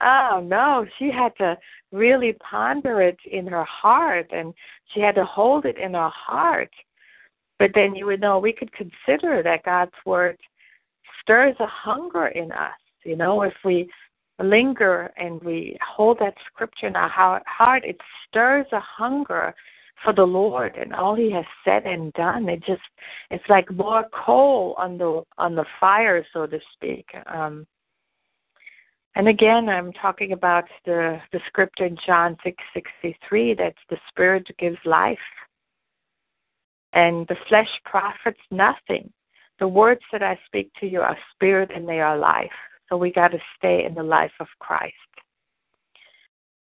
oh 0.00 0.40
no, 0.42 0.86
she 0.98 1.10
had 1.10 1.36
to 1.36 1.58
really 1.92 2.32
ponder 2.34 3.02
it 3.02 3.18
in 3.30 3.46
her 3.46 3.64
heart 3.64 4.28
and 4.32 4.54
she 4.94 5.00
had 5.00 5.16
to 5.16 5.24
hold 5.24 5.66
it 5.66 5.76
in 5.76 5.94
her 5.94 6.08
heart. 6.08 6.70
But 7.58 7.72
then 7.74 7.94
you 7.94 8.06
would 8.06 8.20
know 8.20 8.38
we 8.38 8.52
could 8.52 8.72
consider 8.72 9.42
that 9.42 9.64
God's 9.64 9.92
word 10.04 10.38
stirs 11.26 11.56
a 11.58 11.66
hunger 11.66 12.28
in 12.28 12.52
us. 12.52 12.72
You 13.04 13.16
know, 13.16 13.42
if 13.42 13.54
we 13.64 13.90
linger 14.38 15.12
and 15.16 15.42
we 15.42 15.76
hold 15.84 16.18
that 16.20 16.34
scripture 16.46 16.86
in 16.86 16.96
our 16.96 17.08
heart, 17.46 17.84
it 17.84 18.00
stirs 18.28 18.66
a 18.72 18.80
hunger 18.80 19.54
for 20.04 20.12
the 20.12 20.24
Lord 20.24 20.76
and 20.76 20.94
all 20.94 21.16
He 21.16 21.32
has 21.32 21.44
said 21.64 21.84
and 21.84 22.12
done. 22.12 22.48
It 22.48 22.62
just 22.64 22.82
it's 23.30 23.44
like 23.48 23.70
more 23.72 24.04
coal 24.12 24.74
on 24.78 24.98
the 24.98 25.22
on 25.38 25.56
the 25.56 25.64
fire, 25.80 26.24
so 26.32 26.46
to 26.46 26.60
speak. 26.74 27.06
Um, 27.26 27.66
and 29.16 29.28
again, 29.28 29.68
I'm 29.68 29.92
talking 29.94 30.32
about 30.32 30.64
the, 30.84 31.18
the 31.32 31.40
scripture 31.46 31.86
in 31.86 31.96
John 32.06 32.36
6:63 32.44 33.56
that 33.56 33.74
the 33.88 33.96
spirit 34.08 34.46
gives 34.58 34.76
life. 34.84 35.18
And 36.92 37.26
the 37.26 37.36
flesh 37.48 37.68
profits 37.84 38.40
nothing. 38.50 39.10
The 39.58 39.68
words 39.68 40.02
that 40.12 40.22
I 40.22 40.38
speak 40.46 40.70
to 40.80 40.86
you 40.86 41.00
are 41.00 41.16
spirit 41.34 41.70
and 41.74 41.88
they 41.88 42.00
are 42.00 42.18
life. 42.18 42.50
So 42.88 42.96
we 42.96 43.10
got 43.10 43.28
to 43.28 43.38
stay 43.56 43.84
in 43.84 43.94
the 43.94 44.02
life 44.02 44.32
of 44.38 44.46
Christ. 44.58 44.94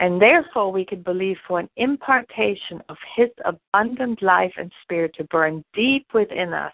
And 0.01 0.21
therefore, 0.21 0.73
we 0.73 0.85
can 0.85 1.03
believe 1.03 1.37
for 1.47 1.61
an 1.61 1.69
impartation 1.77 2.83
of 2.89 2.97
His 3.17 3.31
abundant 3.45 4.23
life 4.23 4.53
and 4.57 4.71
spirit 4.83 5.15
to 5.17 5.25
burn 5.25 5.65
deep 5.73 6.07
within 6.13 6.53
us 6.53 6.73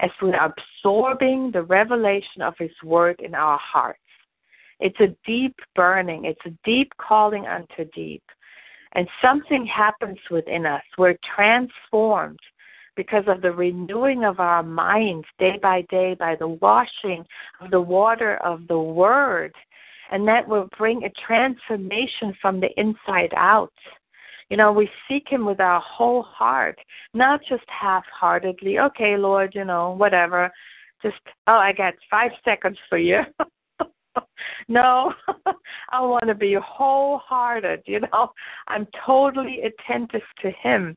as 0.00 0.10
we 0.22 0.32
are 0.32 0.52
absorbing 0.54 1.50
the 1.50 1.62
revelation 1.62 2.42
of 2.42 2.54
His 2.58 2.70
word 2.84 3.20
in 3.20 3.34
our 3.34 3.58
hearts. 3.58 4.00
It's 4.80 5.00
a 5.00 5.16
deep 5.26 5.56
burning, 5.74 6.24
it's 6.24 6.40
a 6.46 6.56
deep 6.64 6.92
calling 6.98 7.46
unto 7.46 7.90
deep. 7.94 8.22
And 8.92 9.08
something 9.20 9.66
happens 9.66 10.18
within 10.30 10.64
us. 10.66 10.82
We're 10.96 11.18
transformed 11.34 12.38
because 12.98 13.22
of 13.28 13.40
the 13.42 13.52
renewing 13.52 14.24
of 14.24 14.40
our 14.40 14.60
minds 14.60 15.24
day 15.38 15.56
by 15.62 15.82
day 15.82 16.16
by 16.18 16.34
the 16.34 16.48
washing 16.48 17.24
of 17.60 17.70
the 17.70 17.80
water 17.80 18.38
of 18.38 18.66
the 18.66 18.78
Word. 18.78 19.54
And 20.10 20.26
that 20.26 20.46
will 20.48 20.68
bring 20.76 21.04
a 21.04 21.12
transformation 21.24 22.34
from 22.42 22.58
the 22.60 22.68
inside 22.76 23.32
out. 23.36 23.72
You 24.50 24.56
know, 24.56 24.72
we 24.72 24.90
seek 25.08 25.28
Him 25.28 25.46
with 25.46 25.60
our 25.60 25.80
whole 25.80 26.22
heart, 26.24 26.76
not 27.14 27.40
just 27.48 27.62
half 27.68 28.02
heartedly. 28.12 28.80
Okay, 28.80 29.16
Lord, 29.16 29.52
you 29.54 29.64
know, 29.64 29.92
whatever. 29.92 30.50
Just, 31.00 31.20
oh, 31.46 31.52
I 31.52 31.72
got 31.72 31.94
five 32.10 32.32
seconds 32.44 32.78
for 32.88 32.98
you. 32.98 33.20
no, 34.68 35.12
I 35.92 36.00
want 36.00 36.26
to 36.26 36.34
be 36.34 36.56
wholehearted. 36.60 37.82
You 37.86 38.00
know, 38.00 38.32
I'm 38.66 38.88
totally 39.06 39.60
attentive 39.62 40.22
to 40.42 40.50
Him 40.50 40.96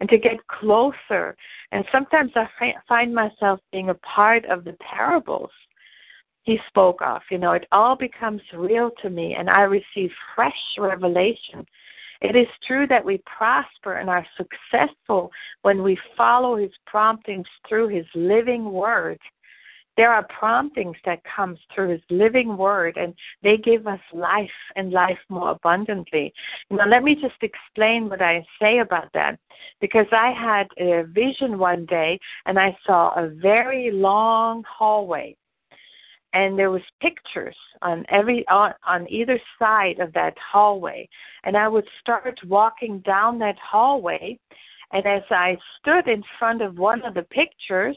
and 0.00 0.08
to 0.08 0.18
get 0.18 0.46
closer. 0.46 1.36
And 1.70 1.84
sometimes 1.92 2.32
I 2.34 2.48
find 2.88 3.14
myself 3.14 3.60
being 3.72 3.90
a 3.90 3.94
part 3.94 4.44
of 4.46 4.64
the 4.64 4.76
parables 4.80 5.50
he 6.42 6.58
spoke 6.68 7.00
of. 7.02 7.22
You 7.30 7.38
know, 7.38 7.52
it 7.52 7.66
all 7.72 7.96
becomes 7.96 8.42
real 8.54 8.90
to 9.02 9.10
me, 9.10 9.34
and 9.38 9.48
I 9.48 9.62
receive 9.62 10.10
fresh 10.34 10.58
revelation 10.78 11.66
it 12.22 12.36
is 12.36 12.46
true 12.66 12.86
that 12.86 13.04
we 13.04 13.20
prosper 13.26 13.94
and 13.94 14.08
are 14.08 14.24
successful 14.36 15.32
when 15.62 15.82
we 15.82 15.98
follow 16.16 16.56
his 16.56 16.70
promptings 16.86 17.48
through 17.68 17.88
his 17.88 18.06
living 18.14 18.72
word. 18.72 19.18
There 19.96 20.12
are 20.12 20.26
promptings 20.38 20.96
that 21.04 21.22
comes 21.24 21.58
through 21.74 21.90
his 21.90 22.00
living 22.08 22.56
word 22.56 22.96
and 22.96 23.14
they 23.42 23.58
give 23.58 23.86
us 23.86 24.00
life 24.12 24.48
and 24.74 24.90
life 24.90 25.18
more 25.28 25.50
abundantly. 25.50 26.32
Now 26.70 26.86
let 26.86 27.02
me 27.02 27.14
just 27.14 27.42
explain 27.42 28.08
what 28.08 28.22
I 28.22 28.44
say 28.60 28.78
about 28.78 29.12
that 29.12 29.38
because 29.80 30.06
I 30.12 30.32
had 30.32 30.68
a 30.78 31.04
vision 31.04 31.58
one 31.58 31.84
day 31.86 32.18
and 32.46 32.58
I 32.58 32.76
saw 32.86 33.12
a 33.16 33.28
very 33.28 33.90
long 33.90 34.64
hallway 34.66 35.36
and 36.34 36.58
there 36.58 36.70
was 36.70 36.82
pictures 37.00 37.56
on 37.82 38.04
every 38.08 38.46
on, 38.48 38.72
on 38.86 39.10
either 39.10 39.38
side 39.58 39.98
of 39.98 40.12
that 40.14 40.34
hallway 40.38 41.08
and 41.44 41.56
i 41.56 41.68
would 41.68 41.86
start 42.00 42.38
walking 42.46 43.00
down 43.00 43.38
that 43.38 43.56
hallway 43.58 44.38
and 44.92 45.06
as 45.06 45.22
i 45.30 45.56
stood 45.78 46.08
in 46.08 46.22
front 46.38 46.62
of 46.62 46.78
one 46.78 47.02
of 47.02 47.14
the 47.14 47.22
pictures 47.22 47.96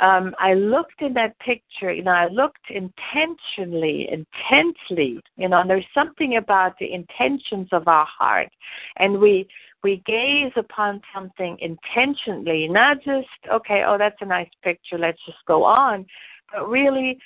um 0.00 0.34
i 0.38 0.54
looked 0.54 1.00
in 1.00 1.12
that 1.14 1.38
picture 1.38 1.92
you 1.92 2.02
know 2.02 2.12
i 2.12 2.26
looked 2.28 2.70
intentionally 2.70 4.08
intensely, 4.10 5.20
you 5.36 5.48
know 5.48 5.60
and 5.60 5.70
there's 5.70 5.84
something 5.94 6.36
about 6.36 6.72
the 6.78 6.92
intentions 6.92 7.68
of 7.72 7.86
our 7.88 8.06
heart 8.06 8.48
and 8.96 9.18
we 9.18 9.46
we 9.82 10.02
gaze 10.06 10.52
upon 10.56 11.00
something 11.14 11.56
intentionally 11.60 12.68
not 12.68 12.96
just 13.02 13.28
okay 13.52 13.84
oh 13.86 13.96
that's 13.98 14.20
a 14.20 14.26
nice 14.26 14.50
picture 14.62 14.98
let's 14.98 15.20
just 15.26 15.38
go 15.46 15.64
on 15.64 16.04
but 16.52 16.68
really 16.68 17.18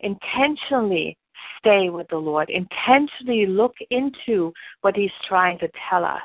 intentionally 0.00 1.16
stay 1.58 1.90
with 1.90 2.08
the 2.08 2.16
Lord, 2.16 2.50
intentionally 2.50 3.46
look 3.46 3.74
into 3.90 4.52
what 4.80 4.96
He's 4.96 5.10
trying 5.26 5.58
to 5.60 5.68
tell 5.88 6.04
us. 6.04 6.20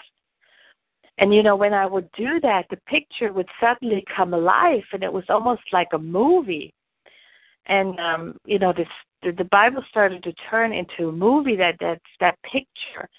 And 1.20 1.34
you 1.34 1.42
know, 1.42 1.56
when 1.56 1.74
I 1.74 1.86
would 1.86 2.10
do 2.14 2.40
that, 2.42 2.66
the 2.70 2.78
picture 2.88 3.34
would 3.34 3.50
suddenly 3.60 4.04
come 4.16 4.34
alive, 4.34 4.84
and 4.94 5.04
it 5.04 5.12
was 5.12 5.24
almost 5.30 5.64
like 5.72 5.90
a 5.94 6.00
movie. 6.00 6.74
And 7.66 8.00
um, 8.00 8.38
you 8.46 8.60
know, 8.60 8.74
this 8.74 8.88
the, 9.24 9.32
the 9.32 9.46
Bible 9.46 9.84
started 9.90 10.24
to 10.24 10.34
turn 10.50 10.74
into 10.74 11.10
a 11.10 11.12
movie 11.12 11.56
that 11.56 11.78
that 11.80 12.02
that 12.20 12.38
picture. 12.44 13.10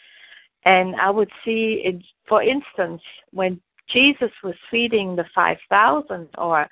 And 0.64 0.96
I 0.96 1.10
would 1.10 1.30
see, 1.44 1.82
it, 1.84 2.02
for 2.28 2.42
instance, 2.42 3.00
when 3.32 3.60
Jesus 3.88 4.30
was 4.42 4.54
feeding 4.70 5.16
the 5.16 5.24
five 5.34 5.58
thousand, 5.68 6.28
or 6.36 6.68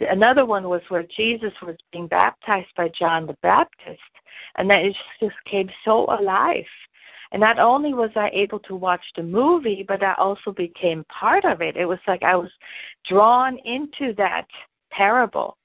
Another 0.00 0.44
one 0.44 0.68
was 0.68 0.82
where 0.88 1.04
Jesus 1.16 1.52
was 1.62 1.76
being 1.90 2.06
baptized 2.06 2.68
by 2.76 2.88
John 2.88 3.26
the 3.26 3.36
Baptist, 3.42 4.00
and 4.56 4.68
that 4.68 4.84
it 4.84 4.96
just 5.20 5.36
came 5.50 5.70
so 5.84 6.04
alive. 6.20 6.64
And 7.32 7.40
not 7.40 7.58
only 7.58 7.94
was 7.94 8.10
I 8.16 8.30
able 8.32 8.60
to 8.60 8.76
watch 8.76 9.04
the 9.16 9.22
movie, 9.22 9.84
but 9.86 10.02
I 10.02 10.14
also 10.14 10.52
became 10.52 11.04
part 11.04 11.44
of 11.44 11.60
it. 11.60 11.76
It 11.76 11.86
was 11.86 11.98
like 12.06 12.22
I 12.22 12.36
was 12.36 12.50
drawn 13.08 13.58
into 13.64 14.14
that 14.14 14.46
parable. 14.90 15.56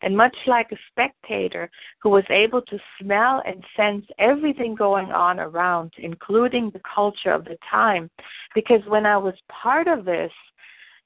And 0.00 0.16
much 0.16 0.36
like 0.46 0.70
a 0.70 0.76
spectator 0.90 1.68
who 2.00 2.10
was 2.10 2.24
able 2.30 2.62
to 2.62 2.78
smell 3.00 3.42
and 3.44 3.64
sense 3.76 4.06
everything 4.18 4.76
going 4.76 5.10
on 5.10 5.40
around, 5.40 5.92
including 5.98 6.70
the 6.70 6.80
culture 6.94 7.32
of 7.32 7.44
the 7.44 7.56
time, 7.68 8.08
because 8.54 8.80
when 8.86 9.06
I 9.06 9.16
was 9.16 9.34
part 9.48 9.88
of 9.88 10.04
this, 10.04 10.30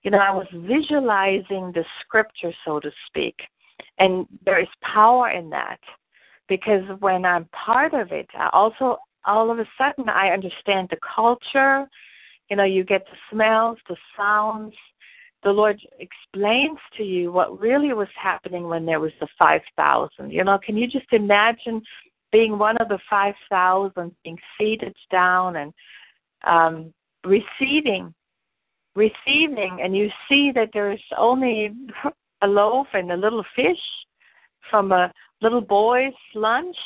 you 0.02 0.10
know, 0.10 0.18
I 0.18 0.30
was 0.30 0.46
visualizing 0.52 1.72
the 1.72 1.84
scripture, 2.00 2.52
so 2.64 2.80
to 2.80 2.90
speak. 3.06 3.36
And 3.98 4.26
there 4.44 4.60
is 4.60 4.68
power 4.82 5.30
in 5.30 5.48
that 5.50 5.80
because 6.48 6.82
when 7.00 7.24
I'm 7.24 7.46
part 7.46 7.94
of 7.94 8.12
it, 8.12 8.28
I 8.34 8.50
also 8.52 8.98
all 9.24 9.50
of 9.50 9.58
a 9.58 9.66
sudden 9.78 10.08
I 10.08 10.28
understand 10.28 10.88
the 10.90 10.98
culture. 11.14 11.88
You 12.50 12.56
know, 12.56 12.64
you 12.64 12.84
get 12.84 13.04
the 13.06 13.16
smells, 13.30 13.78
the 13.88 13.96
sounds. 14.16 14.74
The 15.42 15.50
Lord 15.50 15.80
explains 15.98 16.78
to 16.96 17.02
you 17.02 17.32
what 17.32 17.58
really 17.60 17.92
was 17.92 18.08
happening 18.20 18.64
when 18.68 18.86
there 18.86 19.00
was 19.00 19.12
the 19.20 19.28
5,000. 19.38 20.30
You 20.30 20.44
know, 20.44 20.58
can 20.64 20.76
you 20.76 20.86
just 20.86 21.12
imagine 21.12 21.82
being 22.30 22.58
one 22.58 22.76
of 22.78 22.88
the 22.88 22.98
5,000, 23.10 24.12
being 24.22 24.38
seated 24.58 24.94
down 25.10 25.56
and 25.56 25.72
um, 26.44 26.92
receiving 27.24 28.14
receiving 28.94 29.78
and 29.82 29.96
you 29.96 30.08
see 30.28 30.52
that 30.54 30.70
there's 30.72 31.02
only 31.16 31.70
a 32.42 32.46
loaf 32.46 32.86
and 32.92 33.10
a 33.10 33.16
little 33.16 33.44
fish 33.56 33.78
from 34.70 34.92
a 34.92 35.12
little 35.40 35.60
boy's 35.60 36.12
lunch 36.34 36.76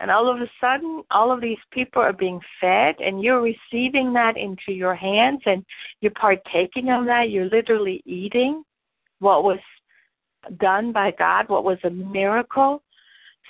and 0.00 0.10
all 0.10 0.28
of 0.28 0.40
a 0.40 0.50
sudden 0.60 1.02
all 1.10 1.30
of 1.30 1.40
these 1.40 1.58
people 1.70 2.02
are 2.02 2.12
being 2.12 2.40
fed 2.60 2.96
and 3.00 3.22
you're 3.22 3.42
receiving 3.42 4.12
that 4.12 4.36
into 4.36 4.72
your 4.72 4.94
hands 4.94 5.40
and 5.46 5.64
you're 6.00 6.12
partaking 6.12 6.90
of 6.90 7.04
that 7.06 7.30
you're 7.30 7.50
literally 7.50 8.02
eating 8.04 8.62
what 9.18 9.44
was 9.44 9.58
done 10.58 10.92
by 10.92 11.10
god 11.18 11.48
what 11.48 11.64
was 11.64 11.78
a 11.84 11.90
miracle 11.90 12.82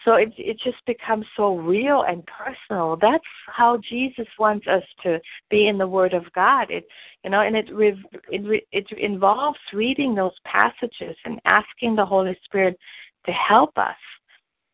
so 0.05 0.15
it 0.15 0.33
it 0.39 0.59
just 0.63 0.85
becomes 0.87 1.27
so 1.37 1.57
real 1.57 2.05
and 2.09 2.27
personal. 2.27 2.97
That's 2.97 3.25
how 3.47 3.79
Jesus 3.89 4.27
wants 4.39 4.67
us 4.67 4.83
to 5.03 5.21
be 5.51 5.69
in 5.69 5.77
the 5.77 5.87
Word 5.87 6.15
of 6.15 6.25
God. 6.33 6.71
It 6.71 6.87
you 7.25 7.31
know, 7.31 7.41
and 7.41 7.57
it 7.57 7.69
it 7.69 8.45
re, 8.45 8.67
it 8.73 8.87
involves 8.93 9.59
reading 9.73 10.15
those 10.15 10.33
passages 10.45 11.17
and 11.25 11.41
asking 11.45 11.97
the 11.97 12.07
Holy 12.07 12.37
Spirit 12.45 12.79
to 13.27 13.33
help 13.33 13.77
us, 13.77 13.97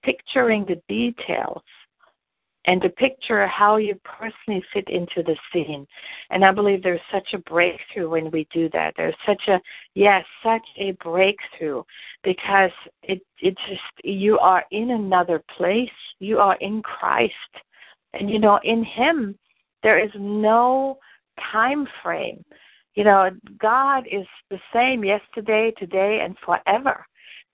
picturing 0.07 0.64
the 0.64 0.80
details 0.88 1.62
and 2.66 2.80
to 2.82 2.88
picture 2.88 3.46
how 3.46 3.76
you 3.76 3.98
personally 4.04 4.62
fit 4.72 4.88
into 4.88 5.22
the 5.22 5.36
scene. 5.52 5.86
And 6.30 6.44
I 6.44 6.52
believe 6.52 6.82
there's 6.82 7.00
such 7.12 7.28
a 7.32 7.38
breakthrough 7.38 8.11
when 8.11 8.30
we 8.30 8.46
do 8.52 8.68
that. 8.72 8.94
There's 8.96 9.14
such 9.26 9.42
a 9.48 9.61
yes, 9.94 10.24
such 10.42 10.66
a 10.78 10.92
breakthrough 11.02 11.82
because 12.24 12.72
it 13.02 13.20
it 13.40 13.57
just 13.68 14.04
you 14.04 14.38
are 14.38 14.64
in 14.70 14.90
another 14.90 15.42
place. 15.57 15.88
You 16.18 16.38
are 16.38 16.57
in 16.61 16.82
Christ. 16.82 17.34
And 18.14 18.30
you 18.30 18.38
know, 18.38 18.59
in 18.64 18.84
him 18.84 19.38
there 19.82 20.02
is 20.02 20.11
no 20.18 20.98
time 21.52 21.86
frame. 22.02 22.44
You 22.94 23.04
know, 23.04 23.30
God 23.61 24.04
is 24.11 24.26
the 24.50 24.59
same 24.72 25.04
yesterday, 25.04 25.72
today, 25.78 26.20
and 26.24 26.34
forever. 26.44 27.04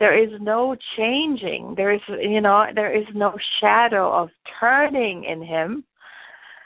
There 0.03 0.19
is 0.19 0.33
no 0.41 0.75
changing. 0.97 1.75
There 1.77 1.93
is, 1.93 2.01
you 2.09 2.41
know, 2.41 2.67
there 2.75 2.93
is 2.93 3.07
no 3.15 3.37
shadow 3.61 4.13
of 4.13 4.31
turning 4.59 5.23
in 5.23 5.41
Him. 5.41 5.85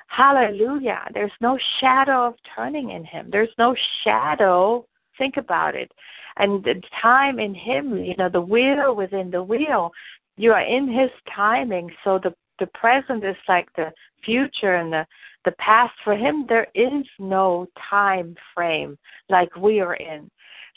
Hallelujah. 0.07 1.03
There's 1.13 1.39
no 1.43 1.59
shadow 1.79 2.29
of 2.29 2.35
turning 2.55 2.93
in 2.93 3.05
Him. 3.05 3.29
There's 3.31 3.55
no 3.59 3.77
shadow. 4.03 4.87
Think 5.19 5.37
about 5.37 5.75
it. 5.75 5.93
And 6.39 6.65
the 6.65 6.81
time 7.03 7.39
in 7.39 7.55
Him, 7.55 7.99
you 7.99 8.15
know, 8.17 8.31
the 8.31 8.41
wheel 8.41 8.97
within 8.97 9.31
the 9.31 9.43
wheel, 9.43 9.91
you 10.39 10.53
are 10.53 10.65
in 10.65 10.89
His 10.89 11.11
timing. 11.35 11.91
So 12.05 12.19
the 12.19 12.35
the 12.59 12.69
present 12.69 13.23
is 13.23 13.37
like 13.49 13.69
the 13.77 13.93
future 14.25 14.77
and 14.77 14.91
the 14.91 15.07
the 15.45 15.53
past 15.53 15.93
for 16.03 16.17
him 16.17 16.47
there 16.49 16.67
is 16.75 17.05
no 17.19 17.67
time 17.91 18.35
frame 18.55 18.97
like 19.29 19.55
we 19.57 19.81
are 19.81 19.95
in 19.95 20.31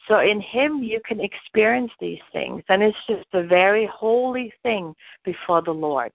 so 0.09 0.19
in 0.19 0.41
Him, 0.41 0.81
you 0.81 0.99
can 1.05 1.21
experience 1.21 1.91
these 1.99 2.19
things, 2.33 2.63
and 2.67 2.81
it's 2.81 2.97
just 3.07 3.27
a 3.33 3.43
very 3.43 3.87
holy 3.93 4.51
thing 4.63 4.95
before 5.23 5.61
the 5.61 5.71
Lord. 5.71 6.11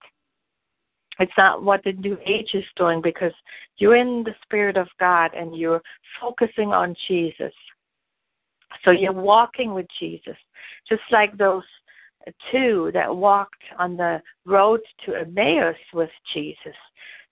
It's 1.17 1.31
not 1.37 1.63
what 1.63 1.81
the 1.85 1.93
New 1.93 2.17
Age 2.25 2.51
is 2.53 2.65
doing 2.75 3.01
because 3.01 3.31
you're 3.77 3.95
in 3.95 4.23
the 4.25 4.35
Spirit 4.43 4.75
of 4.75 4.89
God 4.99 5.31
and 5.33 5.57
you're 5.57 5.81
focusing 6.19 6.73
on 6.73 6.93
Jesus. 7.07 7.53
So 8.83 8.91
you're 8.91 9.13
walking 9.13 9.73
with 9.73 9.85
Jesus, 9.97 10.35
just 10.89 11.01
like 11.11 11.37
those 11.37 11.63
two 12.51 12.91
that 12.93 13.15
walked 13.15 13.63
on 13.79 13.95
the 13.95 14.21
road 14.45 14.81
to 15.05 15.15
Emmaus 15.15 15.77
with 15.93 16.09
Jesus. 16.33 16.75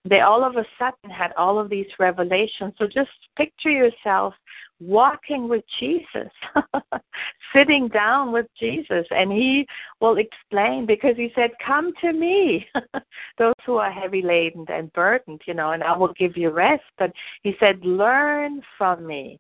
They 0.06 0.20
all 0.20 0.44
of 0.44 0.58
a 0.58 0.66
sudden 0.78 1.10
had 1.10 1.32
all 1.38 1.58
of 1.58 1.70
these 1.70 1.88
revelations. 1.98 2.74
So 2.78 2.86
just 2.86 3.10
picture 3.38 3.70
yourself 3.70 4.34
walking 4.82 5.48
with 5.48 5.64
Jesus, 5.80 6.30
sitting 7.56 7.88
down 7.88 8.34
with 8.34 8.48
Jesus, 8.60 9.06
and 9.12 9.32
he 9.32 9.66
will 10.02 10.18
explain 10.18 10.86
because 10.86 11.16
he 11.16 11.32
said, 11.36 11.52
Come 11.66 11.94
to 12.02 12.12
me, 12.12 12.68
those 13.38 13.54
who 13.66 13.78
are 13.78 13.92
heavy 13.92 14.22
laden 14.22 14.66
and 14.68 14.92
burdened, 14.92 15.42
you 15.48 15.54
know, 15.54 15.72
and 15.72 15.84
I 15.84 15.96
will 15.96 16.14
give 16.20 16.36
you 16.36 16.50
rest. 16.50 16.84
But 16.98 17.14
he 17.44 17.54
said, 17.60 17.80
Learn 17.86 18.62
from 18.78 19.08
me. 19.08 19.40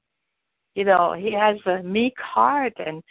You 0.75 0.85
know, 0.85 1.13
he 1.13 1.33
has 1.33 1.57
a 1.65 1.83
meek 1.83 2.15
heart 2.17 2.73
and 2.83 3.03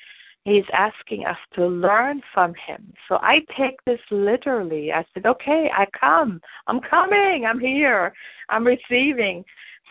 he's 0.44 0.64
asking 0.72 1.24
us 1.26 1.36
to 1.54 1.66
learn 1.66 2.20
from 2.34 2.54
him. 2.66 2.92
So 3.08 3.16
I 3.16 3.40
take 3.56 3.82
this 3.86 4.00
literally. 4.10 4.92
I 4.92 5.04
said, 5.14 5.26
Okay, 5.26 5.70
I 5.76 5.86
come. 5.98 6.40
I'm 6.66 6.80
coming. 6.80 7.46
I'm 7.46 7.60
here. 7.60 8.12
I'm 8.48 8.66
receiving. 8.66 9.44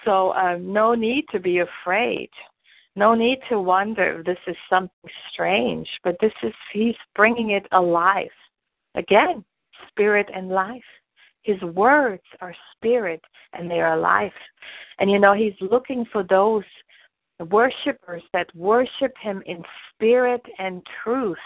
So 0.06 0.34
um, 0.34 0.72
no 0.72 0.94
need 0.94 1.26
to 1.32 1.40
be 1.40 1.60
afraid. 1.60 2.30
No 2.96 3.16
need 3.16 3.40
to 3.50 3.60
wonder 3.60 4.20
if 4.20 4.26
this 4.26 4.38
is 4.48 4.56
something 4.70 5.12
strange, 5.32 5.88
but 6.04 6.18
this 6.20 6.34
is, 6.44 6.54
he's 6.74 6.96
bringing 7.16 7.52
it 7.52 7.66
alive. 7.72 8.28
Again, 8.96 9.46
spirit 9.88 10.30
and 10.34 10.50
life. 10.50 10.84
His 11.44 11.62
words 11.62 12.24
are 12.42 12.54
spirit 12.76 13.22
and 13.54 13.72
they 13.72 13.80
are 13.80 13.98
life. 13.98 14.34
And 15.00 15.10
you 15.10 15.20
know, 15.20 15.34
he's 15.34 15.54
looking 15.62 16.06
for 16.12 16.24
those 16.24 16.64
worshipers 17.46 18.24
that 18.34 18.54
worship 18.56 19.14
him 19.22 19.42
in 19.46 19.64
spirit 19.94 20.42
and 20.60 20.82
truth. 21.04 21.38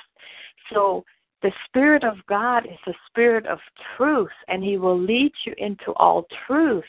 So 0.72 1.06
the 1.42 1.52
Spirit 1.68 2.04
of 2.04 2.26
God 2.28 2.66
is 2.66 2.80
the 2.88 2.96
Spirit 3.08 3.46
of 3.46 3.60
truth, 3.96 4.32
and 4.48 4.64
He 4.64 4.78
will 4.78 5.00
lead 5.00 5.32
you 5.46 5.54
into 5.60 5.92
all 5.98 6.26
truth. 6.48 6.86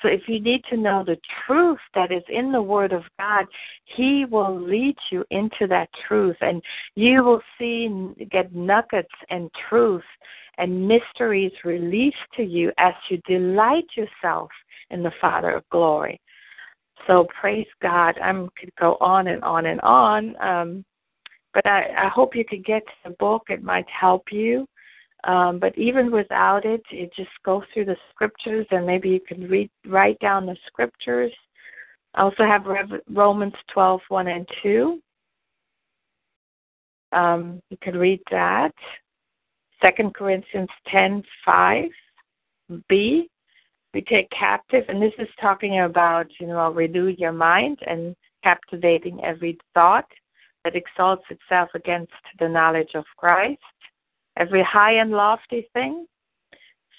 So 0.00 0.08
if 0.08 0.22
you 0.26 0.40
need 0.40 0.62
to 0.70 0.78
know 0.78 1.04
the 1.04 1.18
truth 1.46 1.80
that 1.94 2.10
is 2.10 2.22
in 2.30 2.50
the 2.50 2.62
Word 2.62 2.92
of 2.92 3.02
God, 3.18 3.44
He 3.84 4.24
will 4.24 4.58
lead 4.58 4.96
you 5.10 5.24
into 5.30 5.66
that 5.68 5.90
truth, 6.08 6.36
and 6.40 6.62
you 6.94 7.22
will 7.22 7.42
see, 7.58 7.90
get 8.30 8.54
nuggets 8.54 9.12
and 9.28 9.50
truth 9.68 10.04
and 10.56 10.88
mysteries 10.88 11.52
released 11.64 12.16
to 12.36 12.42
you 12.42 12.72
as 12.78 12.94
you 13.08 13.18
delight 13.26 13.86
yourself 13.96 14.50
in 14.90 15.02
the 15.02 15.12
Father 15.20 15.50
of 15.50 15.68
glory. 15.70 16.20
So 17.06 17.26
praise 17.40 17.66
God. 17.82 18.18
I 18.22 18.32
could 18.58 18.74
go 18.78 18.96
on 19.00 19.28
and 19.28 19.42
on 19.42 19.66
and 19.66 19.80
on. 19.80 20.36
Um, 20.42 20.84
but 21.54 21.66
I, 21.66 22.06
I 22.06 22.08
hope 22.08 22.36
you 22.36 22.44
could 22.44 22.64
get 22.64 22.82
the 23.04 23.10
book. 23.10 23.44
It 23.48 23.62
might 23.62 23.86
help 23.88 24.24
you. 24.30 24.66
Um, 25.24 25.58
but 25.58 25.76
even 25.76 26.10
without 26.10 26.64
it, 26.64 26.82
you 26.90 27.08
just 27.14 27.30
go 27.44 27.62
through 27.72 27.86
the 27.86 27.96
scriptures 28.10 28.66
and 28.70 28.86
maybe 28.86 29.10
you 29.10 29.20
can 29.20 29.48
read 29.48 29.70
write 29.86 30.18
down 30.20 30.46
the 30.46 30.56
scriptures. 30.66 31.32
I 32.14 32.22
also 32.22 32.44
have 32.44 32.64
Rev- 32.66 33.02
Romans 33.10 33.54
12, 33.72 34.00
1 34.08 34.26
and 34.28 34.48
2. 34.62 35.00
Um, 37.12 37.60
you 37.70 37.76
can 37.82 37.96
read 37.96 38.20
that. 38.30 38.72
Second 39.84 40.14
Corinthians 40.14 40.68
10, 40.88 41.22
5. 41.44 41.84
We 43.92 44.02
take 44.02 44.30
captive, 44.30 44.84
and 44.88 45.02
this 45.02 45.12
is 45.18 45.28
talking 45.40 45.80
about, 45.80 46.26
you 46.38 46.46
know, 46.46 46.70
renew 46.70 47.06
your 47.06 47.32
mind 47.32 47.78
and 47.86 48.14
captivating 48.44 49.22
every 49.24 49.58
thought 49.74 50.06
that 50.64 50.76
exalts 50.76 51.24
itself 51.30 51.70
against 51.74 52.12
the 52.38 52.48
knowledge 52.48 52.90
of 52.94 53.04
Christ, 53.16 53.60
every 54.36 54.62
high 54.62 54.94
and 54.94 55.10
lofty 55.10 55.68
thing. 55.72 56.06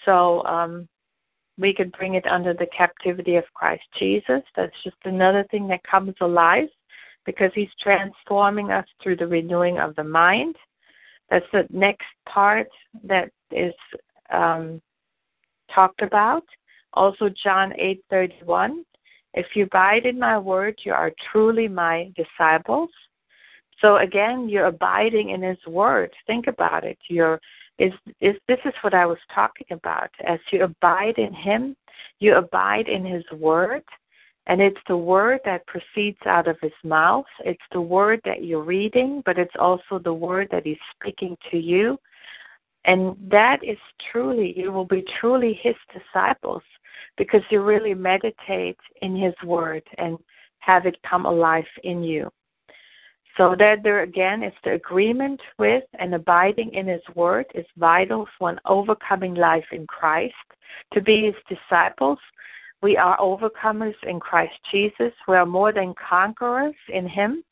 So 0.05 0.43
um, 0.45 0.87
we 1.57 1.73
could 1.73 1.91
bring 1.93 2.15
it 2.15 2.25
under 2.27 2.53
the 2.53 2.67
captivity 2.75 3.35
of 3.35 3.43
Christ 3.53 3.83
Jesus. 3.97 4.41
That's 4.55 4.83
just 4.83 4.97
another 5.05 5.45
thing 5.51 5.67
that 5.67 5.83
comes 5.83 6.15
alive 6.21 6.67
because 7.25 7.51
he's 7.53 7.69
transforming 7.79 8.71
us 8.71 8.85
through 9.01 9.17
the 9.17 9.27
renewing 9.27 9.79
of 9.79 9.95
the 9.95 10.03
mind. 10.03 10.55
That's 11.29 11.45
the 11.53 11.67
next 11.69 12.07
part 12.27 12.67
that 13.03 13.29
is 13.51 13.73
um, 14.31 14.81
talked 15.73 16.01
about. 16.01 16.43
Also, 16.93 17.29
John 17.43 17.73
eight 17.77 18.03
thirty 18.09 18.39
one. 18.43 18.85
If 19.33 19.47
you 19.55 19.63
abide 19.63 20.05
in 20.05 20.19
my 20.19 20.37
word, 20.37 20.77
you 20.83 20.91
are 20.91 21.11
truly 21.31 21.67
my 21.67 22.11
disciples. 22.15 22.89
So 23.79 23.97
again, 23.97 24.49
you're 24.49 24.67
abiding 24.67 25.29
in 25.29 25.41
His 25.41 25.57
Word. 25.65 26.11
Think 26.27 26.47
about 26.47 26.83
it. 26.83 26.99
You're 27.09 27.39
is 27.79 27.93
is 28.19 28.35
this 28.47 28.59
is 28.65 28.73
what 28.81 28.93
I 28.93 29.05
was 29.05 29.17
talking 29.33 29.67
about. 29.71 30.09
As 30.27 30.39
you 30.51 30.63
abide 30.63 31.17
in 31.17 31.33
Him, 31.33 31.75
you 32.19 32.35
abide 32.35 32.87
in 32.89 33.05
His 33.05 33.23
Word, 33.31 33.83
and 34.47 34.61
it's 34.61 34.81
the 34.87 34.97
Word 34.97 35.39
that 35.45 35.65
proceeds 35.65 36.19
out 36.25 36.47
of 36.47 36.57
His 36.61 36.73
mouth. 36.83 37.25
It's 37.43 37.63
the 37.71 37.81
Word 37.81 38.21
that 38.25 38.43
you're 38.43 38.63
reading, 38.63 39.23
but 39.25 39.39
it's 39.39 39.55
also 39.57 39.97
the 39.97 40.13
Word 40.13 40.49
that 40.51 40.65
He's 40.65 40.77
speaking 40.99 41.35
to 41.49 41.57
you. 41.57 41.97
And 42.85 43.15
that 43.29 43.63
is 43.63 43.77
truly, 44.11 44.53
you 44.57 44.71
will 44.71 44.85
be 44.85 45.05
truly 45.19 45.59
His 45.61 45.75
disciples 45.93 46.63
because 47.17 47.41
you 47.49 47.61
really 47.61 47.93
meditate 47.93 48.77
in 49.01 49.15
His 49.15 49.33
Word 49.45 49.83
and 49.97 50.17
have 50.59 50.85
it 50.85 50.97
come 51.07 51.25
alive 51.25 51.65
in 51.83 52.03
you. 52.03 52.29
So 53.37 53.55
that 53.57 53.83
there 53.83 54.01
again 54.01 54.43
is 54.43 54.53
the 54.63 54.73
agreement 54.73 55.39
with 55.57 55.83
and 55.99 56.13
abiding 56.13 56.73
in 56.73 56.87
His 56.87 57.01
Word 57.15 57.45
is 57.55 57.65
vital 57.77 58.27
for 58.37 58.49
an 58.49 58.59
overcoming 58.65 59.35
life 59.35 59.65
in 59.71 59.87
Christ. 59.87 60.35
To 60.93 61.01
be 61.01 61.25
His 61.25 61.57
disciples, 61.57 62.19
we 62.81 62.97
are 62.97 63.17
overcomers 63.19 63.95
in 64.03 64.19
Christ 64.19 64.53
Jesus. 64.71 65.13
We 65.27 65.35
are 65.35 65.45
more 65.45 65.71
than 65.71 65.93
conquerors 66.09 66.75
in 66.89 67.07
Him. 67.07 67.43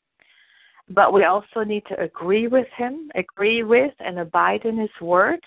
But 0.88 1.12
we 1.12 1.24
also 1.24 1.62
need 1.64 1.84
to 1.86 2.00
agree 2.00 2.48
with 2.48 2.66
Him, 2.76 3.10
agree 3.14 3.62
with 3.62 3.94
and 4.00 4.18
abide 4.18 4.64
in 4.64 4.76
His 4.76 4.90
Word. 5.00 5.40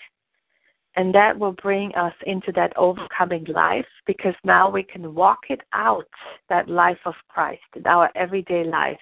And 0.96 1.14
that 1.14 1.38
will 1.38 1.52
bring 1.52 1.94
us 1.96 2.14
into 2.24 2.52
that 2.52 2.72
overcoming 2.76 3.44
life 3.46 3.86
because 4.06 4.34
now 4.44 4.70
we 4.70 4.84
can 4.84 5.14
walk 5.14 5.40
it 5.50 5.60
out, 5.72 6.08
that 6.48 6.68
life 6.68 7.00
of 7.04 7.14
Christ 7.28 7.62
in 7.74 7.86
our 7.86 8.10
everyday 8.14 8.64
life 8.64 9.00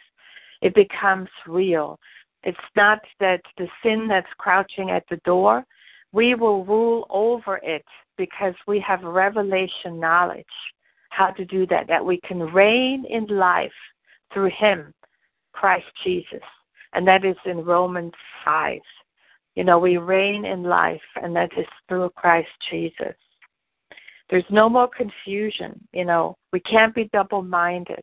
it 0.63 0.75
becomes 0.75 1.29
real. 1.47 1.99
It's 2.45 2.59
not 2.77 3.01
that 3.21 3.43
the 3.59 3.69
sin 3.83 4.07
that's 4.09 4.33
crouching 4.39 4.91
at 4.91 5.05
the 5.11 5.19
door, 5.19 5.65
we 6.13 6.35
will 6.35 6.65
rule 6.65 7.07
over 7.11 7.59
it 7.63 7.85
because 8.17 8.55
we 8.67 8.81
have 8.81 9.03
revelation 9.03 9.99
knowledge 9.99 10.47
how 11.11 11.29
to 11.29 11.45
do 11.45 11.67
that, 11.67 11.89
that 11.89 12.05
we 12.05 12.19
can 12.27 12.41
reign 12.41 13.05
in 13.09 13.27
life 13.27 13.73
through 14.33 14.51
Him, 14.59 14.95
Christ 15.53 15.87
Jesus. 16.03 16.41
And 16.95 17.07
that 17.07 17.25
is 17.25 17.37
in 17.45 17.65
Romans 17.65 18.13
5. 18.45 18.79
You 19.55 19.65
know, 19.65 19.79
we 19.79 19.99
reign 19.99 20.45
in 20.45 20.63
life, 20.63 21.03
and 21.23 21.37
that 21.37 21.51
is 21.59 21.67
through 21.89 22.11
Christ 22.17 22.49
Jesus. 22.71 23.15
There's 24.31 24.45
no 24.49 24.69
more 24.69 24.89
confusion. 24.89 25.79
You 25.93 26.07
know, 26.07 26.37
we 26.53 26.61
can't 26.61 26.95
be 26.95 27.11
double 27.13 27.43
minded. 27.43 28.03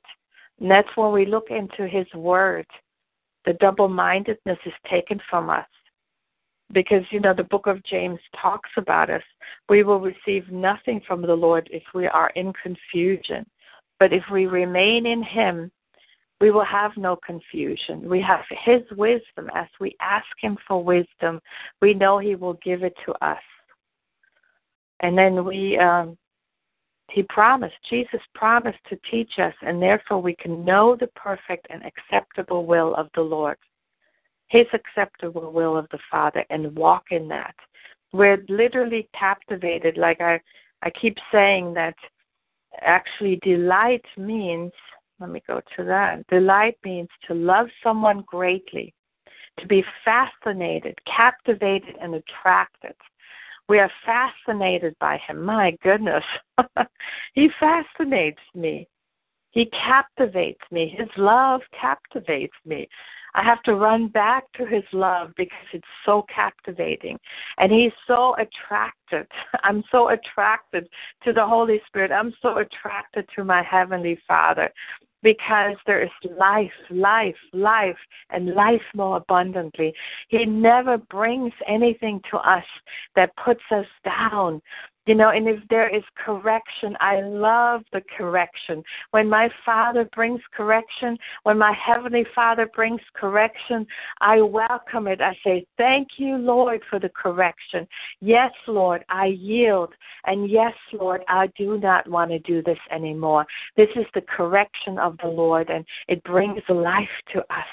And 0.60 0.70
that's 0.70 0.90
when 0.96 1.12
we 1.12 1.26
look 1.26 1.48
into 1.50 1.88
His 1.88 2.06
Word. 2.14 2.68
The 3.46 3.54
double 3.54 3.88
mindedness 3.88 4.60
is 4.66 4.74
taken 4.90 5.20
from 5.30 5.50
us. 5.50 5.66
Because, 6.72 7.02
you 7.10 7.20
know, 7.20 7.34
the 7.34 7.46
book 7.46 7.66
of 7.66 7.84
James 7.84 8.20
talks 8.40 8.70
about 8.78 9.10
us. 9.10 9.24
We 9.70 9.82
will 9.82 10.00
receive 10.00 10.52
nothing 10.52 11.02
from 11.08 11.24
the 11.24 11.34
Lord 11.34 11.68
if 11.72 11.82
we 11.96 12.06
are 12.06 12.30
in 12.36 12.54
confusion. 12.62 13.44
But 14.00 14.14
if 14.14 14.24
we 14.32 14.46
remain 14.46 15.08
in 15.08 15.24
Him, 15.24 15.72
we 16.42 16.52
will 16.52 16.66
have 16.66 16.92
no 16.96 17.16
confusion. 17.18 18.08
We 18.10 18.22
have 18.22 18.46
His 18.64 18.82
wisdom. 18.98 19.50
As 19.54 19.68
we 19.80 19.96
ask 20.02 20.28
Him 20.42 20.58
for 20.68 20.84
wisdom, 20.84 21.42
we 21.82 21.94
know 21.94 22.18
He 22.18 22.36
will 22.36 22.58
give 22.64 22.84
it 22.84 22.96
to 23.06 23.14
us. 23.26 23.42
And 25.02 25.18
then 25.18 25.46
we 25.46 25.78
um, 25.78 26.18
he 27.12 27.24
promised, 27.24 27.76
Jesus 27.90 28.22
promised 28.36 28.80
to 28.90 29.00
teach 29.10 29.40
us, 29.40 29.54
and 29.62 29.82
therefore 29.82 30.22
we 30.22 30.36
can 30.36 30.64
know 30.64 30.96
the 30.96 31.08
perfect 31.16 31.68
and 31.70 31.82
acceptable 31.84 32.66
will 32.66 32.94
of 32.96 33.10
the 33.16 33.22
Lord, 33.22 33.58
His 34.48 34.68
acceptable 34.74 35.52
will 35.52 35.78
of 35.78 35.88
the 35.92 36.00
Father, 36.12 36.46
and 36.50 36.76
walk 36.76 37.06
in 37.12 37.28
that. 37.30 37.56
We're 38.12 38.44
literally 38.48 39.10
captivated. 39.18 39.98
Like 39.98 40.22
I, 40.22 40.40
I 40.82 40.90
keep 40.92 41.18
saying 41.32 41.74
that 41.76 41.96
actually 42.82 43.40
delight 43.44 44.06
means, 44.18 44.72
let 45.20 45.30
me 45.30 45.42
go 45.48 45.62
to 45.78 45.84
that. 45.84 46.26
Delight 46.28 46.78
means 46.84 47.10
to 47.28 47.34
love 47.34 47.68
someone 47.84 48.24
greatly, 48.26 48.94
to 49.60 49.68
be 49.68 49.84
fascinated, 50.06 50.98
captivated, 51.06 51.96
and 52.02 52.16
attracted. 52.16 52.96
We 53.68 53.80
are 53.80 53.92
fascinated 54.06 54.96
by 55.00 55.20
him. 55.28 55.44
My 55.44 55.78
goodness. 55.84 56.24
he 57.34 57.50
fascinates 57.60 58.42
me. 58.56 58.88
He 59.52 59.66
captivates 59.68 60.62
me. 60.72 60.96
His 60.98 61.10
love 61.18 61.62
captivates 61.80 62.56
me. 62.66 62.88
I 63.36 63.44
have 63.44 63.62
to 63.64 63.76
run 63.76 64.08
back 64.08 64.52
to 64.54 64.66
his 64.66 64.84
love 64.92 65.32
because 65.38 65.68
it's 65.74 65.88
so 66.06 66.26
captivating. 66.34 67.20
And 67.58 67.72
he's 67.72 67.92
so 68.08 68.36
attracted. 68.36 69.28
I'm 69.64 69.84
so 69.92 70.10
attracted 70.10 70.88
to 71.24 71.34
the 71.34 71.46
Holy 71.46 71.80
Spirit. 71.88 72.12
I'm 72.12 72.34
so 72.42 72.58
attracted 72.58 73.28
to 73.36 73.44
my 73.44 73.62
Heavenly 73.62 74.20
Father 74.28 74.72
because 75.22 75.76
there 75.86 76.02
is 76.04 76.10
life, 76.38 76.72
life, 76.90 77.36
life, 77.54 77.98
and 78.30 78.54
life 78.54 78.82
more 78.96 79.18
abundantly. 79.18 79.94
He 80.30 80.46
never 80.46 80.98
brings 80.98 81.54
anything 81.68 82.22
to 82.32 82.38
us 82.38 82.66
that 83.16 83.36
puts 83.44 83.64
us 83.72 83.88
down. 84.04 84.62
You 85.10 85.16
know, 85.16 85.32
and 85.32 85.48
if 85.48 85.58
there 85.72 85.90
is 85.90 86.04
correction, 86.24 86.96
I 87.00 87.22
love 87.22 87.82
the 87.92 88.04
correction. 88.16 88.84
When 89.10 89.28
my 89.28 89.50
Father 89.66 90.08
brings 90.16 90.40
correction, 90.56 91.18
when 91.42 91.58
my 91.58 91.74
Heavenly 91.84 92.28
Father 92.36 92.70
brings 92.76 93.02
correction, 93.16 93.88
I 94.22 94.40
welcome 94.42 95.08
it. 95.08 95.20
I 95.20 95.36
say, 95.44 95.66
Thank 95.80 96.10
you, 96.18 96.38
Lord, 96.38 96.82
for 96.92 97.00
the 97.00 97.10
correction. 97.10 97.88
Yes, 98.22 98.52
Lord, 98.68 99.04
I 99.10 99.36
yield. 99.36 99.96
And 100.26 100.48
yes, 100.48 100.74
Lord, 100.94 101.22
I 101.28 101.48
do 101.58 101.80
not 101.80 102.08
want 102.08 102.30
to 102.30 102.38
do 102.38 102.62
this 102.62 102.78
anymore. 102.92 103.48
This 103.76 103.90
is 103.96 104.06
the 104.14 104.22
correction 104.22 105.00
of 105.00 105.18
the 105.24 105.30
Lord, 105.30 105.72
and 105.72 105.84
it 106.08 106.24
brings 106.24 106.62
life 106.70 107.10
to 107.34 107.40
us. 107.40 107.72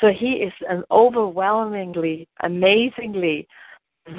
So 0.00 0.12
He 0.16 0.34
is 0.34 0.52
an 0.68 0.84
overwhelmingly, 0.92 2.28
amazingly 2.44 3.48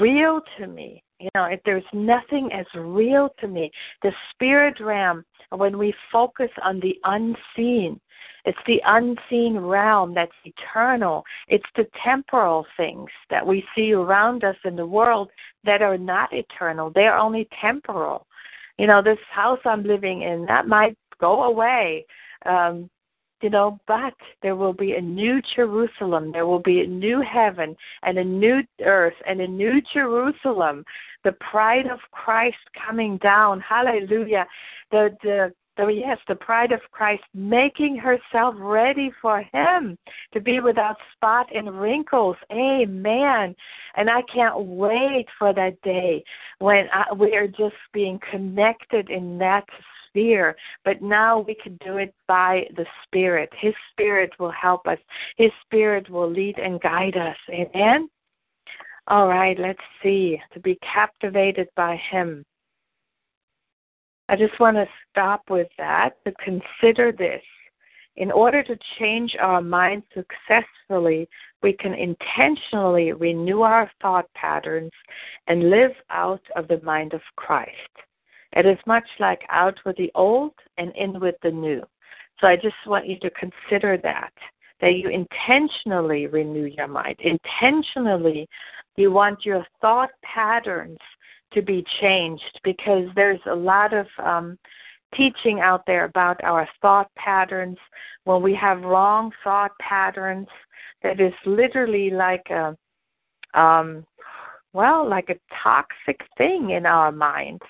real 0.01 0.41
to 0.57 0.67
me 0.67 1.01
you 1.21 1.29
know, 1.35 1.45
if 1.45 1.59
there's 1.65 1.83
nothing 1.93 2.49
as 2.51 2.65
real 2.75 3.29
to 3.39 3.47
me, 3.47 3.71
the 4.01 4.11
spirit 4.31 4.79
realm, 4.79 5.23
when 5.51 5.77
we 5.77 5.93
focus 6.11 6.49
on 6.63 6.79
the 6.79 6.95
unseen, 7.03 7.99
it's 8.45 8.57
the 8.65 8.81
unseen 8.85 9.57
realm 9.57 10.13
that's 10.15 10.31
eternal. 10.45 11.23
It's 11.47 11.65
the 11.75 11.87
temporal 12.03 12.65
things 12.75 13.09
that 13.29 13.45
we 13.45 13.63
see 13.75 13.93
around 13.93 14.43
us 14.43 14.55
in 14.65 14.75
the 14.75 14.85
world 14.85 15.29
that 15.63 15.81
are 15.81 15.97
not 15.97 16.33
eternal. 16.33 16.89
They 16.89 17.05
are 17.05 17.17
only 17.17 17.47
temporal. 17.61 18.25
You 18.79 18.87
know, 18.87 19.01
this 19.01 19.19
house 19.29 19.59
I'm 19.65 19.83
living 19.83 20.23
in, 20.23 20.45
that 20.47 20.67
might 20.67 20.97
go 21.19 21.43
away. 21.43 22.05
Um, 22.45 22.89
you 23.41 23.49
know, 23.49 23.79
but 23.87 24.13
there 24.41 24.55
will 24.55 24.73
be 24.73 24.93
a 24.93 25.01
new 25.01 25.41
Jerusalem. 25.55 26.31
There 26.31 26.45
will 26.45 26.61
be 26.61 26.81
a 26.81 26.87
new 26.87 27.21
heaven 27.21 27.75
and 28.03 28.17
a 28.17 28.23
new 28.23 28.61
earth 28.83 29.15
and 29.27 29.41
a 29.41 29.47
new 29.47 29.81
Jerusalem. 29.93 30.85
The 31.23 31.35
bride 31.51 31.87
of 31.87 31.99
Christ 32.11 32.57
coming 32.87 33.17
down. 33.17 33.61
Hallelujah. 33.61 34.45
The 34.91 35.09
the 35.21 35.53
yes, 35.89 36.17
the 36.27 36.35
bride 36.35 36.71
of 36.71 36.79
Christ 36.91 37.23
making 37.33 37.97
herself 37.97 38.55
ready 38.57 39.11
for 39.21 39.43
him 39.53 39.97
to 40.33 40.39
be 40.39 40.59
without 40.59 40.97
spot 41.15 41.47
and 41.55 41.79
wrinkles. 41.79 42.35
Amen. 42.51 43.55
And 43.95 44.09
I 44.09 44.21
can't 44.33 44.59
wait 44.65 45.25
for 45.39 45.53
that 45.53 45.81
day 45.81 46.23
when 46.59 46.85
I, 46.93 47.13
we 47.13 47.35
are 47.35 47.47
just 47.47 47.75
being 47.93 48.19
connected 48.29 49.09
in 49.09 49.37
that 49.39 49.65
fear, 50.13 50.55
but 50.85 51.01
now 51.01 51.39
we 51.39 51.55
can 51.55 51.77
do 51.85 51.97
it 51.97 52.13
by 52.27 52.67
the 52.75 52.85
Spirit. 53.03 53.49
His 53.59 53.73
Spirit 53.91 54.31
will 54.39 54.51
help 54.51 54.87
us, 54.87 54.99
His 55.37 55.51
Spirit 55.65 56.09
will 56.09 56.29
lead 56.29 56.57
and 56.57 56.81
guide 56.81 57.17
us. 57.17 57.37
Amen? 57.49 58.09
All 59.07 59.27
right, 59.27 59.57
let's 59.59 59.79
see. 60.03 60.39
To 60.53 60.59
be 60.59 60.77
captivated 60.81 61.67
by 61.75 61.99
Him. 62.11 62.45
I 64.29 64.35
just 64.35 64.57
want 64.59 64.77
to 64.77 64.87
stop 65.09 65.43
with 65.49 65.67
that 65.77 66.11
to 66.25 66.33
consider 66.43 67.11
this. 67.11 67.41
In 68.17 68.31
order 68.31 68.61
to 68.63 68.77
change 68.99 69.35
our 69.39 69.61
mind 69.61 70.03
successfully, 70.13 71.27
we 71.63 71.73
can 71.73 71.93
intentionally 71.93 73.13
renew 73.13 73.61
our 73.61 73.89
thought 74.01 74.31
patterns 74.33 74.91
and 75.47 75.69
live 75.69 75.91
out 76.09 76.41
of 76.55 76.67
the 76.67 76.81
mind 76.81 77.13
of 77.13 77.21
Christ. 77.35 77.71
It 78.53 78.65
is 78.65 78.77
much 78.85 79.07
like 79.19 79.41
out 79.49 79.79
with 79.85 79.95
the 79.97 80.11
old 80.15 80.53
and 80.77 80.91
in 80.95 81.19
with 81.19 81.35
the 81.41 81.51
new. 81.51 81.81
So 82.39 82.47
I 82.47 82.55
just 82.55 82.75
want 82.85 83.07
you 83.07 83.17
to 83.19 83.29
consider 83.31 83.97
that, 84.03 84.33
that 84.81 84.95
you 84.95 85.09
intentionally 85.09 86.27
renew 86.27 86.65
your 86.65 86.87
mind. 86.87 87.17
Intentionally, 87.19 88.47
you 88.97 89.11
want 89.11 89.45
your 89.45 89.65
thought 89.79 90.09
patterns 90.23 90.97
to 91.53 91.61
be 91.61 91.85
changed 92.01 92.59
because 92.63 93.07
there's 93.15 93.39
a 93.49 93.55
lot 93.55 93.93
of 93.93 94.07
um, 94.23 94.57
teaching 95.15 95.59
out 95.59 95.83
there 95.85 96.05
about 96.05 96.43
our 96.43 96.67
thought 96.81 97.09
patterns. 97.15 97.77
When 98.23 98.41
we 98.41 98.55
have 98.55 98.81
wrong 98.81 99.31
thought 99.43 99.71
patterns, 99.79 100.47
that 101.03 101.19
is 101.19 101.33
literally 101.45 102.09
like 102.09 102.47
a, 102.49 102.75
um, 103.59 104.05
well, 104.73 105.07
like 105.07 105.29
a 105.29 105.39
toxic 105.63 106.21
thing 106.37 106.71
in 106.71 106.85
our 106.85 107.11
mind 107.11 107.61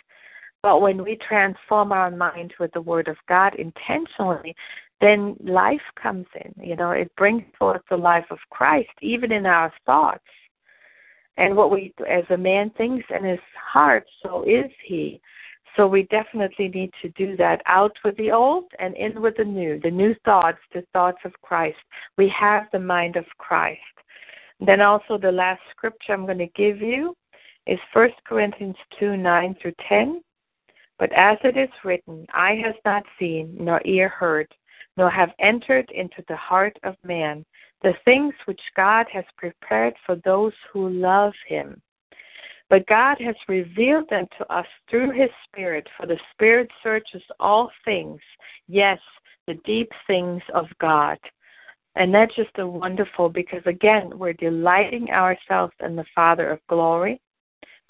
but 0.64 0.82
when 0.82 1.04
we 1.04 1.18
transform 1.28 1.92
our 1.92 2.12
mind 2.12 2.54
with 2.60 2.72
the 2.74 2.82
Word 2.82 3.08
of 3.08 3.18
God 3.28 3.56
intentionally, 3.56 4.56
then 5.00 5.36
life 5.44 5.82
comes 6.02 6.28
in. 6.36 6.54
You 6.64 6.76
know, 6.76 6.92
it 6.92 7.12
brings 7.18 7.44
forth 7.58 7.82
the 7.90 7.98
life 7.98 8.26
of 8.30 8.38
Christ, 8.52 8.92
even 9.02 9.32
in 9.32 9.46
our 9.46 9.74
thoughts. 9.86 10.24
And 11.38 11.56
what 11.56 11.72
we, 11.72 11.94
as 12.08 12.24
a 12.30 12.38
man 12.38 12.70
thinks 12.78 13.06
in 13.10 13.24
his 13.24 13.40
heart, 13.56 14.06
so 14.22 14.44
is 14.44 14.70
he. 14.86 15.20
So 15.76 15.88
we 15.88 16.04
definitely 16.04 16.68
need 16.68 16.92
to 17.02 17.10
do 17.10 17.38
that 17.38 17.62
out 17.66 17.96
with 18.04 18.18
the 18.18 18.32
old 18.32 18.66
and 18.80 18.96
in 18.96 19.22
with 19.22 19.38
the 19.38 19.46
new, 19.46 19.80
the 19.80 19.90
new 19.90 20.14
thoughts, 20.26 20.60
the 20.74 20.84
thoughts 20.92 21.20
of 21.24 21.32
Christ. 21.42 21.78
We 22.18 22.32
have 22.38 22.66
the 22.72 22.80
mind 22.80 23.16
of 23.16 23.26
Christ. 23.38 23.80
Then 24.60 24.82
also 24.82 25.18
the 25.18 25.32
last 25.32 25.62
scripture 25.72 26.14
I'm 26.14 26.26
going 26.26 26.38
to 26.38 26.48
give 26.48 26.82
you 26.82 27.16
is 27.66 27.80
1 27.94 28.10
Corinthians 28.26 28.76
2 29.00 29.18
9 29.18 29.56
through 29.62 29.74
10. 29.88 30.22
But 31.02 31.12
as 31.14 31.40
it 31.44 31.58
is 31.58 31.72
written, 31.84 32.28
eye 32.32 32.62
has 32.64 32.76
not 32.86 33.02
seen, 33.18 33.58
nor 33.60 33.82
ear 33.86 34.08
heard, 34.08 34.54
nor 34.98 35.10
have 35.10 35.32
entered 35.40 35.90
into 35.90 36.24
the 36.28 36.36
heart 36.36 36.78
of 36.84 36.96
man 37.04 37.44
the 37.82 37.96
things 38.06 38.36
which 38.46 38.62
God 38.76 39.08
has 39.12 39.26
prepared 39.36 39.96
for 40.06 40.18
those 40.18 40.54
who 40.72 40.90
love 40.90 41.34
him. 41.48 41.82
But 42.70 42.86
God 42.86 43.18
has 43.20 43.36
revealed 43.48 44.12
them 44.12 44.28
to 44.38 44.54
us 44.54 44.68
through 44.92 45.10
his 45.10 45.32
Spirit, 45.48 45.88
for 45.98 46.06
the 46.06 46.20
Spirit 46.34 46.70
searches 46.84 47.24
all 47.40 47.72
things, 47.84 48.22
yes, 48.68 49.00
the 49.48 49.56
deep 49.66 49.92
things 50.06 50.44
of 50.54 50.68
God. 50.80 51.18
And 51.96 52.14
that's 52.14 52.36
just 52.36 52.60
a 52.60 52.68
wonderful 52.68 53.28
because 53.28 53.64
again, 53.66 54.20
we're 54.20 54.34
delighting 54.34 55.10
ourselves 55.10 55.74
in 55.84 55.96
the 55.96 56.06
Father 56.14 56.52
of 56.52 56.60
glory. 56.70 57.20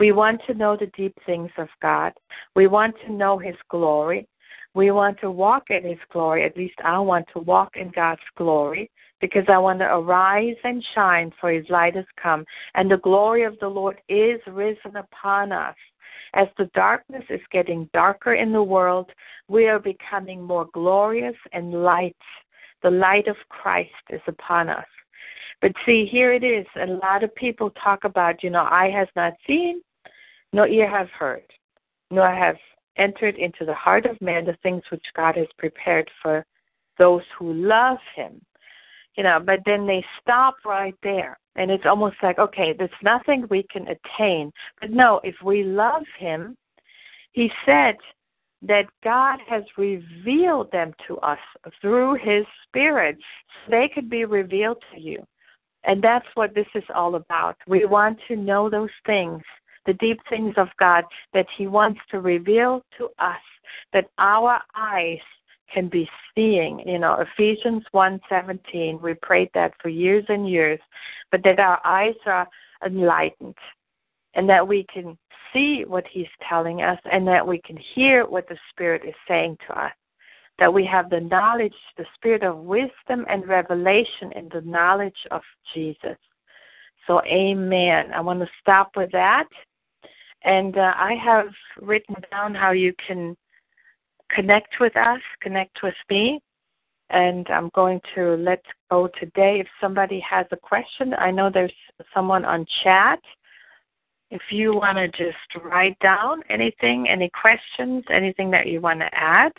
We 0.01 0.13
want 0.13 0.41
to 0.47 0.55
know 0.55 0.75
the 0.75 0.87
deep 0.97 1.15
things 1.27 1.51
of 1.59 1.67
God. 1.79 2.13
We 2.55 2.65
want 2.65 2.95
to 3.05 3.13
know 3.13 3.37
His 3.37 3.53
glory. 3.69 4.27
We 4.73 4.89
want 4.89 5.19
to 5.19 5.29
walk 5.29 5.65
in 5.69 5.83
His 5.83 5.99
glory. 6.11 6.43
At 6.43 6.57
least 6.57 6.73
I 6.83 6.97
want 6.97 7.27
to 7.33 7.39
walk 7.41 7.75
in 7.75 7.91
God's 7.91 8.27
glory 8.35 8.89
because 9.19 9.43
I 9.47 9.59
want 9.59 9.77
to 9.77 9.95
arise 9.95 10.55
and 10.63 10.83
shine, 10.95 11.31
for 11.39 11.51
His 11.51 11.69
light 11.69 11.95
has 11.95 12.07
come, 12.19 12.45
and 12.73 12.89
the 12.89 12.97
glory 12.97 13.43
of 13.43 13.59
the 13.59 13.67
Lord 13.67 14.01
is 14.09 14.39
risen 14.47 14.95
upon 14.95 15.51
us. 15.51 15.75
As 16.33 16.47
the 16.57 16.71
darkness 16.73 17.25
is 17.29 17.41
getting 17.51 17.87
darker 17.93 18.33
in 18.33 18.51
the 18.51 18.63
world, 18.63 19.11
we 19.49 19.67
are 19.67 19.77
becoming 19.77 20.41
more 20.41 20.65
glorious 20.73 21.37
and 21.53 21.83
light. 21.83 22.17
The 22.81 22.89
light 22.89 23.27
of 23.27 23.35
Christ 23.49 23.91
is 24.09 24.21
upon 24.25 24.67
us. 24.67 24.87
But 25.61 25.73
see, 25.85 26.07
here 26.11 26.33
it 26.33 26.43
is. 26.43 26.65
A 26.81 26.87
lot 26.87 27.23
of 27.23 27.35
people 27.35 27.69
talk 27.83 28.03
about, 28.03 28.41
you 28.41 28.49
know, 28.49 28.63
eye 28.63 28.89
has 28.91 29.07
not 29.15 29.33
seen, 29.45 29.79
no 30.53 30.65
ear 30.65 30.89
have 30.89 31.09
heard, 31.09 31.43
nor 32.09 32.29
have 32.29 32.57
entered 32.97 33.35
into 33.35 33.65
the 33.65 33.73
heart 33.73 34.05
of 34.05 34.19
man 34.21 34.45
the 34.45 34.57
things 34.63 34.83
which 34.91 35.05
God 35.15 35.35
has 35.37 35.47
prepared 35.57 36.09
for 36.21 36.45
those 36.97 37.23
who 37.37 37.53
love 37.53 37.97
him. 38.15 38.41
You 39.15 39.23
know, 39.23 39.39
but 39.43 39.59
then 39.65 39.85
they 39.85 40.05
stop 40.21 40.55
right 40.65 40.95
there. 41.03 41.37
And 41.55 41.69
it's 41.69 41.85
almost 41.85 42.15
like, 42.23 42.39
okay, 42.39 42.73
there's 42.73 42.89
nothing 43.03 43.45
we 43.49 43.63
can 43.63 43.87
attain. 43.87 44.51
But 44.79 44.91
no, 44.91 45.19
if 45.23 45.35
we 45.43 45.63
love 45.63 46.03
him, 46.17 46.55
he 47.33 47.51
said 47.65 47.97
that 48.61 48.85
God 49.03 49.39
has 49.47 49.63
revealed 49.77 50.71
them 50.71 50.93
to 51.07 51.17
us 51.17 51.39
through 51.81 52.15
his 52.15 52.45
spirit. 52.67 53.17
So 53.65 53.71
they 53.71 53.89
could 53.93 54.09
be 54.09 54.23
revealed 54.23 54.81
to 54.93 55.01
you. 55.01 55.25
And 55.83 56.01
that's 56.01 56.27
what 56.35 56.53
this 56.53 56.67
is 56.75 56.83
all 56.93 57.15
about. 57.15 57.57
We 57.67 57.85
want 57.85 58.19
to 58.27 58.35
know 58.35 58.69
those 58.69 58.89
things 59.05 59.41
the 59.85 59.93
deep 59.93 60.19
things 60.29 60.53
of 60.57 60.67
God 60.79 61.03
that 61.33 61.47
He 61.57 61.67
wants 61.67 61.99
to 62.11 62.19
reveal 62.19 62.83
to 62.97 63.09
us, 63.19 63.41
that 63.93 64.09
our 64.17 64.61
eyes 64.75 65.19
can 65.73 65.87
be 65.87 66.09
seeing. 66.35 66.83
You 66.87 66.99
know, 66.99 67.15
Ephesians 67.15 67.83
1:17. 67.93 69.01
We 69.01 69.13
prayed 69.15 69.49
that 69.53 69.73
for 69.81 69.89
years 69.89 70.25
and 70.29 70.49
years, 70.49 70.79
but 71.31 71.41
that 71.43 71.59
our 71.59 71.79
eyes 71.85 72.15
are 72.25 72.47
enlightened, 72.85 73.57
and 74.33 74.49
that 74.49 74.67
we 74.67 74.83
can 74.93 75.17
see 75.53 75.83
what 75.85 76.05
He's 76.07 76.27
telling 76.47 76.81
us, 76.81 76.99
and 77.11 77.27
that 77.27 77.45
we 77.45 77.59
can 77.59 77.77
hear 77.77 78.25
what 78.25 78.47
the 78.47 78.57
Spirit 78.71 79.03
is 79.05 79.15
saying 79.27 79.57
to 79.67 79.79
us. 79.79 79.93
that 80.61 80.71
we 80.71 80.85
have 80.85 81.09
the 81.09 81.19
knowledge, 81.19 81.73
the 81.97 82.05
spirit 82.13 82.43
of 82.43 82.55
wisdom 82.57 83.25
and 83.27 83.47
revelation 83.47 84.31
in 84.35 84.47
the 84.53 84.61
knowledge 84.61 85.17
of 85.31 85.41
Jesus. 85.73 86.17
So, 87.07 87.19
amen. 87.23 88.11
I 88.13 88.21
want 88.21 88.41
to 88.41 88.49
stop 88.61 88.91
with 88.95 89.11
that. 89.11 89.47
And 90.43 90.77
uh, 90.77 90.93
I 90.97 91.13
have 91.23 91.49
written 91.81 92.15
down 92.31 92.55
how 92.55 92.71
you 92.71 92.93
can 93.05 93.35
connect 94.29 94.79
with 94.79 94.95
us, 94.95 95.19
connect 95.41 95.83
with 95.83 95.95
me. 96.09 96.41
And 97.09 97.47
I'm 97.49 97.69
going 97.75 97.99
to 98.15 98.35
let 98.37 98.63
go 98.89 99.09
today. 99.19 99.59
If 99.59 99.67
somebody 99.81 100.19
has 100.21 100.45
a 100.51 100.57
question, 100.57 101.13
I 101.13 101.29
know 101.29 101.49
there's 101.53 101.73
someone 102.13 102.45
on 102.45 102.65
chat. 102.83 103.19
If 104.29 104.41
you 104.49 104.73
want 104.73 104.97
to 104.97 105.09
just 105.09 105.65
write 105.65 105.99
down 105.99 106.41
anything, 106.49 107.09
any 107.09 107.29
questions, 107.29 108.05
anything 108.09 108.49
that 108.51 108.67
you 108.67 108.79
want 108.79 109.01
to 109.01 109.09
add, 109.13 109.51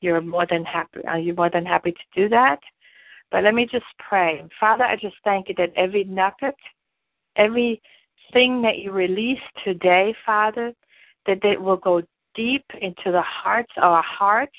you're 0.00 0.20
more 0.20 0.46
than 0.48 0.64
happy. 0.64 1.00
Are 1.08 1.18
you 1.18 1.34
more 1.34 1.50
than 1.50 1.66
happy 1.66 1.90
to 1.90 1.98
do 2.14 2.28
that? 2.28 2.60
But 3.32 3.44
let 3.44 3.54
me 3.54 3.66
just 3.70 3.84
pray. 3.98 4.42
Father, 4.58 4.84
I 4.84 4.94
just 4.94 5.16
thank 5.24 5.48
you 5.48 5.54
that 5.58 5.72
every 5.76 6.04
nugget, 6.04 6.54
everything 8.30 8.62
that 8.62 8.78
you 8.78 8.92
release 8.92 9.40
today, 9.64 10.14
Father, 10.24 10.72
that 11.26 11.44
it 11.44 11.60
will 11.60 11.76
go 11.76 12.02
deep 12.34 12.64
into 12.80 13.10
the 13.10 13.22
hearts, 13.22 13.72
of 13.76 13.84
our 13.84 14.02
hearts, 14.02 14.56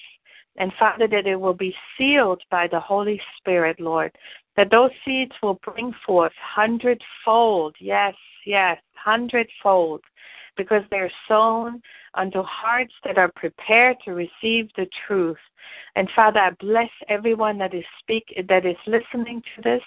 and 0.58 0.72
Father, 0.78 1.08
that 1.08 1.26
it 1.26 1.40
will 1.40 1.54
be 1.54 1.74
sealed 1.98 2.42
by 2.50 2.68
the 2.68 2.80
Holy 2.80 3.20
Spirit, 3.38 3.80
Lord. 3.80 4.12
That 4.58 4.70
those 4.70 4.92
seeds 5.06 5.32
will 5.42 5.60
bring 5.64 5.94
forth 6.06 6.34
hundredfold, 6.38 7.76
yes, 7.80 8.14
yes, 8.46 8.78
hundredfold, 8.96 10.02
because 10.58 10.84
they're 10.92 11.12
sown 11.28 11.82
unto 12.16 12.44
hearts 12.44 12.94
that 13.06 13.18
are 13.18 13.32
prepared 13.36 13.98
to 14.04 14.12
receive 14.12 14.70
the 14.76 14.88
truth. 15.08 15.38
And 15.96 16.10
Father, 16.14 16.40
I 16.40 16.52
bless 16.60 16.90
everyone 17.08 17.58
that 17.60 17.74
is 17.74 17.86
speak 18.00 18.26
that 18.50 18.66
is 18.66 18.76
listening 18.86 19.42
to 19.56 19.62
this. 19.64 19.82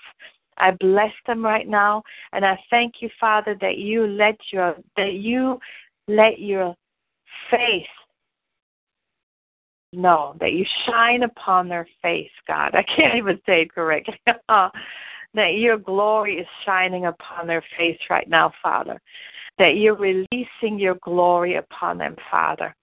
I 0.58 0.72
bless 0.72 1.12
them 1.26 1.44
right 1.44 1.68
now, 1.68 2.02
and 2.32 2.44
I 2.44 2.58
thank 2.70 2.94
you, 3.00 3.08
Father, 3.20 3.56
that 3.60 3.78
you 3.78 4.06
let 4.06 4.36
your 4.52 4.76
that 4.96 5.14
you 5.14 5.58
let 6.08 6.38
your 6.38 6.74
face 7.50 7.86
know 9.92 10.36
that 10.40 10.52
you 10.52 10.64
shine 10.86 11.22
upon 11.22 11.68
their 11.68 11.88
face, 12.02 12.30
God. 12.46 12.74
I 12.74 12.82
can't 12.82 13.16
even 13.16 13.40
say 13.46 13.62
it 13.62 13.74
correctly. 13.74 14.18
that 15.34 15.54
your 15.56 15.78
glory 15.78 16.36
is 16.36 16.46
shining 16.64 17.06
upon 17.06 17.46
their 17.46 17.64
face 17.76 17.98
right 18.10 18.28
now, 18.28 18.52
Father. 18.62 19.00
That 19.58 19.76
you're 19.76 19.96
releasing 19.96 20.78
your 20.78 20.96
glory 21.02 21.56
upon 21.56 21.98
them, 21.98 22.16
Father. 22.30 22.74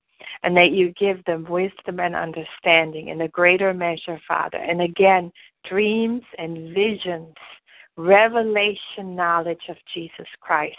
And 0.44 0.56
that 0.56 0.72
you 0.72 0.94
give 1.00 1.24
them 1.26 1.46
wisdom 1.50 2.00
and 2.00 2.16
understanding 2.16 3.10
in 3.10 3.22
a 3.22 3.28
greater 3.28 3.74
measure, 3.74 4.20
Father. 4.28 4.58
And 4.58 4.82
again, 4.82 5.32
dreams 5.68 6.22
and 6.38 6.74
visions 6.74 7.36
revelation 8.02 9.16
knowledge 9.16 9.62
of 9.70 9.78
Jesus 9.94 10.28
Christ 10.40 10.78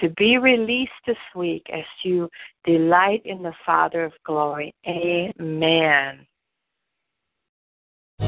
to 0.00 0.10
be 0.10 0.38
released 0.38 0.92
this 1.06 1.16
week 1.34 1.66
as 1.72 1.84
you 2.04 2.28
delight 2.64 3.22
in 3.24 3.42
the 3.42 3.54
Father 3.64 4.04
of 4.04 4.12
glory. 4.24 4.72
Amen. 4.86 6.26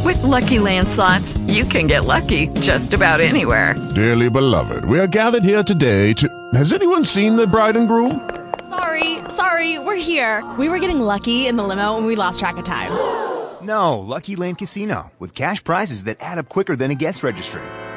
With 0.04 0.18
LuckyLand 0.18 0.88
Slots, 0.88 1.36
you 1.48 1.64
can 1.64 1.86
get 1.86 2.04
lucky 2.04 2.48
just 2.60 2.94
about 2.94 3.20
anywhere. 3.20 3.74
Dearly 3.94 4.30
beloved, 4.30 4.84
we 4.84 4.98
are 4.98 5.06
gathered 5.06 5.44
here 5.44 5.62
today 5.62 6.12
to. 6.14 6.28
Has 6.54 6.72
anyone 6.72 7.04
seen 7.04 7.36
the 7.36 7.46
bride 7.46 7.76
and 7.76 7.88
groom? 7.88 8.28
Sorry, 8.68 9.18
sorry, 9.28 9.78
we're 9.78 9.96
here. 9.96 10.48
We 10.58 10.68
were 10.68 10.78
getting 10.78 11.00
lucky 11.00 11.46
in 11.46 11.56
the 11.56 11.64
limo 11.64 11.96
and 11.96 12.06
we 12.06 12.16
lost 12.16 12.38
track 12.38 12.56
of 12.56 12.64
time. 12.64 12.92
No, 13.62 13.98
Lucky 13.98 14.36
Land 14.36 14.56
Casino, 14.58 15.12
with 15.18 15.34
cash 15.34 15.62
prizes 15.62 16.04
that 16.04 16.16
add 16.20 16.38
up 16.38 16.48
quicker 16.48 16.76
than 16.76 16.90
a 16.90 16.94
guest 16.94 17.22
registry 17.22 17.62